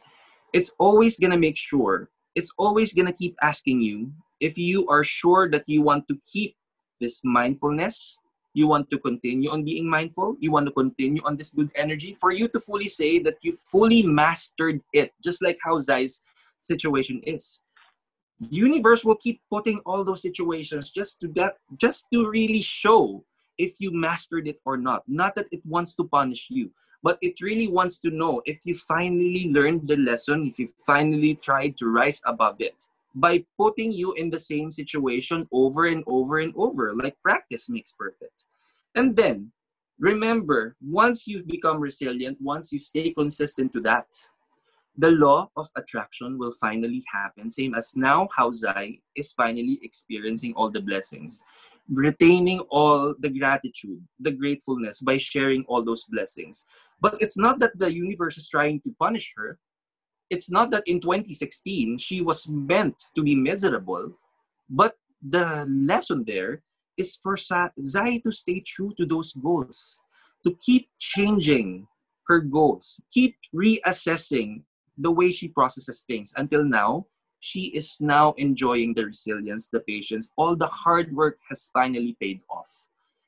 It's 0.54 0.70
always 0.78 1.18
gonna 1.18 1.42
make 1.42 1.58
sure, 1.58 2.14
it's 2.36 2.54
always 2.62 2.94
gonna 2.94 3.12
keep 3.12 3.36
asking 3.42 3.82
you 3.82 4.14
if 4.40 4.58
you 4.58 4.88
are 4.88 5.04
sure 5.04 5.50
that 5.50 5.66
you 5.66 5.82
want 5.82 6.08
to 6.10 6.16
keep 6.22 6.56
this 7.02 7.26
mindfulness, 7.26 8.20
you 8.54 8.68
want 8.68 8.92
to 8.92 9.00
continue 9.00 9.50
on 9.50 9.66
being 9.66 9.90
mindful, 9.90 10.38
you 10.40 10.52
want 10.52 10.68
to 10.68 10.74
continue 10.74 11.22
on 11.26 11.36
this 11.36 11.50
good 11.50 11.72
energy, 11.74 12.16
for 12.22 12.32
you 12.32 12.48
to 12.50 12.60
fully 12.60 12.88
say 12.88 13.18
that 13.18 13.38
you 13.42 13.58
fully 13.72 14.04
mastered 14.04 14.80
it, 14.94 15.12
just 15.24 15.42
like 15.42 15.58
how 15.64 15.80
Zai's 15.82 16.22
situation 16.60 17.20
is. 17.26 17.64
The 18.40 18.56
universe 18.56 19.04
will 19.04 19.16
keep 19.16 19.42
putting 19.50 19.80
all 19.86 20.04
those 20.04 20.22
situations 20.22 20.92
just 20.92 21.20
to 21.22 21.28
that 21.30 21.58
just 21.78 22.06
to 22.14 22.30
really 22.30 22.62
show 22.62 23.26
if 23.58 23.80
you 23.80 23.92
mastered 23.92 24.48
it 24.48 24.60
or 24.66 24.78
not. 24.78 25.04
Not 25.08 25.36
that 25.36 25.48
it 25.52 25.62
wants 25.66 25.96
to 25.96 26.04
punish 26.04 26.48
you, 26.50 26.72
but 27.04 27.18
it 27.22 27.42
really 27.42 27.68
wants 27.68 28.00
to 28.00 28.10
know 28.10 28.42
if 28.46 28.60
you 28.64 28.74
finally 28.74 29.52
learned 29.52 29.88
the 29.88 29.98
lesson, 29.98 30.48
if 30.48 30.58
you 30.58 30.70
finally 30.88 31.36
tried 31.36 31.78
to 31.78 31.90
rise 31.90 32.22
above 32.26 32.56
it 32.60 32.88
by 33.14 33.44
putting 33.60 33.92
you 33.92 34.14
in 34.14 34.30
the 34.30 34.40
same 34.40 34.72
situation 34.72 35.48
over 35.52 35.86
and 35.86 36.04
over 36.08 36.40
and 36.40 36.54
over. 36.56 36.96
Like 36.96 37.22
practice 37.22 37.70
makes 37.70 37.92
perfect. 37.92 38.46
And 38.96 39.16
then 39.16 39.52
remember, 40.00 40.76
once 40.82 41.28
you've 41.28 41.48
become 41.48 41.80
resilient, 41.80 42.38
once 42.42 42.72
you 42.72 42.80
stay 42.80 43.12
consistent 43.12 43.74
to 43.74 43.82
that, 43.82 44.08
the 44.98 45.12
law 45.12 45.50
of 45.58 45.68
attraction 45.76 46.38
will 46.38 46.54
finally 46.54 47.04
happen. 47.12 47.50
Same 47.50 47.74
as 47.76 47.96
now, 47.96 48.30
how 48.36 48.52
Zai 48.52 49.00
is 49.16 49.34
finally 49.34 49.80
experiencing 49.82 50.54
all 50.56 50.70
the 50.70 50.82
blessings, 50.82 51.44
retaining 51.90 52.60
all 52.70 53.14
the 53.20 53.30
gratitude, 53.30 54.02
the 54.20 54.32
gratefulness 54.32 55.02
by 55.02 55.18
sharing 55.18 55.64
all 55.68 55.84
those 55.84 56.04
blessings. 56.06 56.66
But 57.02 57.18
it's 57.20 57.38
not 57.38 57.60
that 57.60 57.78
the 57.78 57.94
universe 57.94 58.38
is 58.38 58.48
trying 58.50 58.80
to 58.82 58.96
punish 59.00 59.34
her 59.36 59.60
it's 60.34 60.50
not 60.50 60.72
that 60.72 60.84
in 60.88 61.00
2016 61.00 61.98
she 61.98 62.22
was 62.22 62.50
meant 62.50 62.98
to 63.16 63.24
be 63.24 63.36
miserable, 63.36 64.18
but 64.68 64.96
the 65.22 65.66
lesson 65.70 66.24
there 66.26 66.64
is 66.98 67.16
for 67.22 67.38
Zai 67.38 68.18
to 68.24 68.32
stay 68.32 68.62
true 68.66 68.94
to 68.98 69.06
those 69.06 69.32
goals, 69.34 70.00
to 70.44 70.58
keep 70.60 70.90
changing 70.98 71.88
her 72.28 72.40
goals, 72.40 73.00
keep 73.14 73.36
reassessing 73.54 74.64
the 74.98 75.12
way 75.12 75.32
she 75.32 75.48
processes 75.48 76.04
things. 76.08 76.34
Until 76.36 76.64
now, 76.64 77.06
she 77.44 77.76
is 77.76 78.00
now 78.00 78.32
enjoying 78.38 78.94
the 78.94 79.06
resilience, 79.06 79.68
the 79.68 79.82
patience, 79.82 80.32
all 80.38 80.56
the 80.56 80.68
hard 80.68 81.14
work 81.14 81.38
has 81.50 81.70
finally 81.74 82.16
paid 82.18 82.40
off. 82.50 82.88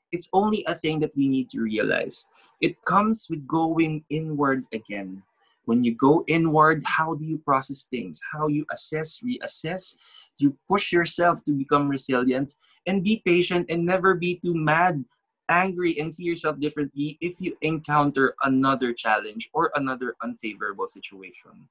It's 0.10 0.30
only 0.32 0.64
a 0.68 0.74
thing 0.74 1.02
that 1.02 1.12
we 1.18 1.28
need 1.28 1.50
to 1.50 1.60
realize. 1.60 2.26
It 2.62 2.80
comes 2.86 3.28
with 3.30 3.46
going 3.46 4.06
inward 4.10 4.64
again. 4.72 5.22
When 5.66 5.84
you 5.84 5.96
go 5.96 6.24
inward 6.28 6.82
how 6.86 7.16
do 7.16 7.26
you 7.26 7.40
process 7.40 7.92
things? 7.92 8.22
How 8.32 8.48
you 8.48 8.66
assess 8.72 9.20
reassess? 9.20 9.98
You 10.38 10.56
push 10.70 10.94
yourself 10.94 11.44
to 11.44 11.52
become 11.52 11.90
resilient 11.90 12.56
and 12.88 13.04
be 13.04 13.22
patient 13.26 13.68
and 13.68 13.86
never 13.86 14.16
be 14.16 14.40
too 14.40 14.56
mad 14.56 15.04
angry 15.50 16.00
and 16.00 16.08
see 16.08 16.24
yourself 16.24 16.58
differently 16.62 17.18
if 17.20 17.42
you 17.42 17.54
encounter 17.60 18.34
another 18.44 18.94
challenge 18.94 19.50
or 19.52 19.72
another 19.76 20.16
unfavorable 20.24 20.88
situation. 20.88 21.68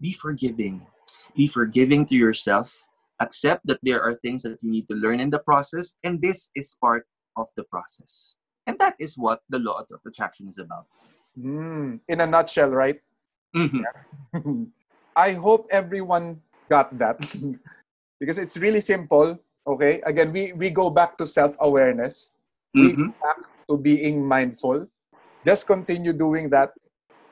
Be 0.00 0.12
forgiving 0.12 0.86
be 1.36 1.46
forgiving 1.46 2.06
to 2.06 2.14
yourself 2.14 2.88
accept 3.20 3.66
that 3.66 3.78
there 3.82 4.02
are 4.02 4.14
things 4.14 4.42
that 4.42 4.58
you 4.62 4.70
need 4.70 4.88
to 4.88 4.94
learn 4.94 5.20
in 5.20 5.30
the 5.30 5.38
process 5.38 5.96
and 6.02 6.20
this 6.20 6.50
is 6.56 6.76
part 6.80 7.06
of 7.36 7.46
the 7.56 7.62
process 7.64 8.36
and 8.66 8.78
that 8.78 8.94
is 8.98 9.16
what 9.16 9.40
the 9.48 9.58
law 9.58 9.78
of 9.78 10.00
attraction 10.06 10.48
is 10.48 10.58
about 10.58 10.86
mm, 11.38 11.98
in 12.08 12.20
a 12.20 12.26
nutshell 12.26 12.70
right 12.70 13.00
Mm-hmm. 13.54 14.64
I 15.16 15.32
hope 15.32 15.68
everyone 15.70 16.40
got 16.70 16.96
that 16.98 17.20
because 18.20 18.38
it's 18.38 18.56
really 18.56 18.80
simple. 18.80 19.38
Okay, 19.66 20.00
again, 20.04 20.32
we, 20.32 20.52
we 20.54 20.70
go 20.70 20.90
back 20.90 21.16
to 21.18 21.26
self 21.26 21.54
awareness, 21.60 22.34
mm-hmm. 22.76 22.86
we 22.86 23.08
go 23.08 23.14
back 23.22 23.38
to 23.68 23.78
being 23.78 24.24
mindful. 24.26 24.88
Just 25.44 25.66
continue 25.66 26.12
doing 26.12 26.48
that, 26.50 26.72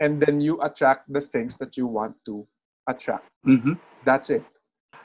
and 0.00 0.20
then 0.20 0.40
you 0.40 0.60
attract 0.62 1.10
the 1.12 1.20
things 1.20 1.56
that 1.58 1.76
you 1.76 1.86
want 1.86 2.14
to 2.26 2.46
attract. 2.90 3.26
Mm-hmm. 3.46 3.74
That's 4.04 4.30
it. 4.30 4.46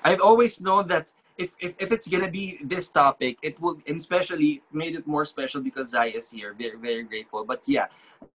I've 0.03 0.21
always 0.21 0.61
known 0.61 0.87
that 0.89 1.11
if, 1.37 1.55
if, 1.59 1.75
if 1.79 1.91
it's 1.91 2.07
gonna 2.07 2.29
be 2.29 2.59
this 2.63 2.89
topic, 2.89 3.37
it 3.41 3.59
will 3.59 3.81
and 3.87 3.97
especially 3.97 4.61
made 4.71 4.95
it 4.95 5.05
more 5.05 5.25
special 5.25 5.61
because 5.61 5.89
Zai 5.89 6.07
is 6.07 6.31
here. 6.31 6.55
Very 6.57 6.77
very 6.77 7.03
grateful. 7.03 7.43
But 7.43 7.61
yeah, 7.65 7.87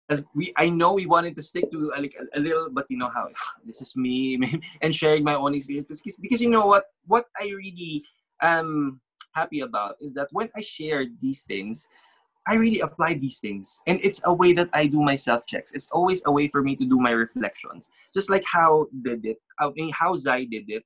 as 0.09 0.25
we 0.35 0.53
I 0.57 0.71
know 0.71 0.95
we 0.95 1.07
wanted 1.07 1.37
to 1.37 1.43
stick 1.43 1.71
to 1.73 1.93
a, 1.97 2.01
like 2.01 2.15
a, 2.19 2.39
a 2.39 2.41
little, 2.41 2.69
but 2.71 2.87
you 2.89 2.97
know 2.97 3.11
how 3.11 3.29
this 3.67 3.81
is 3.81 3.97
me 3.97 4.41
and 4.83 4.95
sharing 4.95 5.25
my 5.25 5.35
own 5.35 5.55
experience 5.55 5.87
because, 5.89 6.17
because 6.17 6.41
you 6.41 6.51
know 6.51 6.67
what 6.67 6.85
what 7.07 7.27
I 7.41 7.53
really 7.53 8.03
am 8.41 9.01
happy 9.35 9.61
about 9.61 9.97
is 10.01 10.15
that 10.15 10.29
when 10.33 10.49
I 10.57 10.63
share 10.63 11.05
these 11.21 11.43
things, 11.43 11.87
I 12.47 12.55
really 12.55 12.81
apply 12.81 13.15
these 13.15 13.41
things. 13.41 13.81
And 13.87 13.99
it's 14.03 14.21
a 14.25 14.33
way 14.33 14.53
that 14.53 14.71
I 14.73 14.87
do 14.87 15.03
my 15.03 15.17
self 15.17 15.47
checks. 15.47 15.73
It's 15.75 15.91
always 15.91 16.23
a 16.27 16.33
way 16.33 16.49
for 16.49 16.63
me 16.63 16.77
to 16.77 16.85
do 16.85 16.99
my 17.01 17.11
reflections. 17.11 17.91
Just 18.15 18.31
like 18.31 18.45
how 18.45 18.87
did 19.03 19.27
it, 19.27 19.39
I 19.59 19.71
mean, 19.75 19.93
how 19.93 20.15
Zai 20.15 20.45
did 20.45 20.71
it, 20.71 20.85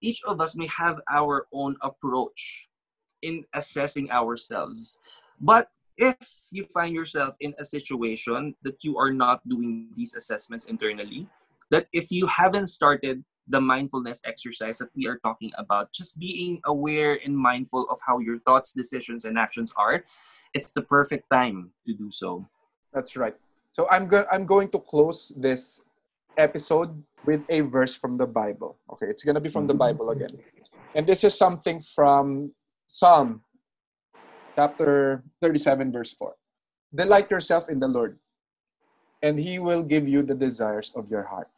each 0.00 0.22
of 0.24 0.40
us 0.40 0.54
may 0.54 0.66
have 0.68 1.00
our 1.10 1.46
own 1.52 1.76
approach 1.82 2.68
in 3.22 3.44
assessing 3.54 4.10
ourselves. 4.10 4.98
But 5.40 5.68
if 5.96 6.16
you 6.52 6.64
find 6.64 6.94
yourself 6.94 7.34
in 7.40 7.54
a 7.58 7.64
situation 7.64 8.54
that 8.62 8.84
you 8.84 8.98
are 8.98 9.10
not 9.10 9.46
doing 9.48 9.88
these 9.96 10.14
assessments 10.14 10.66
internally, 10.66 11.26
that 11.70 11.88
if 11.92 12.12
you 12.12 12.26
haven't 12.26 12.68
started 12.68 13.24
the 13.48 13.60
mindfulness 13.60 14.20
exercise 14.24 14.78
that 14.78 14.90
we 14.94 15.06
are 15.06 15.18
talking 15.24 15.50
about, 15.56 15.92
just 15.92 16.18
being 16.18 16.60
aware 16.66 17.18
and 17.24 17.36
mindful 17.36 17.88
of 17.90 17.98
how 18.06 18.18
your 18.18 18.38
thoughts, 18.40 18.72
decisions, 18.72 19.24
and 19.24 19.38
actions 19.38 19.72
are, 19.76 20.04
it's 20.56 20.72
the 20.72 20.80
perfect 20.80 21.28
time 21.28 21.68
to 21.86 21.92
do 21.92 22.08
so. 22.10 22.48
That's 22.96 23.12
right. 23.16 23.36
So 23.76 23.84
I'm 23.92 24.08
going 24.08 24.24
I'm 24.32 24.48
going 24.48 24.72
to 24.72 24.80
close 24.80 25.36
this 25.36 25.84
episode 26.40 26.96
with 27.28 27.44
a 27.52 27.60
verse 27.60 27.92
from 27.94 28.16
the 28.16 28.24
Bible. 28.26 28.80
Okay, 28.96 29.06
it's 29.12 29.20
going 29.22 29.36
to 29.36 29.44
be 29.44 29.52
from 29.52 29.66
the 29.68 29.76
Bible 29.76 30.10
again. 30.16 30.32
And 30.96 31.04
this 31.06 31.24
is 31.28 31.36
something 31.36 31.80
from 31.84 32.56
Psalm 32.88 33.44
chapter 34.56 35.22
37 35.44 35.92
verse 35.92 36.14
4. 36.16 36.32
Delight 36.94 37.28
yourself 37.30 37.68
in 37.68 37.76
the 37.78 37.88
Lord, 37.88 38.16
and 39.20 39.36
he 39.36 39.58
will 39.58 39.82
give 39.84 40.08
you 40.08 40.22
the 40.24 40.34
desires 40.34 40.88
of 40.96 41.10
your 41.12 41.24
heart. 41.28 41.52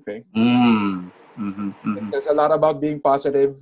Okay? 0.00 0.24
Mm. 0.32 1.12
Mm-hmm, 1.36 1.68
It 1.68 1.84
mm-hmm, 1.84 2.10
says 2.12 2.26
a 2.28 2.32
lot 2.32 2.52
about 2.52 2.80
being 2.80 3.00
positive 3.00 3.56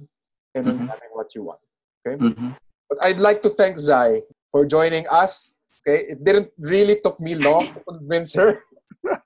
and 0.54 0.62
then 0.66 0.78
Mhm. 0.78 0.90
having 0.90 1.10
what 1.14 1.34
you 1.34 1.42
want. 1.42 1.58
Okay? 2.06 2.18
mm-hmm. 2.18 2.50
But 2.90 2.98
I'd 3.02 3.18
like 3.22 3.42
to 3.42 3.50
thank 3.50 3.78
Zai 3.78 4.22
for 4.52 4.66
joining 4.66 5.06
us. 5.08 5.58
Okay? 5.82 6.04
It 6.10 6.24
didn't 6.24 6.50
really 6.58 7.00
took 7.02 7.20
me 7.20 7.34
long 7.34 7.72
to 7.74 7.80
convince 7.86 8.32
her. 8.34 8.62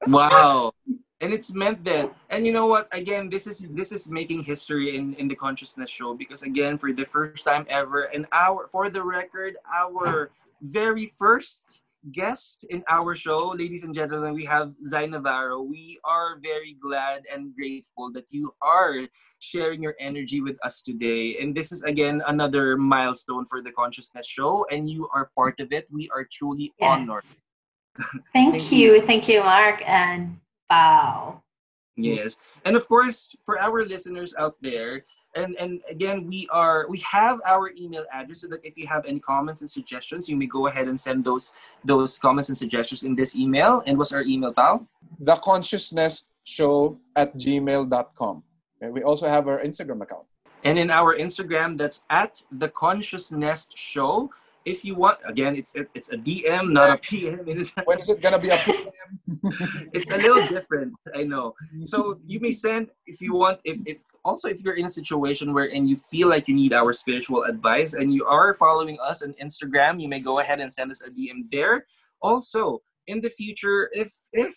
Wow. 0.07 0.73
And 1.21 1.33
it's 1.33 1.55
meant 1.55 1.85
that. 1.85 2.13
And 2.29 2.47
you 2.47 2.53
know 2.53 2.67
what? 2.67 2.89
Again, 2.93 3.31
this 3.31 3.47
is 3.47 3.67
this 3.73 3.93
is 3.93 4.09
making 4.09 4.45
history 4.45 4.97
in, 4.97 5.15
in 5.15 5.27
the 5.27 5.35
Conscious 5.35 5.79
Nest 5.79 5.93
Show 5.93 6.15
because 6.15 6.43
again, 6.43 6.77
for 6.77 6.93
the 6.93 7.07
first 7.07 7.45
time 7.45 7.65
ever, 7.69 8.05
and 8.13 8.27
our 8.33 8.69
for 8.71 8.91
the 8.91 9.03
record, 9.03 9.57
our 9.73 10.31
very 10.61 11.07
first 11.07 11.84
guest 12.13 12.67
in 12.71 12.85
our 12.91 13.15
show, 13.15 13.55
ladies 13.57 13.85
and 13.85 13.95
gentlemen, 13.95 14.35
we 14.35 14.45
have 14.45 14.73
Zai 14.85 15.07
Navarro. 15.07 15.63
We 15.63 15.99
are 16.05 16.39
very 16.43 16.77
glad 16.81 17.23
and 17.33 17.55
grateful 17.55 18.13
that 18.13 18.27
you 18.31 18.55
are 18.61 19.01
sharing 19.39 19.83
your 19.83 19.95
energy 20.01 20.41
with 20.41 20.57
us 20.63 20.83
today. 20.83 21.37
And 21.41 21.55
this 21.55 21.73
is 21.73 21.83
again 21.83 22.23
another 22.27 22.77
milestone 22.77 23.47
for 23.47 23.63
the 23.63 23.73
Conscious 23.73 24.15
Nest 24.15 24.29
Show, 24.29 24.67
and 24.71 24.89
you 24.89 25.09
are 25.15 25.31
part 25.37 25.61
of 25.61 25.73
it. 25.73 25.87
We 25.91 26.09
are 26.15 26.27
truly 26.31 26.73
Yes. 26.79 26.91
honored. 26.91 27.25
Thank, 28.35 28.57
Thank 28.57 28.73
you. 28.73 29.01
Thank 29.01 29.29
you, 29.29 29.41
Mark. 29.41 29.83
And 29.89 30.41
wow. 30.69 31.43
Yes, 31.97 32.39
and 32.65 32.75
of 32.75 32.89
course, 32.89 33.31
for 33.47 33.59
our 33.61 33.85
listeners 33.85 34.35
out 34.37 34.57
there, 34.61 35.05
and 35.35 35.57
and 35.59 35.81
again, 35.89 36.27
we 36.27 36.49
are 36.51 36.87
we 36.89 36.99
have 36.99 37.41
our 37.45 37.73
email 37.79 38.05
address 38.13 38.41
so 38.41 38.49
that 38.49 38.61
if 38.65 38.77
you 38.77 38.87
have 38.87 39.05
any 39.07 39.21
comments 39.21 39.61
and 39.61 39.71
suggestions, 39.71 40.29
you 40.29 40.37
may 40.37 40.47
go 40.47 40.67
ahead 40.67 40.89
and 40.89 40.99
send 40.99 41.25
those 41.25 41.53
those 41.85 42.19
comments 42.19 42.49
and 42.49 42.59
suggestions 42.59 43.05
in 43.05 43.15
this 43.15 43.35
email. 43.37 43.83
And 43.87 43.99
what's 43.99 44.13
our 44.13 44.23
email, 44.23 44.53
pal? 44.53 44.87
The 45.19 45.37
consciousness 45.37 46.29
show 46.45 46.99
at 47.17 47.37
gmail.com. 47.37 48.43
And 48.81 48.93
we 48.93 49.03
also 49.03 49.29
have 49.29 49.49
our 49.49 49.61
Instagram 49.61 50.03
account. 50.03 50.27
And 50.63 50.79
in 50.79 50.91
our 50.91 51.17
Instagram, 51.17 51.77
that's 51.77 52.05
at 52.11 52.43
the 52.51 52.69
Conscious 52.69 53.31
Nest 53.33 53.77
Show. 53.77 54.31
If 54.65 54.83
you 54.83 54.95
want, 54.95 55.19
again, 55.27 55.57
it's 55.57 55.75
it's 55.95 56.11
a 56.11 56.17
DM, 56.17 56.73
not 56.73 56.91
a 56.91 56.97
PM. 56.97 57.45
When 57.85 57.99
is 57.99 58.09
it 58.09 58.23
gonna 58.23 58.39
be 58.39 58.49
a 58.49 58.57
PM? 58.57 58.95
it's 59.93 60.11
a 60.11 60.17
little 60.17 60.47
different 60.49 60.93
i 61.15 61.23
know 61.23 61.55
so 61.83 62.19
you 62.27 62.41
may 62.41 62.53
send 62.53 62.89
if 63.07 63.21
you 63.21 63.35
want 63.35 63.59
if, 63.65 63.81
if 63.87 63.99
also 64.25 64.49
if 64.49 64.61
you're 64.63 64.77
in 64.77 64.87
a 64.87 64.91
situation 64.91 65.53
where 65.53 65.73
and 65.73 65.89
you 65.89 65.97
feel 65.97 66.29
like 66.29 66.49
you 66.49 66.55
need 66.55 66.73
our 66.73 66.93
spiritual 66.93 67.45
advice 67.45 67.95
and 67.95 68.13
you 68.13 68.25
are 68.25 68.55
following 68.55 68.99
us 69.03 69.23
on 69.23 69.35
instagram 69.43 70.01
you 70.01 70.09
may 70.09 70.21
go 70.21 70.39
ahead 70.41 70.61
and 70.61 70.73
send 70.73 70.91
us 70.91 71.03
a 71.03 71.11
dm 71.11 71.45
there. 71.53 71.87
Also 72.23 72.81
in 73.07 73.21
the 73.21 73.31
future 73.31 73.91
if 73.93 74.13
if 74.33 74.55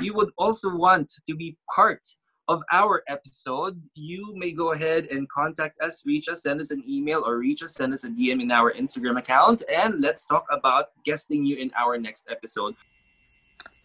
you 0.00 0.14
would 0.14 0.30
also 0.38 0.74
want 0.74 1.12
to 1.26 1.34
be 1.34 1.56
part 1.74 2.00
of 2.46 2.62
our 2.72 3.02
episode 3.08 3.82
you 3.94 4.32
may 4.36 4.52
go 4.52 4.72
ahead 4.72 5.06
and 5.10 5.28
contact 5.28 5.80
us 5.80 6.02
reach 6.06 6.28
us 6.28 6.42
send 6.42 6.60
us 6.60 6.70
an 6.70 6.82
email 6.88 7.22
or 7.26 7.38
reach 7.38 7.62
us 7.62 7.74
send 7.74 7.92
us 7.92 8.04
a 8.04 8.08
dm 8.08 8.40
in 8.40 8.50
our 8.50 8.72
instagram 8.72 9.18
account. 9.18 9.62
And 9.68 10.00
let's 10.00 10.26
talk 10.26 10.46
about 10.50 10.86
guesting 11.04 11.44
you 11.44 11.56
in 11.56 11.72
our 11.76 11.98
next 11.98 12.28
episode 12.30 12.74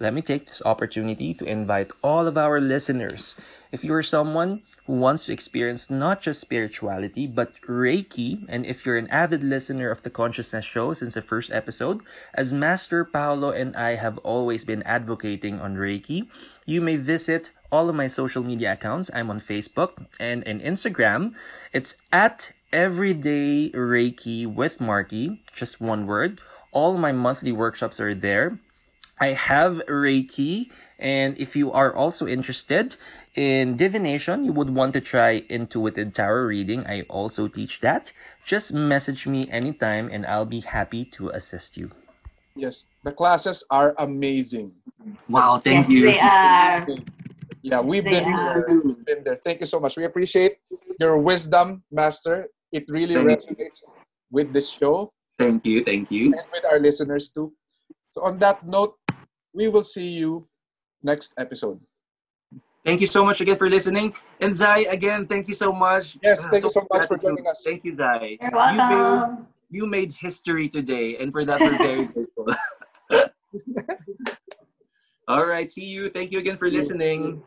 let 0.04 0.14
me 0.14 0.22
take 0.22 0.46
this 0.46 0.62
opportunity 0.66 1.34
to 1.34 1.46
invite 1.48 1.96
all 2.04 2.28
of 2.28 2.38
our 2.38 2.60
listeners. 2.60 3.40
If 3.72 3.86
you 3.86 3.94
are 3.94 4.04
someone 4.04 4.62
who 4.86 5.00
wants 5.00 5.24
to 5.26 5.32
experience 5.32 5.90
not 5.90 6.20
just 6.20 6.42
spirituality, 6.42 7.26
but 7.26 7.56
Reiki, 7.62 8.44
and 8.50 8.66
if 8.66 8.86
you're 8.86 9.00
an 9.00 9.08
avid 9.08 9.42
listener 9.48 9.90
of 9.90 10.04
the 10.04 10.10
Conscious 10.12 10.52
Nest 10.52 10.68
Show 10.68 10.92
since 10.92 11.14
the 11.14 11.22
first 11.22 11.56
episode, 11.56 12.02
as 12.34 12.54
Master 12.54 13.06
Paolo 13.06 13.52
and 13.56 13.78
I 13.78 13.96
have 13.96 14.18
always 14.28 14.66
been 14.66 14.84
advocating 14.84 15.62
on 15.62 15.80
Reiki, 15.80 16.28
you 16.66 16.82
may 16.82 16.98
visit 16.98 17.52
all 17.72 17.88
of 17.90 17.96
my 17.96 18.08
social 18.08 18.44
media 18.44 18.74
accounts. 18.74 19.10
I'm 19.16 19.32
on 19.32 19.40
Facebook 19.40 20.06
and 20.20 20.44
in 20.44 20.60
Instagram. 20.60 21.34
It's 21.72 21.96
at 22.12 22.52
Everyday 22.74 23.72
Reiki 23.72 24.46
with 24.46 24.82
Marky, 24.82 25.40
just 25.56 25.80
one 25.80 26.06
word. 26.06 26.42
All 26.74 26.98
my 26.98 27.14
monthly 27.14 27.54
workshops 27.54 28.02
are 28.02 28.14
there. 28.14 28.60
I 29.20 29.28
have 29.38 29.82
Reiki, 29.88 30.72
and 31.00 31.38
if 31.38 31.56
you 31.56 31.72
are 31.72 31.94
also 31.94 32.28
interested 32.28 32.96
in 33.36 33.76
divination, 33.78 34.44
you 34.44 34.52
would 34.54 34.70
want 34.72 34.94
to 34.94 35.02
try 35.02 35.44
intuitive 35.50 36.14
tarot 36.14 36.44
reading. 36.46 36.86
I 36.88 37.04
also 37.10 37.48
teach 37.48 37.80
that. 37.82 38.12
Just 38.44 38.74
message 38.74 39.28
me 39.28 39.48
anytime, 39.50 40.10
and 40.12 40.26
I'll 40.26 40.50
be 40.50 40.62
happy 40.62 41.06
to 41.18 41.30
assist 41.30 41.78
you. 41.78 41.92
Yes. 42.56 42.86
The 43.04 43.12
classes 43.12 43.64
are 43.70 43.96
amazing. 43.98 44.72
Wow, 45.30 45.58
thank 45.58 45.88
yes, 45.88 45.90
you. 45.90 46.02
they 46.12 46.20
are. 46.20 46.88
Yeah, 47.62 47.80
we've 47.80 48.04
They 48.04 48.20
been 48.20 48.32
there. 48.32 48.66
We've 48.68 49.06
been 49.06 49.24
there. 49.24 49.36
Thank 49.38 49.62
you 49.62 49.66
so 49.66 49.80
much. 49.80 49.96
We 49.96 50.04
appreciate 50.04 50.58
your 51.00 51.18
wisdom, 51.18 51.84
Master. 51.92 52.48
It 52.72 52.86
really 52.90 53.16
Thank 53.16 53.28
you. 53.50 53.56
resonates 53.56 53.84
with 54.32 54.52
this 54.52 54.70
show 54.70 55.14
Thank 55.38 55.66
you, 55.66 55.84
thank 55.84 56.12
you. 56.12 56.34
and 56.34 56.46
with 56.52 56.66
our 56.66 56.80
listeners 56.80 57.30
too. 57.30 57.54
So 58.12 58.22
on 58.22 58.38
that 58.40 58.66
note, 58.66 58.98
we 59.54 59.68
will 59.68 59.84
see 59.84 60.08
you 60.10 60.48
next 61.02 61.34
episode. 61.38 61.80
Thank 62.86 63.00
you 63.00 63.08
so 63.08 63.24
much 63.24 63.40
again 63.40 63.56
for 63.56 63.70
listening. 63.70 64.14
And 64.42 64.54
Zai, 64.56 64.80
again, 64.92 65.26
thank 65.26 65.48
you 65.48 65.54
so 65.54 65.72
much. 65.72 66.18
Yes, 66.22 66.50
thank 66.50 66.66
you 66.66 66.72
so 66.72 66.86
much 66.92 67.08
for 67.08 67.18
joining 67.18 67.48
us. 67.48 67.64
Thank 67.66 67.86
you, 67.86 67.96
Zai. 67.96 68.38
You're 68.42 68.52
You 68.52 68.52
made, 68.52 68.56
welcome. 68.56 69.48
you 69.70 69.86
made 69.88 70.12
history 70.14 70.68
today, 70.68 71.16
and 71.18 71.32
for 71.32 71.46
that, 71.46 71.62
we're 71.62 71.78
very 71.78 72.06
grateful. 72.06 72.48
All 75.30 75.46
right, 75.46 75.72
see 75.72 75.86
you. 75.86 76.10
Thank 76.10 76.34
you 76.34 76.40
again 76.40 76.58
for 76.58 76.68
See 76.68 76.74
you. 76.76 76.80
listening. 76.82 77.44